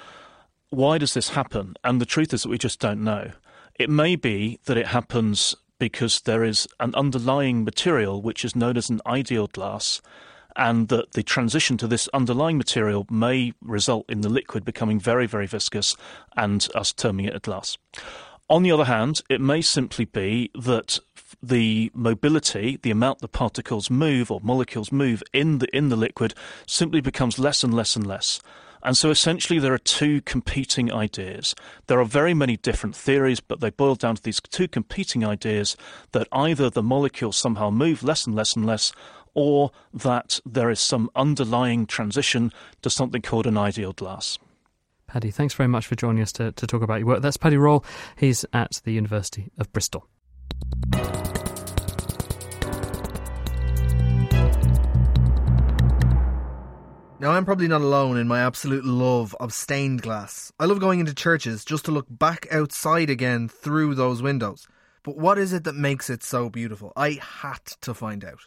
why 0.72 0.98
does 0.98 1.14
this 1.14 1.30
happen? 1.30 1.76
And 1.86 2.02
the 2.02 2.06
truth 2.06 2.34
is 2.34 2.44
that 2.44 2.50
we 2.50 2.58
just 2.58 2.80
don't 2.80 3.04
know. 3.04 3.32
It 3.80 3.90
may 3.90 4.16
be 4.16 4.60
that 4.66 4.78
it 4.78 4.88
happens 4.88 5.56
because 5.82 6.22
there 6.22 6.44
is 6.44 6.68
an 6.80 6.94
underlying 6.94 7.64
material 7.64 8.22
which 8.22 8.46
is 8.46 8.56
known 8.56 8.78
as 8.78 8.92
an 8.92 9.02
ideal 9.08 9.48
glass, 9.48 10.00
and 10.56 10.90
that 10.90 11.14
the 11.14 11.24
transition 11.24 11.76
to 11.76 11.88
this 11.88 12.08
underlying 12.14 12.56
material 12.56 13.08
may 13.10 13.52
result 13.64 14.06
in 14.08 14.22
the 14.22 14.30
liquid 14.30 14.64
becoming 14.64 15.00
very, 15.00 15.26
very 15.26 15.48
viscous 15.48 15.98
and 16.38 16.68
us 16.76 16.94
terming 16.94 17.26
it 17.26 17.36
a 17.36 17.40
glass. 17.40 17.80
On 18.48 18.62
the 18.62 18.72
other 18.72 18.86
hand, 18.86 19.22
it 19.28 19.42
may 19.42 19.60
simply 19.60 20.06
be 20.06 20.52
that 20.54 21.00
the 21.42 21.90
mobility, 21.96 22.78
the 22.84 22.92
amount 22.92 23.18
the 23.18 23.28
particles 23.28 23.90
move 23.90 24.30
or 24.30 24.40
molecules 24.44 24.92
move 24.92 25.24
in 25.34 25.58
the 25.58 25.76
in 25.76 25.90
the 25.90 25.96
liquid, 25.96 26.36
simply 26.68 27.02
becomes 27.02 27.40
less 27.40 27.64
and 27.64 27.74
less 27.74 27.96
and 27.96 28.06
less. 28.06 28.40
And 28.84 28.98
so 28.98 29.10
essentially, 29.10 29.60
there 29.60 29.74
are 29.74 29.78
two 29.78 30.22
competing 30.22 30.92
ideas. 30.92 31.56
There 31.88 32.00
are 32.00 32.06
very 32.06 32.34
many 32.34 32.58
different 32.58 32.96
theories, 32.96 33.40
but 33.40 33.60
they 33.60 33.70
boil 33.70 33.96
down 33.96 34.16
to 34.16 34.24
these 34.24 34.42
two 34.42 34.68
competing 34.68 35.26
ideas 35.26 35.78
that 36.12 36.28
either 36.32 36.70
the 36.70 36.84
molecules 36.84 37.38
somehow 37.38 37.70
move 37.70 38.04
less 38.04 38.26
and 38.26 38.36
less 38.36 38.56
and 38.56 38.66
less, 38.66 38.92
or 39.34 39.72
that 39.94 40.40
there 40.46 40.70
is 40.70 40.80
some 40.80 41.10
underlying 41.16 41.86
transition 41.86 42.52
to 42.82 42.90
something 42.90 43.22
called 43.22 43.48
an 43.48 43.58
ideal 43.58 43.94
glass. 43.94 44.38
Paddy, 45.08 45.32
thanks 45.32 45.54
very 45.54 45.68
much 45.68 45.88
for 45.88 45.96
joining 45.96 46.22
us 46.22 46.32
to, 46.34 46.52
to 46.54 46.66
talk 46.66 46.82
about 46.82 47.00
your 47.00 47.08
work. 47.08 47.22
That's 47.22 47.38
Paddy 47.38 47.58
Royall. 47.58 47.84
He's 48.16 48.46
at 48.54 48.82
the 48.86 48.94
University 48.94 49.52
of 49.58 49.72
Bristol. 49.74 50.08
Now, 57.22 57.34
I'm 57.34 57.46
probably 57.46 57.68
not 57.68 57.82
alone 57.82 58.18
in 58.18 58.28
my 58.28 58.42
absolute 58.42 58.84
love 58.84 59.36
of 59.40 59.54
stained 59.54 60.02
glass. 60.02 60.52
I 60.60 60.66
love 60.66 60.80
going 60.80 61.00
into 61.00 61.14
churches 61.14 61.64
just 61.64 61.86
to 61.86 61.92
look 61.92 62.08
back 62.10 62.48
outside 62.50 63.12
again 63.12 63.48
through 63.48 63.94
those 63.94 64.24
windows. 64.24 64.68
But 65.04 65.18
what 65.18 65.38
is 65.38 65.54
it 65.54 65.64
that 65.66 65.76
makes 65.76 66.10
it 66.10 66.24
so 66.24 66.50
beautiful? 66.50 66.92
I 66.96 67.20
had 67.22 67.64
to 67.82 67.94
find 67.94 68.26
out. 68.26 68.40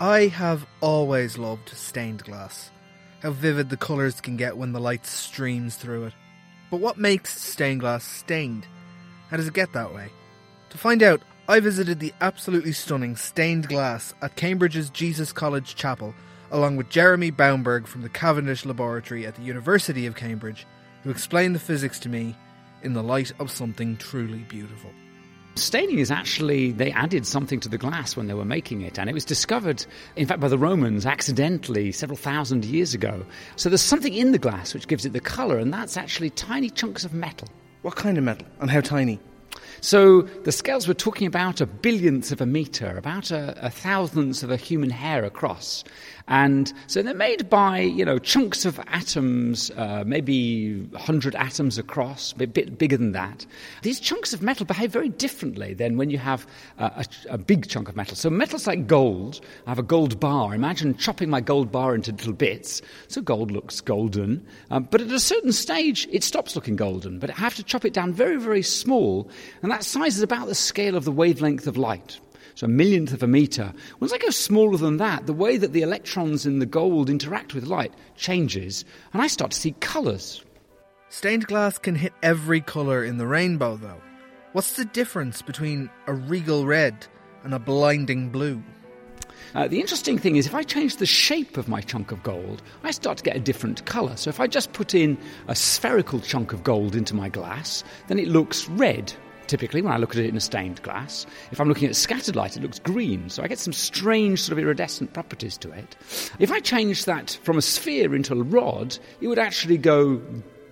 I 0.00 0.32
have 0.34 0.66
always 0.80 1.38
loved 1.38 1.68
stained 1.68 2.24
glass. 2.24 2.72
How 3.20 3.30
vivid 3.30 3.70
the 3.70 3.76
colours 3.76 4.20
can 4.20 4.36
get 4.36 4.56
when 4.56 4.72
the 4.72 4.80
light 4.80 5.06
streams 5.06 5.76
through 5.76 6.06
it. 6.06 6.14
But 6.72 6.80
what 6.80 6.98
makes 6.98 7.40
stained 7.40 7.82
glass 7.82 8.02
stained? 8.02 8.66
How 9.30 9.36
does 9.36 9.46
it 9.46 9.54
get 9.54 9.72
that 9.74 9.94
way? 9.94 10.08
To 10.70 10.78
find 10.78 11.04
out, 11.04 11.22
I 11.52 11.60
visited 11.60 12.00
the 12.00 12.14
absolutely 12.22 12.72
stunning 12.72 13.14
stained 13.14 13.68
glass 13.68 14.14
at 14.22 14.36
Cambridge's 14.36 14.88
Jesus 14.88 15.34
College 15.34 15.74
Chapel, 15.74 16.14
along 16.50 16.76
with 16.76 16.88
Jeremy 16.88 17.30
Baumberg 17.30 17.86
from 17.86 18.00
the 18.00 18.08
Cavendish 18.08 18.64
Laboratory 18.64 19.26
at 19.26 19.34
the 19.34 19.42
University 19.42 20.06
of 20.06 20.16
Cambridge, 20.16 20.66
who 21.02 21.10
explained 21.10 21.54
the 21.54 21.60
physics 21.60 21.98
to 21.98 22.08
me 22.08 22.34
in 22.82 22.94
the 22.94 23.02
light 23.02 23.32
of 23.38 23.50
something 23.50 23.98
truly 23.98 24.38
beautiful. 24.48 24.90
Staining 25.56 25.98
is 25.98 26.10
actually, 26.10 26.72
they 26.72 26.90
added 26.90 27.26
something 27.26 27.60
to 27.60 27.68
the 27.68 27.76
glass 27.76 28.16
when 28.16 28.28
they 28.28 28.34
were 28.34 28.46
making 28.46 28.80
it, 28.80 28.98
and 28.98 29.10
it 29.10 29.12
was 29.12 29.26
discovered, 29.26 29.84
in 30.16 30.26
fact, 30.26 30.40
by 30.40 30.48
the 30.48 30.56
Romans 30.56 31.04
accidentally 31.04 31.92
several 31.92 32.16
thousand 32.16 32.64
years 32.64 32.94
ago. 32.94 33.26
So 33.56 33.68
there's 33.68 33.82
something 33.82 34.14
in 34.14 34.32
the 34.32 34.38
glass 34.38 34.72
which 34.72 34.88
gives 34.88 35.04
it 35.04 35.12
the 35.12 35.20
colour, 35.20 35.58
and 35.58 35.70
that's 35.70 35.98
actually 35.98 36.30
tiny 36.30 36.70
chunks 36.70 37.04
of 37.04 37.12
metal. 37.12 37.48
What 37.82 37.96
kind 37.96 38.16
of 38.16 38.24
metal, 38.24 38.46
and 38.60 38.70
how 38.70 38.80
tiny? 38.80 39.20
So 39.84 40.22
the 40.22 40.52
scales 40.52 40.86
we're 40.86 40.94
talking 40.94 41.26
about 41.26 41.60
a 41.60 41.66
billionth 41.66 42.30
of 42.30 42.40
a 42.40 42.46
metre, 42.46 42.96
about 42.96 43.32
a, 43.32 43.66
a 43.66 43.68
thousandth 43.68 44.44
of 44.44 44.50
a 44.52 44.56
human 44.56 44.90
hair 44.90 45.24
across. 45.24 45.82
And 46.28 46.72
so 46.86 47.02
they're 47.02 47.14
made 47.14 47.50
by, 47.50 47.80
you 47.80 48.04
know, 48.04 48.18
chunks 48.18 48.64
of 48.64 48.80
atoms, 48.86 49.70
uh, 49.76 50.04
maybe 50.06 50.80
100 50.80 51.34
atoms 51.34 51.78
across, 51.78 52.32
a 52.32 52.46
bit 52.46 52.78
bigger 52.78 52.96
than 52.96 53.12
that. 53.12 53.46
These 53.82 54.00
chunks 54.00 54.32
of 54.32 54.42
metal 54.42 54.66
behave 54.66 54.92
very 54.92 55.08
differently 55.08 55.74
than 55.74 55.96
when 55.96 56.10
you 56.10 56.18
have 56.18 56.46
a, 56.78 56.84
a, 56.84 57.06
a 57.30 57.38
big 57.38 57.68
chunk 57.68 57.88
of 57.88 57.96
metal. 57.96 58.16
So 58.16 58.30
metals 58.30 58.66
like 58.66 58.86
gold, 58.86 59.40
I 59.66 59.70
have 59.70 59.78
a 59.78 59.82
gold 59.82 60.20
bar. 60.20 60.54
Imagine 60.54 60.96
chopping 60.96 61.30
my 61.30 61.40
gold 61.40 61.72
bar 61.72 61.94
into 61.94 62.12
little 62.12 62.32
bits. 62.32 62.82
So 63.08 63.20
gold 63.20 63.50
looks 63.50 63.80
golden. 63.80 64.46
Um, 64.70 64.88
but 64.90 65.00
at 65.00 65.10
a 65.10 65.20
certain 65.20 65.52
stage, 65.52 66.08
it 66.10 66.22
stops 66.22 66.54
looking 66.54 66.76
golden. 66.76 67.18
But 67.18 67.30
I 67.30 67.34
have 67.34 67.56
to 67.56 67.62
chop 67.62 67.84
it 67.84 67.92
down 67.92 68.12
very, 68.12 68.38
very 68.38 68.62
small. 68.62 69.28
And 69.62 69.70
that 69.70 69.84
size 69.84 70.16
is 70.16 70.22
about 70.22 70.46
the 70.46 70.54
scale 70.54 70.96
of 70.96 71.04
the 71.04 71.12
wavelength 71.12 71.66
of 71.66 71.76
light 71.76 72.20
so 72.54 72.66
a 72.66 72.68
millionth 72.68 73.12
of 73.12 73.22
a 73.22 73.26
meter. 73.26 73.72
Once 74.00 74.12
I 74.12 74.18
go 74.18 74.30
smaller 74.30 74.76
than 74.76 74.98
that, 74.98 75.26
the 75.26 75.32
way 75.32 75.56
that 75.56 75.72
the 75.72 75.82
electrons 75.82 76.46
in 76.46 76.58
the 76.58 76.66
gold 76.66 77.08
interact 77.10 77.54
with 77.54 77.64
light 77.64 77.92
changes, 78.16 78.84
and 79.12 79.22
I 79.22 79.26
start 79.26 79.52
to 79.52 79.58
see 79.58 79.72
colours. 79.80 80.44
Stained 81.08 81.46
glass 81.46 81.78
can 81.78 81.94
hit 81.94 82.12
every 82.22 82.60
colour 82.60 83.04
in 83.04 83.18
the 83.18 83.26
rainbow, 83.26 83.76
though. 83.76 84.00
What's 84.52 84.76
the 84.76 84.84
difference 84.84 85.42
between 85.42 85.90
a 86.06 86.14
regal 86.14 86.66
red 86.66 87.06
and 87.44 87.54
a 87.54 87.58
blinding 87.58 88.30
blue? 88.30 88.62
Uh, 89.54 89.68
the 89.68 89.80
interesting 89.80 90.18
thing 90.18 90.36
is, 90.36 90.46
if 90.46 90.54
I 90.54 90.62
change 90.62 90.96
the 90.96 91.06
shape 91.06 91.56
of 91.56 91.68
my 91.68 91.80
chunk 91.80 92.12
of 92.12 92.22
gold, 92.22 92.62
I 92.82 92.90
start 92.90 93.18
to 93.18 93.24
get 93.24 93.36
a 93.36 93.40
different 93.40 93.84
colour. 93.84 94.16
So 94.16 94.30
if 94.30 94.40
I 94.40 94.46
just 94.46 94.72
put 94.72 94.94
in 94.94 95.18
a 95.48 95.54
spherical 95.54 96.20
chunk 96.20 96.52
of 96.52 96.64
gold 96.64 96.96
into 96.96 97.14
my 97.14 97.28
glass, 97.28 97.84
then 98.08 98.18
it 98.18 98.28
looks 98.28 98.68
red 98.70 99.12
typically 99.52 99.82
when 99.82 99.92
I 99.92 99.98
look 99.98 100.12
at 100.12 100.22
it 100.22 100.30
in 100.30 100.36
a 100.36 100.40
stained 100.40 100.80
glass. 100.80 101.26
If 101.50 101.60
I'm 101.60 101.68
looking 101.68 101.86
at 101.86 101.94
scattered 101.94 102.36
light, 102.36 102.56
it 102.56 102.62
looks 102.62 102.78
green, 102.78 103.28
so 103.28 103.42
I 103.42 103.48
get 103.48 103.58
some 103.58 103.74
strange 103.74 104.40
sort 104.40 104.52
of 104.52 104.64
iridescent 104.64 105.12
properties 105.12 105.58
to 105.58 105.70
it. 105.72 105.94
If 106.38 106.50
I 106.50 106.58
change 106.60 107.04
that 107.04 107.38
from 107.42 107.58
a 107.58 107.62
sphere 107.62 108.14
into 108.14 108.32
a 108.32 108.42
rod, 108.42 108.96
it 109.20 109.28
would 109.28 109.38
actually 109.38 109.76
go 109.76 110.22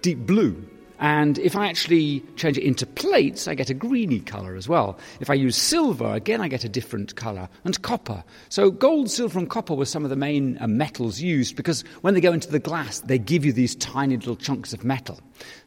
deep 0.01 0.20
blue. 0.20 0.66
And 0.99 1.39
if 1.39 1.57
I 1.57 1.68
actually 1.68 2.20
change 2.37 2.57
it 2.57 2.64
into 2.64 2.87
plates, 2.87 3.49
I 3.49 3.55
get 3.55 3.68
a 3.68 3.74
greeny 3.74 4.20
colour 4.20 4.57
as 4.57 4.66
well. 4.66 4.99
If 5.20 5.28
I 5.28 5.35
use 5.35 5.57
silver, 5.57 6.14
again, 6.14 6.41
I 6.41 6.49
get 6.49 6.64
a 6.64 6.68
different 6.68 7.16
colour. 7.16 7.51
And 7.64 7.81
copper. 7.83 8.24
So 8.49 8.70
gold, 8.70 9.11
silver, 9.11 9.39
and 9.39 9.49
copper 9.49 9.74
were 9.74 9.85
some 9.85 10.05
of 10.05 10.11
the 10.11 10.16
main 10.16 10.57
uh, 10.59 10.66
metals 10.66 11.20
used 11.20 11.55
because 11.55 11.85
when 12.01 12.14
they 12.14 12.20
go 12.22 12.33
into 12.33 12.51
the 12.51 12.59
glass, 12.59 13.01
they 13.01 13.18
give 13.18 13.45
you 13.45 13.53
these 13.53 13.74
tiny 13.76 14.16
little 14.16 14.37
chunks 14.37 14.72
of 14.72 14.85
metal. 14.85 15.20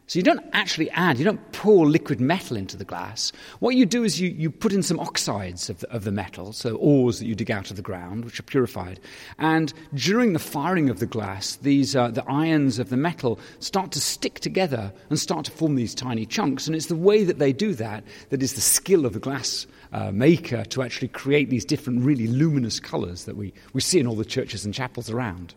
So 0.08 0.20
you 0.20 0.24
don't 0.24 0.46
actually 0.52 0.90
add, 0.92 1.18
you 1.18 1.24
don't 1.24 1.52
pour 1.54 1.88
liquid 1.88 2.20
metal 2.20 2.58
into 2.58 2.76
the 2.76 2.84
glass. 2.84 3.32
What 3.60 3.76
you 3.76 3.86
do 3.86 4.04
is 4.04 4.20
you, 4.20 4.30
you 4.30 4.52
put 4.52 4.74
in 4.74 4.84
some 4.84 5.00
oxides 5.00 5.70
of 5.70 5.80
the, 5.80 5.90
of 5.94 6.04
the 6.04 6.12
metal, 6.12 6.52
so 6.52 6.76
ores 6.76 7.20
that 7.20 7.26
you 7.26 7.36
dig 7.36 7.50
out 7.50 7.70
of 7.70 7.78
the 7.78 7.82
ground, 7.82 8.26
which 8.26 8.38
are 8.38 8.44
purified. 8.44 9.00
And 9.40 9.74
during 9.94 10.34
the 10.34 10.40
firing 10.40 10.90
of 10.90 11.00
the 11.00 11.06
glass, 11.06 11.56
these, 11.56 11.96
uh, 11.96 12.10
the 12.10 12.30
ions 12.30 12.80
of 12.80 12.90
the 12.90 12.98
metal 12.98 13.40
start 13.60 13.92
to 13.94 14.02
stick 14.02 14.42
together 14.42 14.92
and 15.10 15.18
start 15.18 15.46
to 15.46 15.52
form 15.52 15.76
these 15.76 15.96
tiny 15.96 16.26
chunks. 16.26 16.68
And 16.68 16.76
it's 16.76 16.88
the 16.88 16.98
way 16.98 17.24
that 17.24 17.40
they 17.40 17.54
do 17.54 17.74
that 17.76 18.04
that 18.30 18.44
is 18.44 18.54
the 18.54 18.62
skill 18.62 19.06
of 19.06 19.14
the 19.14 19.20
glass 19.20 19.66
uh, 19.94 20.12
maker 20.12 20.66
to 20.66 20.84
actually 20.84 21.08
create 21.08 21.50
these 21.50 21.64
different, 21.64 22.04
really 22.04 22.28
luminous 22.28 22.78
colours 22.78 23.24
that 23.24 23.38
we, 23.38 23.54
we 23.72 23.80
see 23.80 24.00
in 24.00 24.08
all 24.08 24.16
the 24.16 24.26
churches 24.26 24.66
and 24.66 24.74
chapels 24.74 25.10
around. 25.10 25.56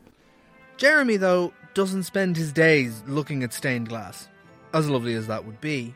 Jeremy, 0.77 1.17
though, 1.17 1.53
doesn't 1.75 2.05
spend 2.05 2.37
his 2.37 2.53
days 2.53 3.03
looking 3.09 3.43
at 3.43 3.53
stained 3.53 3.89
glass. 3.89 4.29
As 4.77 4.91
lovely 4.91 5.15
as 5.15 5.27
that 5.29 5.47
would 5.47 5.59
be, 5.63 5.95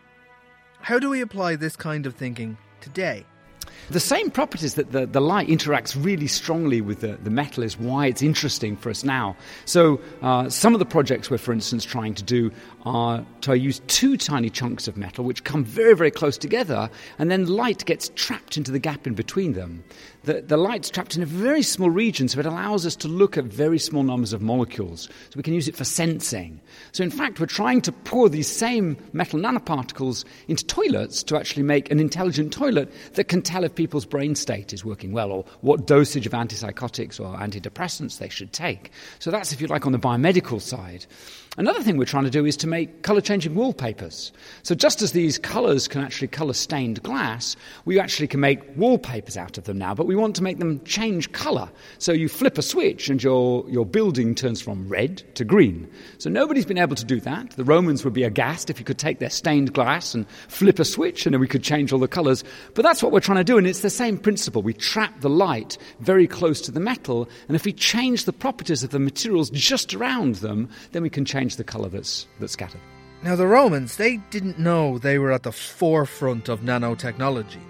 how 0.80 0.98
do 0.98 1.10
we 1.10 1.20
apply 1.20 1.56
this 1.56 1.76
kind 1.76 2.06
of 2.06 2.14
thinking 2.14 2.56
today? 2.80 3.26
The 3.90 4.00
same 4.00 4.30
properties 4.30 4.72
that 4.74 4.92
the, 4.92 5.04
the 5.04 5.20
light 5.20 5.48
interacts 5.48 5.94
really 6.02 6.26
strongly 6.26 6.80
with 6.80 7.00
the, 7.00 7.18
the 7.22 7.28
metal 7.28 7.62
is 7.62 7.78
why 7.78 8.06
it's 8.06 8.22
interesting 8.22 8.78
for 8.78 8.88
us 8.88 9.04
now. 9.04 9.36
So, 9.66 10.00
uh, 10.22 10.48
some 10.48 10.72
of 10.74 10.78
the 10.78 10.86
projects 10.86 11.28
we're, 11.28 11.36
for 11.36 11.52
instance, 11.52 11.84
trying 11.84 12.14
to 12.14 12.22
do 12.22 12.50
are 12.86 13.22
to 13.42 13.58
use 13.58 13.82
two 13.86 14.16
tiny 14.16 14.48
chunks 14.48 14.88
of 14.88 14.96
metal 14.96 15.24
which 15.26 15.44
come 15.44 15.62
very, 15.62 15.94
very 15.94 16.10
close 16.10 16.38
together, 16.38 16.88
and 17.18 17.30
then 17.30 17.46
light 17.48 17.84
gets 17.84 18.10
trapped 18.14 18.56
into 18.56 18.70
the 18.70 18.78
gap 18.78 19.06
in 19.06 19.12
between 19.12 19.52
them. 19.52 19.84
The, 20.24 20.42
the 20.42 20.58
light's 20.58 20.90
trapped 20.90 21.16
in 21.16 21.22
a 21.22 21.26
very 21.26 21.62
small 21.62 21.88
region, 21.88 22.28
so 22.28 22.40
it 22.40 22.46
allows 22.46 22.84
us 22.84 22.94
to 22.96 23.08
look 23.08 23.38
at 23.38 23.44
very 23.44 23.78
small 23.78 24.02
numbers 24.02 24.32
of 24.32 24.42
molecules. 24.42 25.08
So, 25.30 25.36
we 25.36 25.42
can 25.42 25.54
use 25.54 25.66
it 25.66 25.76
for 25.76 25.84
sensing. 25.84 26.60
So, 26.92 27.02
in 27.02 27.10
fact, 27.10 27.40
we're 27.40 27.46
trying 27.46 27.80
to 27.82 27.92
pour 27.92 28.28
these 28.28 28.46
same 28.46 28.98
metal 29.14 29.40
nanoparticles 29.40 30.24
into 30.48 30.66
toilets 30.66 31.22
to 31.24 31.38
actually 31.38 31.62
make 31.62 31.90
an 31.90 32.00
intelligent 32.00 32.52
toilet 32.52 32.92
that 33.14 33.24
can 33.24 33.40
tell 33.40 33.64
if 33.64 33.74
people's 33.74 34.04
brain 34.04 34.34
state 34.34 34.74
is 34.74 34.84
working 34.84 35.12
well 35.12 35.32
or 35.32 35.44
what 35.62 35.86
dosage 35.86 36.26
of 36.26 36.32
antipsychotics 36.32 37.18
or 37.18 37.36
antidepressants 37.38 38.18
they 38.18 38.28
should 38.28 38.52
take. 38.52 38.90
So, 39.20 39.30
that's, 39.30 39.52
if 39.52 39.60
you 39.60 39.68
like, 39.68 39.86
on 39.86 39.92
the 39.92 39.98
biomedical 39.98 40.60
side. 40.60 41.06
Another 41.61 41.82
thing 41.82 41.98
we're 41.98 42.06
trying 42.06 42.24
to 42.24 42.30
do 42.30 42.46
is 42.46 42.56
to 42.56 42.66
make 42.66 43.02
color 43.02 43.20
changing 43.20 43.54
wallpapers. 43.54 44.32
So, 44.62 44.74
just 44.74 45.02
as 45.02 45.12
these 45.12 45.36
colors 45.36 45.88
can 45.88 46.00
actually 46.00 46.28
color 46.28 46.54
stained 46.54 47.02
glass, 47.02 47.54
we 47.84 48.00
actually 48.00 48.28
can 48.28 48.40
make 48.40 48.62
wallpapers 48.78 49.36
out 49.36 49.58
of 49.58 49.64
them 49.64 49.76
now, 49.76 49.94
but 49.94 50.06
we 50.06 50.16
want 50.16 50.34
to 50.36 50.42
make 50.42 50.58
them 50.58 50.82
change 50.84 51.32
color. 51.32 51.70
So, 51.98 52.12
you 52.12 52.30
flip 52.30 52.56
a 52.56 52.62
switch 52.62 53.11
and 53.11 53.22
your, 53.22 53.68
your 53.68 53.84
building 53.84 54.34
turns 54.34 54.62
from 54.62 54.88
red 54.88 55.18
to 55.34 55.44
green. 55.44 55.86
So, 56.16 56.30
nobody's 56.30 56.64
been 56.64 56.78
able 56.78 56.96
to 56.96 57.04
do 57.04 57.20
that. 57.20 57.50
The 57.50 57.64
Romans 57.64 58.06
would 58.06 58.14
be 58.14 58.24
aghast 58.24 58.70
if 58.70 58.78
you 58.78 58.86
could 58.86 58.96
take 58.96 59.18
their 59.18 59.28
stained 59.28 59.74
glass 59.74 60.14
and 60.14 60.26
flip 60.48 60.78
a 60.78 60.84
switch 60.86 61.26
and 61.26 61.34
then 61.34 61.42
we 61.42 61.46
could 61.46 61.62
change 61.62 61.92
all 61.92 61.98
the 61.98 62.08
colors. 62.08 62.42
But 62.72 62.84
that's 62.84 63.02
what 63.02 63.12
we're 63.12 63.20
trying 63.20 63.36
to 63.36 63.44
do, 63.44 63.58
and 63.58 63.66
it's 63.66 63.82
the 63.82 63.90
same 63.90 64.16
principle. 64.16 64.62
We 64.62 64.72
trap 64.72 65.20
the 65.20 65.28
light 65.28 65.76
very 65.98 66.26
close 66.26 66.62
to 66.62 66.72
the 66.72 66.80
metal, 66.80 67.28
and 67.48 67.54
if 67.54 67.66
we 67.66 67.74
change 67.74 68.24
the 68.24 68.32
properties 68.32 68.82
of 68.82 68.92
the 68.92 68.98
materials 68.98 69.50
just 69.50 69.92
around 69.92 70.36
them, 70.36 70.70
then 70.92 71.02
we 71.02 71.11
can 71.11 71.26
change 71.26 71.49
change 71.51 71.57
the 71.57 71.64
colour 71.64 71.88
that's, 71.88 72.26
that's 72.38 72.53
scattered. 72.53 72.80
Now, 73.22 73.36
the 73.36 73.46
Romans, 73.46 73.96
they 73.96 74.18
didn't 74.30 74.59
know 74.59 74.98
they 74.98 75.18
were 75.18 75.32
at 75.32 75.42
the 75.42 75.53
forefront 75.53 76.48
of 76.48 76.61
nanotechnology. 76.61 77.61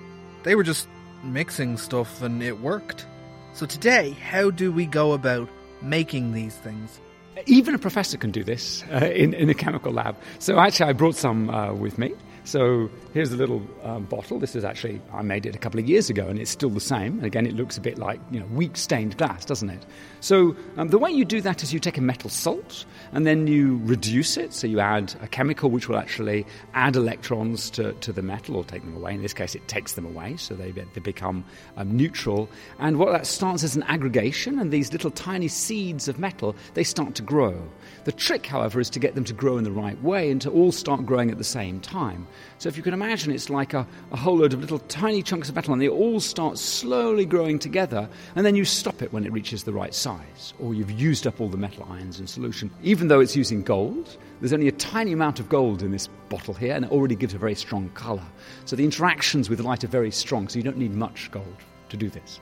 They 0.44 0.54
were 0.54 0.62
just 0.62 0.88
mixing 1.24 1.76
stuff 1.76 2.22
and 2.22 2.42
it 2.42 2.60
worked. 2.60 3.06
So, 3.52 3.66
today, 3.66 4.10
how 4.10 4.50
do 4.50 4.70
we 4.70 4.86
go 4.86 5.12
about 5.12 5.48
making 5.82 6.32
these 6.32 6.54
things? 6.54 7.00
Even 7.46 7.74
a 7.74 7.78
professor 7.78 8.18
can 8.18 8.30
do 8.30 8.44
this 8.44 8.84
uh, 8.92 9.06
in, 9.06 9.34
in 9.34 9.48
a 9.48 9.54
chemical 9.54 9.92
lab. 9.92 10.14
So, 10.38 10.58
actually, 10.60 10.90
I 10.90 10.92
brought 10.92 11.16
some 11.16 11.50
uh, 11.50 11.72
with 11.72 11.98
me. 11.98 12.12
So 12.50 12.90
here's 13.14 13.30
a 13.30 13.36
little 13.36 13.62
um, 13.84 14.06
bottle. 14.06 14.40
This 14.40 14.56
is 14.56 14.64
actually, 14.64 15.00
I 15.12 15.22
made 15.22 15.46
it 15.46 15.54
a 15.54 15.58
couple 15.58 15.78
of 15.78 15.88
years 15.88 16.10
ago 16.10 16.26
and 16.26 16.36
it's 16.36 16.50
still 16.50 16.68
the 16.68 16.80
same. 16.80 17.18
And 17.18 17.24
again, 17.24 17.46
it 17.46 17.54
looks 17.54 17.78
a 17.78 17.80
bit 17.80 17.96
like, 17.96 18.18
you 18.32 18.40
know, 18.40 18.46
weak 18.46 18.76
stained 18.76 19.16
glass, 19.18 19.44
doesn't 19.44 19.70
it? 19.70 19.86
So 20.18 20.56
um, 20.76 20.88
the 20.88 20.98
way 20.98 21.12
you 21.12 21.24
do 21.24 21.40
that 21.42 21.62
is 21.62 21.72
you 21.72 21.78
take 21.78 21.96
a 21.96 22.00
metal 22.00 22.28
salt 22.28 22.86
and 23.12 23.24
then 23.24 23.46
you 23.46 23.80
reduce 23.84 24.36
it. 24.36 24.52
So 24.52 24.66
you 24.66 24.80
add 24.80 25.14
a 25.22 25.28
chemical 25.28 25.70
which 25.70 25.88
will 25.88 25.96
actually 25.96 26.44
add 26.74 26.96
electrons 26.96 27.70
to, 27.70 27.92
to 27.92 28.12
the 28.12 28.20
metal 28.20 28.56
or 28.56 28.64
take 28.64 28.82
them 28.82 28.96
away. 28.96 29.14
In 29.14 29.22
this 29.22 29.32
case, 29.32 29.54
it 29.54 29.68
takes 29.68 29.92
them 29.92 30.04
away. 30.04 30.34
So 30.36 30.54
they, 30.54 30.72
they 30.72 31.00
become 31.00 31.44
um, 31.76 31.96
neutral. 31.96 32.48
And 32.80 32.98
what 32.98 33.12
that 33.12 33.28
starts 33.28 33.62
is 33.62 33.76
an 33.76 33.84
aggregation 33.84 34.58
and 34.58 34.72
these 34.72 34.90
little 34.90 35.12
tiny 35.12 35.46
seeds 35.46 36.08
of 36.08 36.18
metal, 36.18 36.56
they 36.74 36.82
start 36.82 37.14
to 37.14 37.22
grow. 37.22 37.62
The 38.04 38.12
trick, 38.12 38.46
however, 38.46 38.80
is 38.80 38.88
to 38.90 38.98
get 38.98 39.14
them 39.14 39.24
to 39.24 39.34
grow 39.34 39.58
in 39.58 39.64
the 39.64 39.70
right 39.70 40.00
way 40.02 40.30
and 40.30 40.40
to 40.40 40.50
all 40.50 40.72
start 40.72 41.04
growing 41.04 41.30
at 41.30 41.36
the 41.36 41.44
same 41.44 41.80
time. 41.80 42.26
So 42.56 42.68
if 42.68 42.76
you 42.76 42.82
can 42.82 42.94
imagine, 42.94 43.30
it's 43.30 43.50
like 43.50 43.74
a, 43.74 43.86
a 44.10 44.16
whole 44.16 44.38
load 44.38 44.54
of 44.54 44.60
little 44.60 44.78
tiny 44.78 45.22
chunks 45.22 45.50
of 45.50 45.54
metal, 45.54 45.74
and 45.74 45.82
they 45.82 45.88
all 45.88 46.18
start 46.18 46.58
slowly 46.58 47.26
growing 47.26 47.58
together, 47.58 48.08
and 48.36 48.46
then 48.46 48.56
you 48.56 48.64
stop 48.64 49.02
it 49.02 49.12
when 49.12 49.26
it 49.26 49.32
reaches 49.32 49.64
the 49.64 49.72
right 49.72 49.94
size, 49.94 50.54
or 50.58 50.74
you've 50.74 50.90
used 50.90 51.26
up 51.26 51.40
all 51.40 51.48
the 51.48 51.58
metal 51.58 51.86
ions 51.90 52.20
in 52.20 52.26
solution. 52.26 52.70
Even 52.82 53.08
though 53.08 53.20
it's 53.20 53.36
using 53.36 53.62
gold, 53.62 54.16
there's 54.40 54.54
only 54.54 54.68
a 54.68 54.72
tiny 54.72 55.12
amount 55.12 55.38
of 55.38 55.50
gold 55.50 55.82
in 55.82 55.90
this 55.90 56.08
bottle 56.30 56.54
here, 56.54 56.74
and 56.74 56.86
it 56.86 56.90
already 56.90 57.14
gives 57.14 57.34
a 57.34 57.38
very 57.38 57.54
strong 57.54 57.90
colour. 57.90 58.26
So 58.64 58.76
the 58.76 58.84
interactions 58.84 59.50
with 59.50 59.60
light 59.60 59.84
are 59.84 59.88
very 59.88 60.10
strong, 60.10 60.48
so 60.48 60.58
you 60.58 60.62
don't 60.62 60.78
need 60.78 60.94
much 60.94 61.30
gold 61.30 61.56
to 61.90 61.96
do 61.98 62.08
this. 62.08 62.40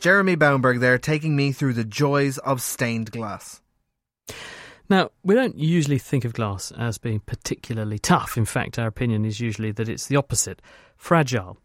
Jeremy 0.00 0.36
Baumberg 0.36 0.78
there 0.78 0.96
taking 0.96 1.34
me 1.34 1.50
through 1.50 1.72
the 1.72 1.82
joys 1.82 2.38
of 2.38 2.62
stained 2.62 3.10
glass. 3.10 3.60
Now, 4.88 5.10
we 5.24 5.34
don't 5.34 5.58
usually 5.58 5.98
think 5.98 6.24
of 6.24 6.32
glass 6.32 6.70
as 6.78 6.98
being 6.98 7.18
particularly 7.18 7.98
tough. 7.98 8.36
In 8.36 8.44
fact, 8.44 8.78
our 8.78 8.86
opinion 8.86 9.24
is 9.24 9.40
usually 9.40 9.72
that 9.72 9.88
it's 9.88 10.06
the 10.06 10.14
opposite 10.14 10.62
fragile. 10.96 11.58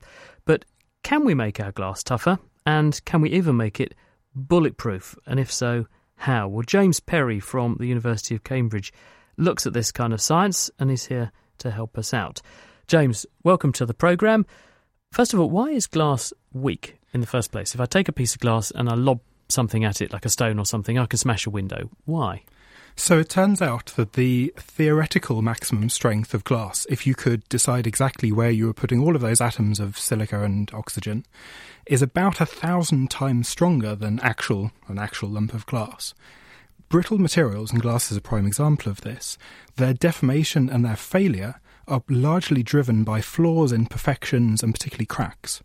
But 0.45 0.65
can 1.03 1.25
we 1.25 1.35
make 1.35 1.59
our 1.59 1.71
glass 1.71 2.01
tougher? 2.01 2.39
And 2.65 2.99
can 3.05 3.21
we 3.21 3.29
even 3.29 3.55
make 3.55 3.79
it 3.79 3.93
bulletproof? 4.33 5.15
And 5.27 5.39
if 5.39 5.51
so, 5.51 5.85
how? 6.15 6.47
Well, 6.47 6.63
James 6.63 6.99
Perry 6.99 7.39
from 7.39 7.77
the 7.79 7.87
University 7.87 8.33
of 8.33 8.43
Cambridge 8.43 8.91
looks 9.37 9.67
at 9.67 9.73
this 9.73 9.91
kind 9.91 10.11
of 10.11 10.21
science 10.21 10.71
and 10.79 10.89
is 10.89 11.05
here 11.05 11.31
to 11.59 11.69
help 11.69 11.99
us 11.99 12.15
out. 12.15 12.41
James, 12.87 13.27
welcome 13.43 13.71
to 13.73 13.85
the 13.85 13.93
programme. 13.93 14.47
First 15.11 15.33
of 15.33 15.39
all, 15.39 15.51
why 15.51 15.69
is 15.69 15.85
glass 15.85 16.33
weak 16.53 16.97
in 17.13 17.21
the 17.21 17.27
first 17.27 17.51
place? 17.51 17.73
If 17.75 17.81
I 17.81 17.85
take 17.85 18.07
a 18.07 18.13
piece 18.13 18.33
of 18.33 18.41
glass 18.41 18.71
and 18.71 18.89
I 18.89 18.95
lob 18.95 19.19
something 19.49 19.83
at 19.83 20.01
it, 20.01 20.13
like 20.13 20.25
a 20.25 20.29
stone 20.29 20.59
or 20.59 20.65
something, 20.65 20.97
I 20.97 21.05
can 21.05 21.19
smash 21.19 21.45
a 21.45 21.49
window. 21.49 21.89
Why? 22.05 22.43
So 22.95 23.19
it 23.19 23.29
turns 23.29 23.61
out 23.61 23.87
that 23.95 24.13
the 24.13 24.53
theoretical 24.57 25.41
maximum 25.41 25.89
strength 25.89 26.33
of 26.33 26.43
glass, 26.43 26.85
if 26.89 27.07
you 27.07 27.15
could 27.15 27.47
decide 27.49 27.87
exactly 27.87 28.31
where 28.31 28.51
you 28.51 28.67
were 28.67 28.73
putting 28.73 29.01
all 29.01 29.15
of 29.15 29.21
those 29.21 29.41
atoms 29.41 29.79
of 29.79 29.97
silica 29.97 30.43
and 30.43 30.71
oxygen, 30.73 31.25
is 31.87 32.01
about 32.01 32.39
a 32.39 32.45
thousand 32.45 33.09
times 33.09 33.47
stronger 33.47 33.95
than 33.95 34.19
actual 34.19 34.71
an 34.87 34.99
actual 34.99 35.29
lump 35.29 35.53
of 35.53 35.65
glass. 35.65 36.13
Brittle 36.87 37.17
materials, 37.17 37.71
and 37.71 37.81
glass 37.81 38.11
is 38.11 38.17
a 38.17 38.21
prime 38.21 38.45
example 38.45 38.91
of 38.91 39.01
this, 39.01 39.37
their 39.77 39.95
deformation 39.95 40.69
and 40.69 40.85
their 40.85 40.95
failure 40.95 41.59
are 41.87 42.03
largely 42.07 42.61
driven 42.61 43.03
by 43.03 43.19
flaws, 43.19 43.73
imperfections, 43.73 44.61
and 44.61 44.73
particularly 44.73 45.07
cracks. 45.07 45.63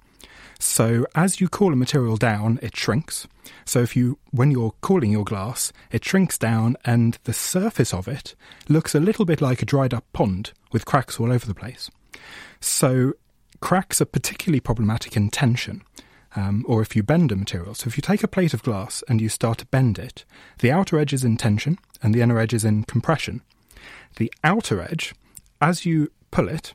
So 0.58 1.06
as 1.14 1.40
you 1.40 1.48
cool 1.48 1.72
a 1.72 1.76
material 1.76 2.16
down, 2.16 2.58
it 2.62 2.76
shrinks. 2.76 3.28
So 3.64 3.80
if 3.80 3.94
you, 3.94 4.18
when 4.30 4.50
you're 4.50 4.74
cooling 4.80 5.12
your 5.12 5.24
glass, 5.24 5.72
it 5.92 6.04
shrinks 6.04 6.36
down 6.36 6.76
and 6.84 7.18
the 7.24 7.32
surface 7.32 7.94
of 7.94 8.08
it 8.08 8.34
looks 8.68 8.94
a 8.94 9.00
little 9.00 9.24
bit 9.24 9.40
like 9.40 9.62
a 9.62 9.66
dried 9.66 9.94
up 9.94 10.04
pond 10.12 10.52
with 10.72 10.84
cracks 10.84 11.20
all 11.20 11.32
over 11.32 11.46
the 11.46 11.54
place. 11.54 11.90
So 12.60 13.14
cracks 13.60 14.00
are 14.00 14.06
particularly 14.06 14.60
problematic 14.60 15.16
in 15.16 15.30
tension. 15.30 15.82
Um, 16.36 16.64
or 16.68 16.82
if 16.82 16.94
you 16.94 17.02
bend 17.02 17.32
a 17.32 17.36
material. 17.36 17.74
So 17.74 17.88
if 17.88 17.96
you 17.96 18.02
take 18.02 18.22
a 18.22 18.28
plate 18.28 18.52
of 18.52 18.62
glass 18.62 19.02
and 19.08 19.20
you 19.20 19.30
start 19.30 19.58
to 19.58 19.66
bend 19.66 19.98
it, 19.98 20.26
the 20.58 20.70
outer 20.70 20.98
edge 20.98 21.14
is 21.14 21.24
in 21.24 21.38
tension 21.38 21.78
and 22.02 22.14
the 22.14 22.20
inner 22.20 22.38
edge 22.38 22.52
is 22.52 22.66
in 22.66 22.84
compression. 22.84 23.40
The 24.16 24.32
outer 24.44 24.80
edge, 24.82 25.14
as 25.60 25.86
you 25.86 26.12
pull 26.30 26.48
it, 26.48 26.74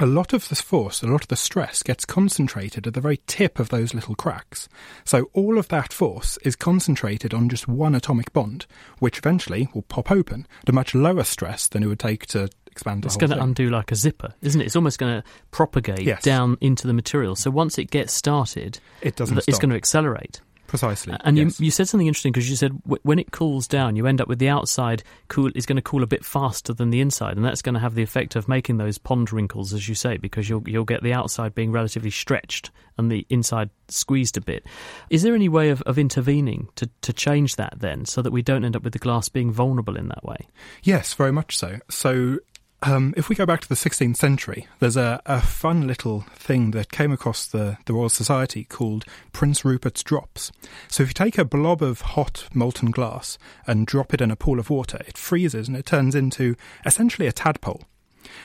a 0.00 0.06
lot 0.06 0.32
of 0.32 0.48
the 0.48 0.56
force, 0.56 1.02
a 1.02 1.06
lot 1.06 1.22
of 1.22 1.28
the 1.28 1.36
stress 1.36 1.82
gets 1.82 2.06
concentrated 2.06 2.86
at 2.86 2.94
the 2.94 3.00
very 3.02 3.20
tip 3.26 3.58
of 3.58 3.68
those 3.68 3.92
little 3.92 4.14
cracks. 4.14 4.68
So 5.04 5.30
all 5.34 5.58
of 5.58 5.68
that 5.68 5.92
force 5.92 6.38
is 6.42 6.56
concentrated 6.56 7.34
on 7.34 7.50
just 7.50 7.68
one 7.68 7.94
atomic 7.94 8.32
bond, 8.32 8.66
which 8.98 9.18
eventually 9.18 9.68
will 9.74 9.82
pop 9.82 10.10
open 10.10 10.46
at 10.62 10.70
a 10.70 10.72
much 10.72 10.94
lower 10.94 11.24
stress 11.24 11.68
than 11.68 11.82
it 11.82 11.86
would 11.86 12.00
take 12.00 12.26
to 12.28 12.48
expand 12.66 13.04
It's 13.04 13.16
going 13.16 13.30
to 13.30 13.42
undo 13.42 13.68
like 13.68 13.92
a 13.92 13.94
zipper, 13.94 14.34
isn't 14.40 14.60
it? 14.60 14.64
It's 14.64 14.76
almost 14.76 14.98
going 14.98 15.20
to 15.20 15.28
propagate 15.50 16.02
yes. 16.02 16.22
down 16.22 16.56
into 16.62 16.86
the 16.86 16.94
material. 16.94 17.36
So 17.36 17.50
once 17.50 17.78
it 17.78 17.90
gets 17.90 18.14
started, 18.14 18.80
it 19.02 19.16
doesn't 19.16 19.36
it's 19.36 19.46
stop. 19.48 19.60
going 19.60 19.70
to 19.70 19.76
accelerate. 19.76 20.40
Precisely. 20.70 21.16
And 21.24 21.36
yes. 21.36 21.58
you, 21.58 21.64
you 21.64 21.70
said 21.72 21.88
something 21.88 22.06
interesting 22.06 22.30
because 22.30 22.48
you 22.48 22.54
said 22.54 22.80
w- 22.84 23.00
when 23.02 23.18
it 23.18 23.32
cools 23.32 23.66
down, 23.66 23.96
you 23.96 24.06
end 24.06 24.20
up 24.20 24.28
with 24.28 24.38
the 24.38 24.48
outside 24.48 25.02
cool 25.26 25.50
is 25.56 25.66
going 25.66 25.74
to 25.74 25.82
cool 25.82 26.04
a 26.04 26.06
bit 26.06 26.24
faster 26.24 26.72
than 26.72 26.90
the 26.90 27.00
inside, 27.00 27.36
and 27.36 27.44
that's 27.44 27.60
going 27.60 27.74
to 27.74 27.80
have 27.80 27.96
the 27.96 28.04
effect 28.04 28.36
of 28.36 28.46
making 28.48 28.76
those 28.76 28.96
pond 28.96 29.32
wrinkles, 29.32 29.72
as 29.72 29.88
you 29.88 29.96
say, 29.96 30.16
because 30.16 30.48
you'll 30.48 30.62
you'll 30.68 30.84
get 30.84 31.02
the 31.02 31.12
outside 31.12 31.56
being 31.56 31.72
relatively 31.72 32.10
stretched 32.10 32.70
and 32.96 33.10
the 33.10 33.26
inside 33.30 33.70
squeezed 33.88 34.36
a 34.36 34.40
bit. 34.40 34.64
Is 35.10 35.24
there 35.24 35.34
any 35.34 35.48
way 35.48 35.70
of, 35.70 35.82
of 35.82 35.98
intervening 35.98 36.68
to, 36.76 36.88
to 37.02 37.12
change 37.12 37.56
that 37.56 37.74
then, 37.80 38.04
so 38.04 38.22
that 38.22 38.30
we 38.30 38.40
don't 38.40 38.64
end 38.64 38.76
up 38.76 38.84
with 38.84 38.92
the 38.92 39.00
glass 39.00 39.28
being 39.28 39.50
vulnerable 39.50 39.96
in 39.96 40.06
that 40.06 40.24
way? 40.24 40.46
Yes, 40.84 41.14
very 41.14 41.32
much 41.32 41.58
so. 41.58 41.80
So 41.90 42.38
um, 42.82 43.12
if 43.16 43.28
we 43.28 43.36
go 43.36 43.44
back 43.44 43.60
to 43.60 43.68
the 43.68 43.74
16th 43.74 44.16
century, 44.16 44.66
there's 44.78 44.96
a, 44.96 45.20
a 45.26 45.40
fun 45.40 45.86
little 45.86 46.20
thing 46.34 46.70
that 46.70 46.90
came 46.90 47.12
across 47.12 47.46
the, 47.46 47.76
the 47.84 47.92
Royal 47.92 48.08
Society 48.08 48.64
called 48.64 49.04
Prince 49.32 49.64
Rupert's 49.64 50.02
drops. 50.02 50.50
So 50.88 51.02
if 51.02 51.10
you 51.10 51.14
take 51.14 51.36
a 51.36 51.44
blob 51.44 51.82
of 51.82 52.00
hot 52.00 52.46
molten 52.54 52.90
glass 52.90 53.38
and 53.66 53.86
drop 53.86 54.14
it 54.14 54.20
in 54.20 54.30
a 54.30 54.36
pool 54.36 54.58
of 54.58 54.70
water, 54.70 54.98
it 55.06 55.18
freezes 55.18 55.68
and 55.68 55.76
it 55.76 55.84
turns 55.84 56.14
into 56.14 56.56
essentially 56.86 57.28
a 57.28 57.32
tadpole. 57.32 57.82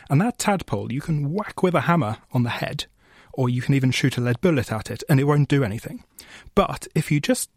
And 0.10 0.20
that 0.22 0.38
tadpole 0.38 0.92
you 0.92 1.02
can 1.02 1.32
whack 1.32 1.64
with 1.64 1.74
a 1.74 1.82
hammer 1.82 2.18
on 2.34 2.44
the 2.44 2.50
head, 2.50 2.86
or 3.34 3.50
you 3.50 3.62
can 3.62 3.74
even 3.74 3.92
shoot 3.92 4.18
a 4.18 4.22
lead 4.22 4.42
bullet 4.42 4.72
at 4.72 4.92
it, 4.92 5.04
and 5.10 5.20
it 5.20 5.26
won't 5.26 5.50
do 5.50 5.64
anything. 5.64 6.04
But 6.56 6.88
if 6.94 7.12
you 7.12 7.20
just 7.20 7.50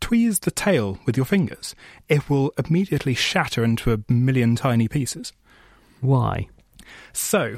tweeze 0.00 0.40
the 0.40 0.50
tail 0.50 0.98
with 1.06 1.16
your 1.16 1.26
fingers, 1.26 1.74
it 2.08 2.28
will 2.28 2.52
immediately 2.58 3.14
shatter 3.14 3.64
into 3.64 3.92
a 3.92 4.12
million 4.12 4.54
tiny 4.54 4.86
pieces. 4.86 5.32
Why? 6.04 6.48
So, 7.14 7.56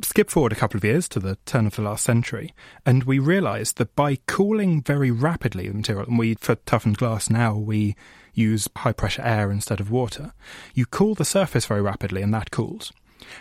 skip 0.00 0.30
forward 0.30 0.52
a 0.52 0.54
couple 0.54 0.78
of 0.78 0.84
years 0.84 1.08
to 1.08 1.18
the 1.18 1.36
turn 1.44 1.66
of 1.66 1.74
the 1.74 1.82
last 1.82 2.04
century, 2.04 2.54
and 2.86 3.02
we 3.02 3.18
realised 3.18 3.78
that 3.78 3.96
by 3.96 4.18
cooling 4.26 4.80
very 4.80 5.10
rapidly 5.10 5.66
the 5.66 5.74
material, 5.74 6.06
and 6.06 6.16
we, 6.16 6.34
for 6.34 6.54
toughened 6.54 6.98
glass 6.98 7.28
now, 7.28 7.56
we 7.56 7.96
use 8.32 8.68
high 8.76 8.92
pressure 8.92 9.22
air 9.22 9.50
instead 9.50 9.80
of 9.80 9.90
water, 9.90 10.32
you 10.72 10.86
cool 10.86 11.16
the 11.16 11.24
surface 11.24 11.66
very 11.66 11.82
rapidly, 11.82 12.22
and 12.22 12.32
that 12.32 12.52
cools. 12.52 12.92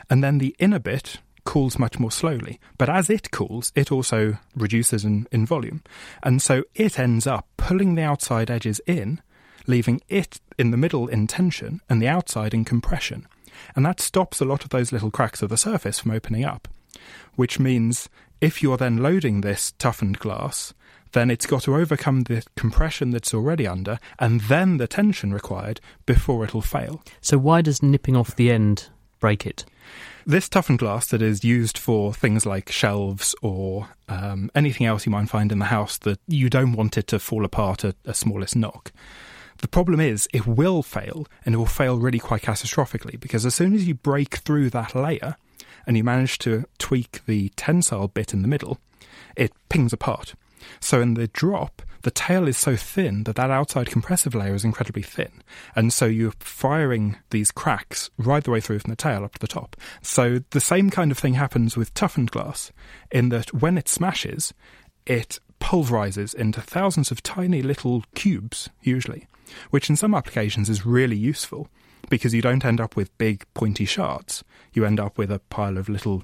And 0.10 0.24
then 0.24 0.40
the 0.40 0.56
inner 0.58 0.80
bit 0.80 1.18
cools 1.46 1.78
much 1.78 2.00
more 2.00 2.12
slowly. 2.12 2.60
But 2.80 2.90
as 2.90 3.12
it 3.12 3.30
cools, 3.30 3.72
it 3.76 3.92
also 3.92 4.40
reduces 4.56 5.06
in, 5.06 5.28
in 5.32 5.46
volume. 5.46 5.84
And 6.24 6.42
so 6.42 6.64
it 6.74 6.98
ends 6.98 7.28
up 7.28 7.48
pulling 7.58 7.94
the 7.94 8.02
outside 8.02 8.50
edges 8.50 8.82
in, 8.88 9.22
leaving 9.68 10.02
it 10.08 10.42
in 10.58 10.72
the 10.72 10.78
middle 10.78 11.08
in 11.08 11.28
tension 11.28 11.82
and 11.88 12.02
the 12.02 12.08
outside 12.08 12.56
in 12.56 12.66
compression. 12.66 13.28
And 13.76 13.86
that 13.86 14.00
stops 14.00 14.40
a 14.40 14.46
lot 14.46 14.64
of 14.64 14.70
those 14.70 14.92
little 14.92 15.12
cracks 15.12 15.42
of 15.42 15.50
the 15.50 15.58
surface 15.58 16.00
from 16.00 16.12
opening 16.12 16.44
up. 16.44 16.68
Which 17.36 17.60
means 17.60 18.10
if 18.42 18.62
you're 18.62 18.78
then 18.78 18.98
loading 18.98 19.42
this 19.42 19.74
toughened 19.80 20.20
glass, 20.20 20.74
then 21.14 21.32
it's 21.32 21.46
got 21.46 21.64
to 21.64 21.76
overcome 21.76 22.24
the 22.24 22.44
compression 22.56 23.12
that's 23.12 23.34
already 23.34 23.66
under 23.68 24.00
and 24.20 24.42
then 24.42 24.78
the 24.78 24.88
tension 24.88 25.34
required 25.34 25.80
before 26.06 26.44
it'll 26.44 26.62
fail. 26.62 27.02
So, 27.22 27.38
why 27.38 27.62
does 27.62 27.82
nipping 27.82 28.16
off 28.16 28.36
the 28.36 28.52
end 28.52 28.90
break 29.20 29.46
it? 29.46 29.66
This 30.26 30.50
toughened 30.50 30.80
glass 30.80 31.08
that 31.08 31.22
is 31.22 31.44
used 31.44 31.78
for 31.78 32.14
things 32.14 32.46
like 32.46 32.72
shelves 32.72 33.36
or 33.42 33.90
um, 34.08 34.50
anything 34.56 34.88
else 34.88 35.06
you 35.06 35.12
might 35.12 35.30
find 35.30 35.52
in 35.52 35.60
the 35.60 35.66
house 35.66 35.98
that 36.00 36.20
you 36.28 36.50
don't 36.50 36.74
want 36.74 36.98
it 36.98 37.08
to 37.08 37.20
fall 37.20 37.44
apart 37.44 37.84
at 37.84 37.96
a 38.06 38.14
smallest 38.14 38.56
knock. 38.56 38.92
The 39.64 39.70
problem 39.70 40.02
is 40.02 40.28
it 40.34 40.46
will 40.46 40.84
fail 40.84 41.26
and 41.46 41.56
it 41.56 41.58
will 41.58 41.66
fail 41.66 41.98
really 41.98 42.20
quite 42.20 42.42
catastrophically 42.42 43.18
because 43.18 43.46
as 43.46 43.56
soon 43.56 43.74
as 43.74 43.88
you 43.88 43.94
break 43.94 44.36
through 44.40 44.70
that 44.72 44.94
layer 44.94 45.38
and 45.88 45.96
you 45.96 46.04
manage 46.04 46.38
to 46.40 46.66
tweak 46.80 47.22
the 47.28 47.48
tensile 47.56 48.10
bit 48.10 48.34
in 48.34 48.42
the 48.42 48.50
middle, 48.50 48.78
it 49.38 49.54
pings 49.70 49.94
apart. 49.94 50.34
So 50.82 51.00
in 51.00 51.14
the 51.14 51.28
drop, 51.30 51.82
the 52.02 52.12
tail 52.12 52.46
is 52.50 52.58
so 52.58 52.76
thin 52.76 53.24
that 53.24 53.38
that 53.38 53.52
outside 53.52 53.90
compressive 53.90 54.36
layer 54.36 54.54
is 54.54 54.66
incredibly 54.66 55.02
thin. 55.02 55.32
And 55.78 55.94
so 55.94 56.08
you're 56.08 56.34
firing 56.42 57.16
these 57.30 57.50
cracks 57.50 58.10
right 58.18 58.44
the 58.44 58.52
way 58.52 58.60
through 58.60 58.80
from 58.80 58.90
the 58.90 58.98
tail 58.98 59.24
up 59.24 59.36
to 59.36 59.40
the 59.40 59.48
top. 59.48 59.78
So 60.02 60.40
the 60.50 60.60
same 60.60 60.90
kind 60.90 61.10
of 61.10 61.18
thing 61.18 61.36
happens 61.36 61.78
with 61.78 61.94
toughened 61.94 62.32
glass 62.32 62.74
in 63.12 63.30
that 63.30 63.54
when 63.54 63.78
it 63.78 63.88
smashes, 63.88 64.54
it 65.06 65.40
pulverizes 65.64 66.36
into 66.36 66.62
thousands 66.62 67.10
of 67.10 67.24
tiny 67.24 67.62
little 67.62 68.04
cubes, 68.14 68.70
usually, 68.82 69.28
which 69.70 69.90
in 69.90 69.96
some 69.96 70.14
applications 70.14 70.70
is 70.70 70.86
really 70.86 71.16
useful 71.16 71.70
because 72.10 72.34
you 72.34 72.42
don't 72.42 72.66
end 72.66 72.82
up 72.82 72.98
with 72.98 73.18
big 73.18 73.46
pointy 73.54 73.86
shards. 73.86 74.44
You 74.74 74.86
end 74.86 75.00
up 75.00 75.18
with 75.18 75.32
a 75.32 75.40
pile 75.40 75.78
of 75.78 75.88
little 75.88 76.24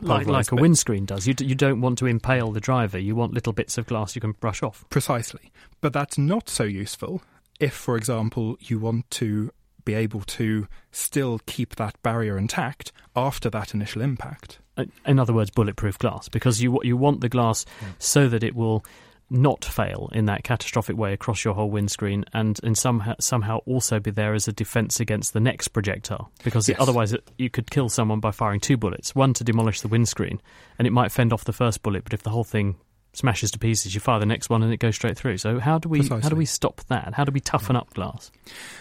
like, 0.00 0.26
like 0.26 0.50
a 0.50 0.56
windscreen 0.56 1.04
does. 1.04 1.28
You, 1.28 1.34
d- 1.34 1.44
you 1.44 1.54
don't 1.54 1.80
want 1.80 1.98
to 1.98 2.06
impale 2.06 2.50
the 2.50 2.60
driver. 2.60 2.98
You 2.98 3.14
want 3.14 3.34
little 3.34 3.52
bits 3.52 3.78
of 3.78 3.86
glass 3.86 4.14
you 4.16 4.20
can 4.20 4.32
brush 4.32 4.62
off. 4.62 4.84
Precisely. 4.90 5.52
But 5.80 5.92
that's 5.92 6.18
not 6.18 6.48
so 6.48 6.64
useful 6.64 7.22
if, 7.60 7.74
for 7.74 7.96
example, 7.96 8.56
you 8.60 8.80
want 8.80 9.08
to 9.12 9.52
be 9.84 9.94
able 9.94 10.22
to 10.22 10.66
still 10.90 11.40
keep 11.46 11.76
that 11.76 12.02
barrier 12.02 12.36
intact 12.36 12.90
after 13.14 13.48
that 13.50 13.74
initial 13.74 14.02
impact. 14.02 14.58
Uh, 14.76 14.84
in 15.06 15.18
other 15.18 15.32
words, 15.32 15.50
bulletproof 15.50 15.98
glass, 15.98 16.28
because 16.28 16.62
you 16.62 16.80
you 16.82 16.96
want 16.96 17.20
the 17.20 17.28
glass 17.28 17.66
yeah. 17.80 17.88
so 17.98 18.28
that 18.28 18.42
it 18.42 18.54
will 18.54 18.84
not 19.32 19.64
fail 19.64 20.10
in 20.12 20.26
that 20.26 20.44
catastrophic 20.44 20.96
way 20.96 21.12
across 21.14 21.42
your 21.42 21.54
whole 21.54 21.70
windscreen 21.70 22.22
and, 22.34 22.60
and 22.62 22.76
somehow, 22.76 23.14
somehow 23.18 23.56
also 23.64 23.98
be 23.98 24.10
there 24.10 24.34
as 24.34 24.46
a 24.46 24.52
defense 24.52 25.00
against 25.00 25.32
the 25.32 25.40
next 25.40 25.68
projectile. 25.68 26.30
Because 26.44 26.68
yes. 26.68 26.76
otherwise, 26.78 27.14
it, 27.14 27.30
you 27.38 27.48
could 27.48 27.70
kill 27.70 27.88
someone 27.88 28.20
by 28.20 28.30
firing 28.30 28.60
two 28.60 28.76
bullets 28.76 29.14
one 29.14 29.32
to 29.34 29.42
demolish 29.42 29.80
the 29.80 29.88
windscreen, 29.88 30.40
and 30.78 30.86
it 30.86 30.90
might 30.90 31.10
fend 31.10 31.32
off 31.32 31.44
the 31.44 31.52
first 31.52 31.82
bullet, 31.82 32.04
but 32.04 32.12
if 32.12 32.22
the 32.22 32.30
whole 32.30 32.44
thing 32.44 32.76
smashes 33.12 33.50
to 33.50 33.58
pieces, 33.58 33.94
you 33.94 34.00
fire 34.00 34.18
the 34.18 34.26
next 34.26 34.48
one 34.48 34.62
and 34.62 34.72
it 34.72 34.78
goes 34.78 34.94
straight 34.94 35.16
through. 35.16 35.38
So 35.38 35.58
how 35.58 35.78
do 35.78 35.88
we 35.88 35.98
Precisely. 35.98 36.22
how 36.22 36.28
do 36.28 36.36
we 36.36 36.46
stop 36.46 36.80
that? 36.88 37.14
How 37.14 37.24
do 37.24 37.32
we 37.32 37.40
toughen 37.40 37.76
up 37.76 37.92
glass? 37.94 38.30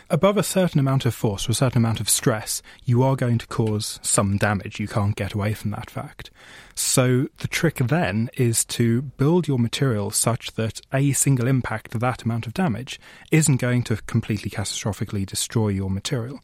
Above 0.10 0.38
a 0.38 0.44
certain 0.44 0.80
amount 0.80 1.06
of 1.06 1.14
force 1.14 1.48
or 1.48 1.52
a 1.52 1.56
certain 1.56 1.80
amount 1.80 2.00
of 2.00 2.10
stress, 2.10 2.62
you 2.86 3.04
are 3.04 3.16
going 3.16 3.38
to 3.38 3.48
cause 3.48 4.00
some 4.02 4.38
damage. 4.38 4.80
You 4.80 4.88
can't 4.88 5.16
get 5.16 5.34
away 5.34 5.54
from 5.54 5.72
that 5.72 5.90
fact. 5.90 6.32
So 6.76 7.28
the 7.40 7.48
trick 7.48 7.76
then 7.76 8.30
is 8.38 8.64
to 8.66 9.02
build 9.02 9.48
your 9.48 9.60
material 9.60 10.12
such 10.12 10.54
that 10.54 10.80
a 10.94 11.12
single 11.12 11.48
impact 11.48 11.94
of 11.94 12.02
that 12.02 12.24
amount 12.24 12.48
of 12.48 12.54
damage 12.54 13.00
isn't 13.32 13.58
going 13.58 13.84
to 13.84 13.98
completely 13.98 14.50
catastrophically 14.50 15.26
destroy 15.26 15.70
your 15.70 15.90
material. 15.90 16.42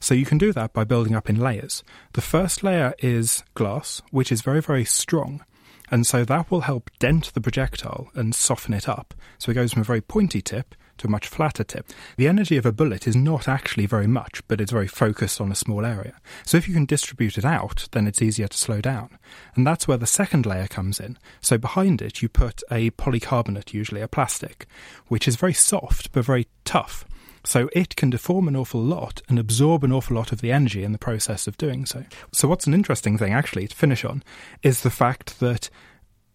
So 0.00 0.14
you 0.14 0.26
can 0.26 0.38
do 0.38 0.52
that 0.52 0.72
by 0.72 0.84
building 0.84 1.14
up 1.14 1.30
in 1.30 1.40
layers. 1.40 1.82
The 2.12 2.20
first 2.20 2.62
layer 2.62 2.94
is 2.98 3.42
glass, 3.54 4.02
which 4.10 4.30
is 4.30 4.42
very, 4.42 4.60
very 4.60 4.84
strong 4.84 5.44
and 5.92 6.06
so 6.06 6.24
that 6.24 6.50
will 6.50 6.62
help 6.62 6.90
dent 6.98 7.34
the 7.34 7.40
projectile 7.40 8.08
and 8.14 8.34
soften 8.34 8.72
it 8.72 8.88
up. 8.88 9.12
So 9.38 9.52
it 9.52 9.54
goes 9.54 9.74
from 9.74 9.82
a 9.82 9.84
very 9.84 10.00
pointy 10.00 10.40
tip 10.40 10.74
to 10.96 11.06
a 11.06 11.10
much 11.10 11.28
flatter 11.28 11.64
tip. 11.64 11.86
The 12.16 12.28
energy 12.28 12.56
of 12.56 12.64
a 12.64 12.72
bullet 12.72 13.06
is 13.06 13.14
not 13.14 13.46
actually 13.46 13.84
very 13.84 14.06
much, 14.06 14.40
but 14.48 14.58
it's 14.58 14.72
very 14.72 14.88
focused 14.88 15.38
on 15.38 15.52
a 15.52 15.54
small 15.54 15.84
area. 15.84 16.14
So 16.46 16.56
if 16.56 16.66
you 16.66 16.72
can 16.72 16.86
distribute 16.86 17.36
it 17.36 17.44
out, 17.44 17.88
then 17.92 18.06
it's 18.06 18.22
easier 18.22 18.48
to 18.48 18.56
slow 18.56 18.80
down. 18.80 19.18
And 19.54 19.66
that's 19.66 19.86
where 19.86 19.98
the 19.98 20.06
second 20.06 20.46
layer 20.46 20.66
comes 20.66 20.98
in. 20.98 21.18
So 21.42 21.58
behind 21.58 22.00
it, 22.00 22.22
you 22.22 22.28
put 22.30 22.62
a 22.70 22.90
polycarbonate, 22.92 23.74
usually 23.74 24.00
a 24.00 24.08
plastic, 24.08 24.66
which 25.08 25.28
is 25.28 25.36
very 25.36 25.54
soft 25.54 26.10
but 26.12 26.24
very 26.24 26.46
tough. 26.64 27.04
So 27.44 27.68
it 27.72 27.96
can 27.96 28.10
deform 28.10 28.48
an 28.48 28.56
awful 28.56 28.80
lot 28.80 29.22
and 29.28 29.38
absorb 29.38 29.84
an 29.84 29.92
awful 29.92 30.16
lot 30.16 30.32
of 30.32 30.40
the 30.40 30.52
energy 30.52 30.84
in 30.84 30.92
the 30.92 30.98
process 30.98 31.46
of 31.46 31.58
doing 31.58 31.86
so. 31.86 32.04
So, 32.32 32.48
what's 32.48 32.66
an 32.66 32.74
interesting 32.74 33.18
thing, 33.18 33.32
actually, 33.32 33.66
to 33.68 33.76
finish 33.76 34.04
on, 34.04 34.22
is 34.62 34.82
the 34.82 34.90
fact 34.90 35.40
that 35.40 35.68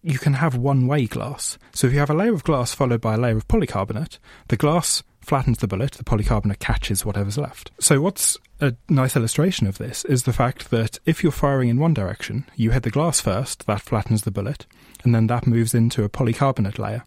you 0.02 0.18
can 0.18 0.34
have 0.34 0.54
one 0.56 0.86
way 0.86 1.06
glass. 1.06 1.58
So, 1.72 1.86
if 1.86 1.92
you 1.92 1.98
have 1.98 2.10
a 2.10 2.14
layer 2.14 2.34
of 2.34 2.44
glass 2.44 2.74
followed 2.74 3.00
by 3.00 3.14
a 3.14 3.18
layer 3.18 3.36
of 3.36 3.48
polycarbonate, 3.48 4.18
the 4.48 4.56
glass 4.56 5.02
flattens 5.20 5.58
the 5.58 5.68
bullet, 5.68 5.92
the 5.92 6.04
polycarbonate 6.04 6.58
catches 6.58 7.04
whatever's 7.04 7.38
left. 7.38 7.70
So, 7.80 8.00
what's 8.00 8.36
a 8.60 8.74
nice 8.88 9.16
illustration 9.16 9.66
of 9.66 9.78
this 9.78 10.04
is 10.04 10.24
the 10.24 10.32
fact 10.32 10.70
that 10.70 10.98
if 11.06 11.22
you're 11.22 11.32
firing 11.32 11.68
in 11.68 11.78
one 11.78 11.94
direction, 11.94 12.44
you 12.56 12.70
hit 12.72 12.82
the 12.82 12.90
glass 12.90 13.20
first, 13.20 13.66
that 13.66 13.80
flattens 13.80 14.22
the 14.22 14.30
bullet, 14.30 14.66
and 15.04 15.14
then 15.14 15.26
that 15.28 15.46
moves 15.46 15.74
into 15.74 16.04
a 16.04 16.08
polycarbonate 16.08 16.78
layer 16.78 17.04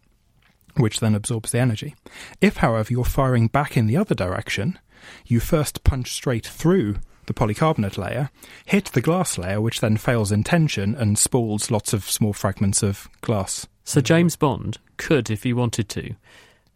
which 0.77 0.99
then 0.99 1.15
absorbs 1.15 1.51
the 1.51 1.59
energy. 1.59 1.95
If, 2.39 2.57
however, 2.57 2.91
you're 2.91 3.05
firing 3.05 3.47
back 3.47 3.77
in 3.77 3.87
the 3.87 3.97
other 3.97 4.15
direction, 4.15 4.79
you 5.25 5.39
first 5.39 5.83
punch 5.83 6.11
straight 6.11 6.45
through 6.45 6.97
the 7.27 7.33
polycarbonate 7.33 7.97
layer, 7.97 8.29
hit 8.65 8.85
the 8.85 9.01
glass 9.01 9.37
layer, 9.37 9.61
which 9.61 9.79
then 9.79 9.97
fails 9.97 10.31
in 10.31 10.43
tension 10.43 10.95
and 10.95 11.17
spalls 11.17 11.71
lots 11.71 11.93
of 11.93 12.09
small 12.09 12.33
fragments 12.33 12.83
of 12.83 13.07
glass. 13.21 13.67
So 13.83 14.01
James 14.01 14.35
Bond 14.35 14.79
could, 14.97 15.29
if 15.29 15.43
he 15.43 15.53
wanted 15.53 15.87
to, 15.89 16.15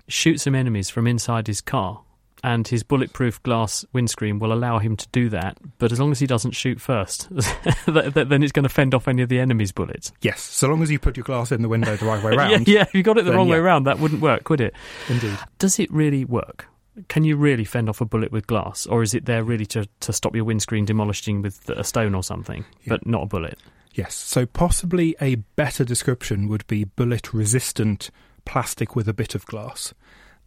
shoot 0.07 0.39
some 0.39 0.55
enemies 0.55 0.89
from 0.89 1.07
inside 1.07 1.47
his 1.47 1.61
car 1.61 2.01
and 2.45 2.67
his 2.67 2.83
bulletproof 2.83 3.41
glass 3.41 3.83
windscreen 3.91 4.37
will 4.37 4.53
allow 4.53 4.77
him 4.77 4.95
to 4.95 5.07
do 5.11 5.29
that. 5.29 5.57
But 5.79 5.91
as 5.91 5.99
long 5.99 6.11
as 6.11 6.19
he 6.19 6.27
doesn't 6.27 6.51
shoot 6.51 6.79
first, 6.79 7.27
then 7.87 8.43
it's 8.43 8.51
going 8.51 8.63
to 8.63 8.69
fend 8.69 8.93
off 8.93 9.07
any 9.07 9.23
of 9.23 9.29
the 9.29 9.39
enemy's 9.39 9.71
bullets. 9.71 10.11
Yes, 10.21 10.41
so 10.41 10.67
long 10.67 10.83
as 10.83 10.91
you 10.91 10.99
put 10.99 11.17
your 11.17 11.23
glass 11.23 11.51
in 11.51 11.63
the 11.63 11.67
window 11.67 11.95
the 11.95 12.05
right 12.05 12.23
way 12.23 12.33
around. 12.35 12.67
yeah, 12.67 12.75
yeah, 12.75 12.81
if 12.83 12.93
you 12.93 13.01
got 13.01 13.17
it 13.17 13.25
the 13.25 13.33
wrong 13.33 13.47
yeah. 13.47 13.53
way 13.53 13.57
around, 13.57 13.85
that 13.85 13.97
wouldn't 13.97 14.21
work, 14.21 14.47
would 14.51 14.61
it? 14.61 14.75
Indeed. 15.09 15.39
Does 15.57 15.79
it 15.79 15.91
really 15.91 16.23
work? 16.23 16.67
Can 17.07 17.23
you 17.23 17.35
really 17.35 17.65
fend 17.65 17.89
off 17.89 17.99
a 17.99 18.05
bullet 18.05 18.31
with 18.31 18.45
glass, 18.45 18.85
or 18.85 19.01
is 19.01 19.15
it 19.15 19.25
there 19.25 19.43
really 19.43 19.65
to, 19.65 19.87
to 20.01 20.13
stop 20.13 20.35
your 20.35 20.45
windscreen 20.45 20.85
demolishing 20.85 21.41
with 21.41 21.67
a 21.71 21.83
stone 21.83 22.13
or 22.13 22.21
something, 22.21 22.63
yeah. 22.83 22.89
but 22.89 23.07
not 23.07 23.23
a 23.23 23.25
bullet? 23.25 23.57
Yes, 23.95 24.13
so 24.13 24.45
possibly 24.45 25.15
a 25.19 25.35
better 25.55 25.83
description 25.83 26.47
would 26.47 26.67
be 26.67 26.83
bullet 26.83 27.33
resistant 27.33 28.11
plastic 28.45 28.95
with 28.95 29.07
a 29.07 29.13
bit 29.13 29.33
of 29.33 29.47
glass. 29.47 29.95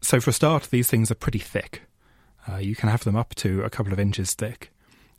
So, 0.01 0.21
for 0.21 0.31
a 0.31 0.33
start, 0.33 0.69
these 0.71 0.89
things 0.89 1.11
are 1.11 1.17
pretty 1.17 1.39
thick. 1.39 1.83
Uh, 2.49 2.57
you 2.57 2.75
can 2.75 2.89
have 2.89 3.05
them 3.05 3.17
up 3.17 3.35
to 3.37 3.63
a 3.63 3.71
couple 3.71 3.93
of 3.93 4.01
inches 4.01 4.33
thick. 4.33 4.71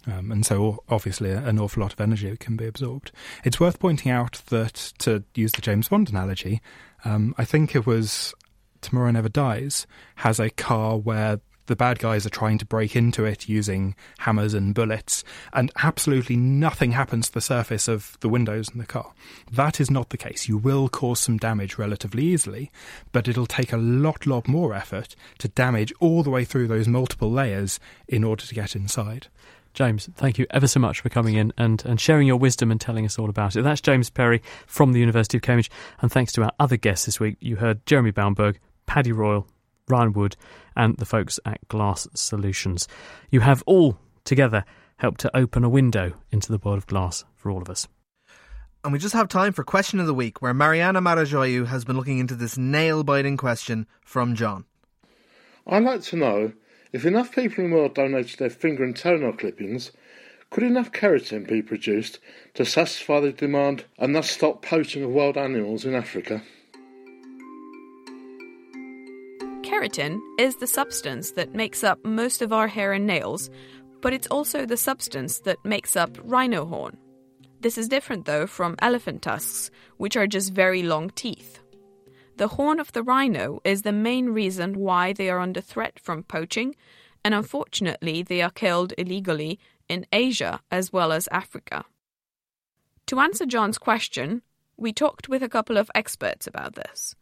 Um, 0.07 0.31
and 0.31 0.45
so, 0.45 0.83
obviously, 0.89 1.31
an 1.31 1.59
awful 1.59 1.81
lot 1.81 1.93
of 1.93 2.01
energy 2.01 2.35
can 2.37 2.55
be 2.55 2.65
absorbed. 2.65 3.11
It's 3.43 3.59
worth 3.59 3.79
pointing 3.79 4.11
out 4.11 4.41
that, 4.49 4.93
to 4.99 5.23
use 5.35 5.51
the 5.51 5.61
James 5.61 5.89
Bond 5.89 6.09
analogy, 6.09 6.61
um, 7.03 7.35
I 7.37 7.45
think 7.45 7.75
it 7.75 7.85
was 7.85 8.33
Tomorrow 8.81 9.11
Never 9.11 9.29
Dies 9.29 9.85
has 10.15 10.39
a 10.39 10.49
car 10.49 10.97
where 10.97 11.41
the 11.69 11.75
bad 11.75 11.99
guys 11.99 12.25
are 12.25 12.31
trying 12.31 12.57
to 12.57 12.65
break 12.65 12.95
into 12.95 13.23
it 13.23 13.47
using 13.47 13.95
hammers 14.17 14.53
and 14.53 14.73
bullets, 14.73 15.23
and 15.53 15.71
absolutely 15.83 16.35
nothing 16.35 16.91
happens 16.91 17.27
to 17.27 17.35
the 17.35 17.41
surface 17.41 17.87
of 17.87 18.17
the 18.19 18.27
windows 18.27 18.69
in 18.69 18.79
the 18.79 18.85
car. 18.85 19.13
That 19.51 19.79
is 19.79 19.89
not 19.89 20.09
the 20.09 20.17
case. 20.17 20.49
You 20.49 20.57
will 20.57 20.89
cause 20.89 21.19
some 21.19 21.37
damage 21.37 21.77
relatively 21.77 22.25
easily, 22.25 22.71
but 23.11 23.27
it'll 23.27 23.45
take 23.45 23.71
a 23.71 23.77
lot, 23.77 24.25
lot 24.25 24.47
more 24.47 24.73
effort 24.73 25.15
to 25.37 25.47
damage 25.47 25.93
all 25.99 26.23
the 26.23 26.31
way 26.31 26.43
through 26.43 26.67
those 26.67 26.87
multiple 26.87 27.31
layers 27.31 27.79
in 28.07 28.23
order 28.23 28.43
to 28.43 28.55
get 28.55 28.75
inside. 28.75 29.27
James, 29.75 30.09
thank 30.15 30.39
you 30.39 30.47
ever 30.49 30.67
so 30.67 30.79
much 30.79 30.99
for 30.99 31.09
coming 31.09 31.35
in 31.35 31.53
and, 31.55 31.85
and 31.85 32.01
sharing 32.01 32.25
your 32.25 32.37
wisdom 32.37 32.71
and 32.71 32.81
telling 32.81 33.05
us 33.05 33.19
all 33.19 33.29
about 33.29 33.55
it. 33.55 33.61
That's 33.61 33.79
James 33.79 34.09
Perry 34.09 34.41
from 34.65 34.91
the 34.93 34.99
University 34.99 35.37
of 35.37 35.43
Cambridge. 35.43 35.69
And 36.01 36.11
thanks 36.11 36.33
to 36.33 36.43
our 36.43 36.51
other 36.59 36.77
guests 36.77 37.05
this 37.05 37.19
week, 37.19 37.37
you 37.39 37.57
heard 37.57 37.85
Jeremy 37.85 38.11
Baumberg, 38.11 38.55
Paddy 38.87 39.11
Royall, 39.11 39.45
Ryan 39.89 40.13
Wood, 40.13 40.35
and 40.75 40.97
the 40.97 41.05
folks 41.05 41.39
at 41.45 41.67
Glass 41.67 42.07
Solutions. 42.13 42.87
You 43.29 43.41
have 43.41 43.63
all 43.65 43.97
together 44.23 44.63
helped 44.97 45.19
to 45.21 45.35
open 45.35 45.63
a 45.63 45.69
window 45.69 46.13
into 46.31 46.51
the 46.51 46.59
world 46.59 46.77
of 46.77 46.87
glass 46.87 47.25
for 47.35 47.49
all 47.49 47.61
of 47.61 47.69
us. 47.69 47.87
And 48.83 48.93
we 48.93 48.99
just 48.99 49.13
have 49.13 49.27
time 49.27 49.51
for 49.51 49.63
question 49.63 49.99
of 49.99 50.07
the 50.07 50.13
week, 50.13 50.41
where 50.41 50.53
Mariana 50.53 51.01
Marajoyu 51.01 51.67
has 51.67 51.83
been 51.83 51.97
looking 51.97 52.19
into 52.19 52.35
this 52.35 52.57
nail 52.57 53.03
biting 53.03 53.35
question 53.35 53.87
from 54.05 54.35
John. 54.35 54.65
I'd 55.67 55.83
like 55.83 56.01
to 56.03 56.15
know 56.15 56.53
if 56.93 57.05
enough 57.05 57.33
people 57.33 57.63
in 57.63 57.71
the 57.71 57.75
world 57.75 57.95
donated 57.95 58.39
their 58.39 58.49
finger 58.49 58.83
and 58.83 58.95
toenail 58.95 59.33
clippings, 59.33 59.91
could 60.49 60.63
enough 60.63 60.91
keratin 60.91 61.47
be 61.47 61.61
produced 61.61 62.19
to 62.55 62.65
satisfy 62.65 63.19
the 63.19 63.31
demand 63.31 63.85
and 63.97 64.15
thus 64.15 64.31
stop 64.31 64.63
poaching 64.63 65.03
of 65.03 65.11
wild 65.11 65.37
animals 65.37 65.85
in 65.85 65.93
Africa? 65.93 66.41
Keratin 69.79 70.19
is 70.37 70.57
the 70.57 70.67
substance 70.67 71.31
that 71.31 71.55
makes 71.55 71.85
up 71.85 72.03
most 72.03 72.41
of 72.41 72.51
our 72.51 72.67
hair 72.67 72.91
and 72.91 73.07
nails, 73.07 73.49
but 74.01 74.11
it's 74.11 74.27
also 74.27 74.65
the 74.65 74.75
substance 74.75 75.39
that 75.45 75.63
makes 75.63 75.95
up 75.95 76.17
rhino 76.21 76.65
horn. 76.65 76.97
This 77.61 77.77
is 77.77 77.87
different, 77.87 78.25
though, 78.25 78.45
from 78.45 78.75
elephant 78.79 79.21
tusks, 79.21 79.71
which 79.95 80.17
are 80.17 80.27
just 80.27 80.51
very 80.51 80.83
long 80.83 81.11
teeth. 81.11 81.61
The 82.35 82.49
horn 82.49 82.81
of 82.81 82.91
the 82.91 83.03
rhino 83.03 83.61
is 83.63 83.83
the 83.83 83.93
main 83.93 84.31
reason 84.31 84.77
why 84.77 85.13
they 85.13 85.29
are 85.29 85.39
under 85.39 85.61
threat 85.61 85.97
from 85.97 86.23
poaching, 86.23 86.75
and 87.23 87.33
unfortunately, 87.33 88.21
they 88.21 88.41
are 88.41 88.51
killed 88.51 88.93
illegally 88.97 89.59
in 89.87 90.05
Asia 90.11 90.59
as 90.69 90.91
well 90.91 91.13
as 91.13 91.29
Africa. 91.31 91.85
To 93.07 93.21
answer 93.21 93.45
John's 93.45 93.77
question, 93.77 94.41
we 94.75 94.91
talked 94.91 95.29
with 95.29 95.41
a 95.41 95.47
couple 95.47 95.77
of 95.77 95.89
experts 95.95 96.47
about 96.47 96.75
this. 96.75 97.15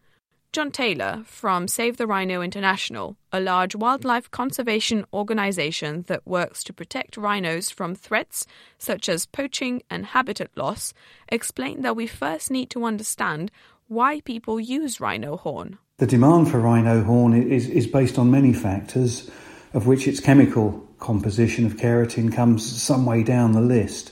John 0.54 0.72
Taylor 0.72 1.24
from 1.26 1.68
Save 1.68 1.98
the 1.98 2.08
Rhino 2.08 2.42
International, 2.42 3.16
a 3.32 3.40
large 3.40 3.76
wildlife 3.76 4.32
conservation 4.32 5.06
organization 5.14 6.06
that 6.08 6.26
works 6.26 6.64
to 6.64 6.74
protect 6.74 7.18
rhinos 7.18 7.70
from 7.70 7.94
threats 7.94 8.48
such 8.80 9.08
as 9.10 9.26
poaching 9.26 9.84
and 9.90 10.08
habitat 10.08 10.50
loss, 10.56 10.94
explained 11.30 11.84
that 11.84 11.96
we 11.96 12.08
first 12.08 12.50
need 12.50 12.70
to 12.72 12.86
understand 12.86 13.52
why 13.88 14.22
people 14.22 14.60
use 14.60 15.00
rhino 15.00 15.38
horn. 15.38 15.78
The 15.98 16.08
demand 16.08 16.50
for 16.50 16.60
rhino 16.60 17.04
horn 17.04 17.34
is, 17.34 17.70
is 17.70 17.86
based 17.86 18.18
on 18.18 18.32
many 18.32 18.54
factors, 18.54 19.30
of 19.74 19.86
which 19.86 20.08
its 20.08 20.20
chemical 20.20 20.88
composition 21.00 21.66
of 21.66 21.78
keratin 21.78 22.34
comes 22.34 22.66
some 22.82 23.06
way 23.06 23.22
down 23.22 23.52
the 23.52 23.62
list. 23.62 24.12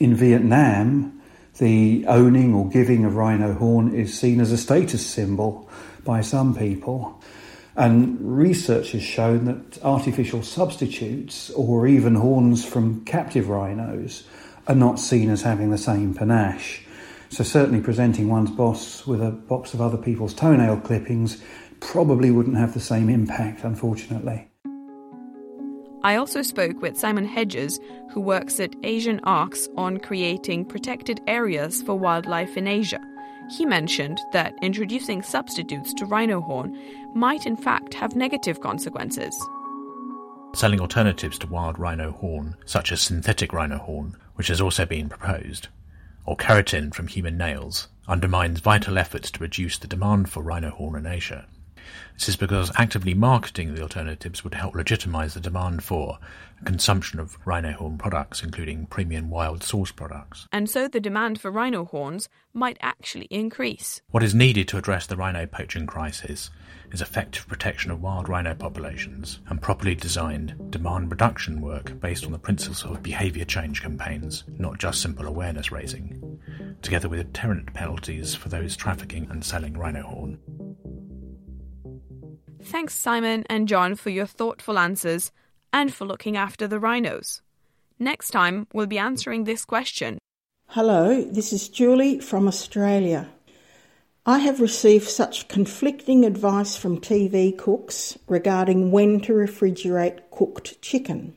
In 0.00 0.14
Vietnam, 0.14 1.17
the 1.58 2.04
owning 2.06 2.54
or 2.54 2.68
giving 2.68 3.04
of 3.04 3.16
rhino 3.16 3.52
horn 3.52 3.94
is 3.94 4.18
seen 4.18 4.40
as 4.40 4.52
a 4.52 4.56
status 4.56 5.04
symbol 5.04 5.68
by 6.04 6.20
some 6.20 6.54
people. 6.54 7.20
And 7.76 8.18
research 8.20 8.92
has 8.92 9.02
shown 9.02 9.44
that 9.44 9.84
artificial 9.84 10.42
substitutes 10.42 11.50
or 11.50 11.86
even 11.86 12.16
horns 12.16 12.64
from 12.64 13.04
captive 13.04 13.48
rhinos 13.48 14.24
are 14.66 14.74
not 14.74 14.98
seen 14.98 15.30
as 15.30 15.42
having 15.42 15.70
the 15.70 15.78
same 15.78 16.14
panache. 16.14 16.82
So, 17.30 17.44
certainly 17.44 17.80
presenting 17.80 18.28
one's 18.28 18.50
boss 18.50 19.06
with 19.06 19.22
a 19.22 19.30
box 19.30 19.74
of 19.74 19.80
other 19.80 19.98
people's 19.98 20.34
toenail 20.34 20.78
clippings 20.80 21.42
probably 21.78 22.30
wouldn't 22.30 22.56
have 22.56 22.74
the 22.74 22.80
same 22.80 23.08
impact, 23.08 23.64
unfortunately. 23.64 24.47
I 26.08 26.16
also 26.16 26.40
spoke 26.40 26.80
with 26.80 26.96
Simon 26.96 27.26
Hedges, 27.26 27.78
who 28.12 28.22
works 28.22 28.58
at 28.60 28.74
Asian 28.82 29.20
Arks 29.24 29.68
on 29.76 29.98
creating 29.98 30.64
protected 30.64 31.20
areas 31.26 31.82
for 31.82 31.98
wildlife 31.98 32.56
in 32.56 32.66
Asia. 32.66 32.98
He 33.50 33.66
mentioned 33.66 34.18
that 34.32 34.54
introducing 34.62 35.20
substitutes 35.20 35.92
to 35.92 36.06
rhino 36.06 36.40
horn 36.40 36.74
might 37.14 37.44
in 37.44 37.58
fact 37.58 37.92
have 37.92 38.16
negative 38.16 38.62
consequences. 38.62 39.38
Selling 40.54 40.80
alternatives 40.80 41.38
to 41.40 41.46
wild 41.46 41.78
rhino 41.78 42.12
horn, 42.12 42.56
such 42.64 42.90
as 42.90 43.02
synthetic 43.02 43.52
rhino 43.52 43.76
horn, 43.76 44.16
which 44.36 44.48
has 44.48 44.62
also 44.62 44.86
been 44.86 45.10
proposed, 45.10 45.68
or 46.24 46.38
keratin 46.38 46.94
from 46.94 47.08
human 47.08 47.36
nails, 47.36 47.88
undermines 48.06 48.60
vital 48.60 48.96
efforts 48.96 49.30
to 49.32 49.42
reduce 49.42 49.76
the 49.76 49.86
demand 49.86 50.30
for 50.30 50.42
rhino 50.42 50.70
horn 50.70 50.96
in 50.96 51.04
Asia. 51.04 51.44
This 52.14 52.28
is 52.28 52.36
because 52.36 52.72
actively 52.76 53.14
marketing 53.14 53.74
the 53.74 53.82
alternatives 53.82 54.42
would 54.42 54.54
help 54.54 54.74
legitimize 54.74 55.34
the 55.34 55.40
demand 55.40 55.84
for 55.84 56.18
consumption 56.64 57.20
of 57.20 57.38
rhino 57.46 57.72
horn 57.72 57.98
products, 57.98 58.42
including 58.42 58.86
premium 58.86 59.30
wild 59.30 59.62
source 59.62 59.92
products. 59.92 60.46
And 60.52 60.68
so 60.68 60.88
the 60.88 61.00
demand 61.00 61.40
for 61.40 61.50
rhino 61.50 61.84
horns 61.84 62.28
might 62.52 62.76
actually 62.80 63.26
increase. 63.26 64.02
What 64.10 64.22
is 64.22 64.34
needed 64.34 64.68
to 64.68 64.78
address 64.78 65.06
the 65.06 65.16
rhino 65.16 65.46
poaching 65.46 65.86
crisis 65.86 66.50
is 66.90 67.02
effective 67.02 67.46
protection 67.46 67.90
of 67.90 68.02
wild 68.02 68.28
rhino 68.28 68.54
populations 68.54 69.40
and 69.48 69.60
properly 69.60 69.94
designed 69.94 70.70
demand 70.70 71.10
reduction 71.10 71.60
work 71.60 71.98
based 72.00 72.24
on 72.24 72.32
the 72.32 72.38
principles 72.38 72.84
of 72.84 73.02
behaviour 73.02 73.44
change 73.44 73.82
campaigns, 73.82 74.44
not 74.58 74.78
just 74.78 75.02
simple 75.02 75.26
awareness 75.26 75.70
raising, 75.70 76.40
together 76.82 77.08
with 77.08 77.20
deterrent 77.32 77.72
penalties 77.74 78.34
for 78.34 78.48
those 78.48 78.76
trafficking 78.76 79.28
and 79.30 79.44
selling 79.44 79.76
rhino 79.76 80.02
horn. 80.02 80.38
Thanks, 82.68 82.94
Simon 82.94 83.44
and 83.48 83.66
John, 83.66 83.94
for 83.94 84.10
your 84.10 84.26
thoughtful 84.26 84.78
answers 84.78 85.32
and 85.72 85.92
for 85.92 86.04
looking 86.04 86.36
after 86.36 86.68
the 86.68 86.78
rhinos. 86.78 87.40
Next 87.98 88.28
time, 88.28 88.66
we'll 88.74 88.86
be 88.86 88.98
answering 88.98 89.44
this 89.44 89.64
question. 89.64 90.18
Hello, 90.66 91.22
this 91.22 91.50
is 91.50 91.70
Julie 91.70 92.20
from 92.20 92.46
Australia. 92.46 93.30
I 94.26 94.40
have 94.40 94.60
received 94.60 95.08
such 95.08 95.48
conflicting 95.48 96.26
advice 96.26 96.76
from 96.76 97.00
TV 97.00 97.56
cooks 97.56 98.18
regarding 98.28 98.90
when 98.90 99.20
to 99.22 99.32
refrigerate 99.32 100.20
cooked 100.30 100.82
chicken. 100.82 101.34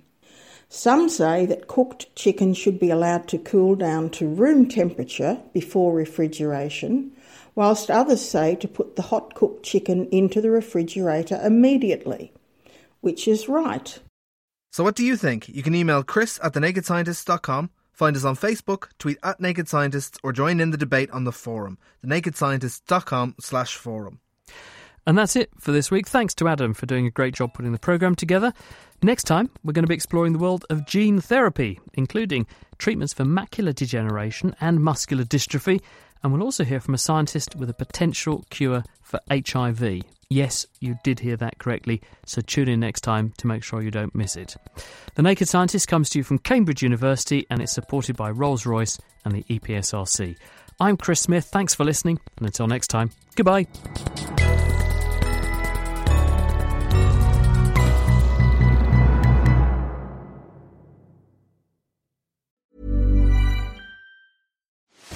Some 0.68 1.08
say 1.08 1.46
that 1.46 1.70
cooked 1.70 2.14
chicken 2.14 2.54
should 2.54 2.78
be 2.78 2.90
allowed 2.90 3.30
to 3.30 3.38
cool 3.38 3.76
down 3.76 4.10
to 4.12 4.28
room 4.28 4.68
temperature 4.68 5.40
before 5.54 5.94
refrigeration, 5.94 7.14
whilst 7.56 7.90
others 7.90 8.22
say 8.22 8.56
to 8.56 8.68
put 8.68 8.96
the 8.96 9.04
hot 9.04 9.36
cooked 9.36 9.64
chicken 9.64 10.08
into 10.08 10.42
the 10.42 10.52
refrigerator 10.52 11.40
immediately. 11.44 12.32
Which 13.02 13.28
is 13.28 13.50
right? 13.50 14.00
So, 14.72 14.84
what 14.84 14.96
do 14.96 15.04
you 15.04 15.18
think? 15.18 15.50
You 15.50 15.64
can 15.64 15.76
email 15.76 16.04
chris 16.04 16.40
at 16.42 16.54
thenakedscientist.com, 16.54 17.72
find 17.92 18.16
us 18.16 18.24
on 18.24 18.36
Facebook, 18.36 18.90
tweet 19.00 19.18
at 19.24 19.42
Naked 19.42 19.68
Scientists, 19.68 20.18
or 20.24 20.32
join 20.32 20.60
in 20.60 20.72
the 20.72 20.78
debate 20.78 21.12
on 21.12 21.26
the 21.26 21.32
forum, 21.32 21.78
thenakedscientist.com 22.06 23.36
slash 23.40 23.76
forum. 23.76 24.20
And 25.08 25.18
that's 25.18 25.36
it 25.36 25.50
for 25.60 25.72
this 25.72 25.90
week. 25.90 26.08
Thanks 26.08 26.36
to 26.36 26.48
Adam 26.48 26.74
for 26.74 26.86
doing 26.86 27.08
a 27.08 27.12
great 27.12 27.34
job 27.34 27.54
putting 27.54 27.72
the 27.72 27.80
programme 27.80 28.16
together. 28.16 28.54
Next 29.02 29.24
time, 29.24 29.50
we're 29.64 29.74
going 29.74 29.84
to 29.84 29.90
be 29.90 29.96
exploring 29.96 30.34
the 30.34 30.40
world 30.40 30.64
of 30.70 30.86
gene 30.86 31.20
therapy, 31.20 31.80
including 31.96 32.46
treatments 32.78 33.14
for 33.14 33.24
macular 33.24 33.74
degeneration 33.74 34.56
and 34.62 34.80
muscular 34.80 35.24
dystrophy, 35.24 35.82
and 36.24 36.32
we'll 36.32 36.44
also 36.44 36.64
hear 36.64 36.80
from 36.80 36.94
a 36.94 37.00
scientist 37.00 37.56
with 37.56 37.70
a 37.70 37.74
potential 37.74 38.46
cure 38.50 38.84
for 39.02 39.20
HIV. 39.30 40.04
Yes, 40.30 40.66
you 40.80 40.96
did 41.04 41.20
hear 41.20 41.36
that 41.38 41.58
correctly, 41.58 42.02
so 42.26 42.42
tune 42.42 42.70
in 42.70 42.80
next 42.80 43.02
time 43.02 43.34
to 43.38 43.48
make 43.48 43.64
sure 43.64 43.82
you 43.82 43.92
don't 43.92 44.16
miss 44.16 44.38
it. 44.38 44.56
The 45.16 45.22
Naked 45.22 45.50
Scientist 45.50 45.90
comes 45.90 46.10
to 46.12 46.20
you 46.20 46.24
from 46.24 46.40
Cambridge 46.40 46.82
University 46.82 47.46
and 47.50 47.62
it's 47.62 47.74
supported 47.74 48.16
by 48.16 48.32
Rolls 48.32 48.66
Royce 48.66 48.98
and 49.26 49.36
the 49.36 49.44
EPSRC. 49.44 50.38
I'm 50.80 50.96
Chris 50.96 51.20
Smith, 51.20 51.46
thanks 51.46 51.76
for 51.76 51.84
listening, 51.84 52.20
and 52.38 52.48
until 52.48 52.68
next 52.68 52.88
time, 52.88 53.12
goodbye. 53.36 53.68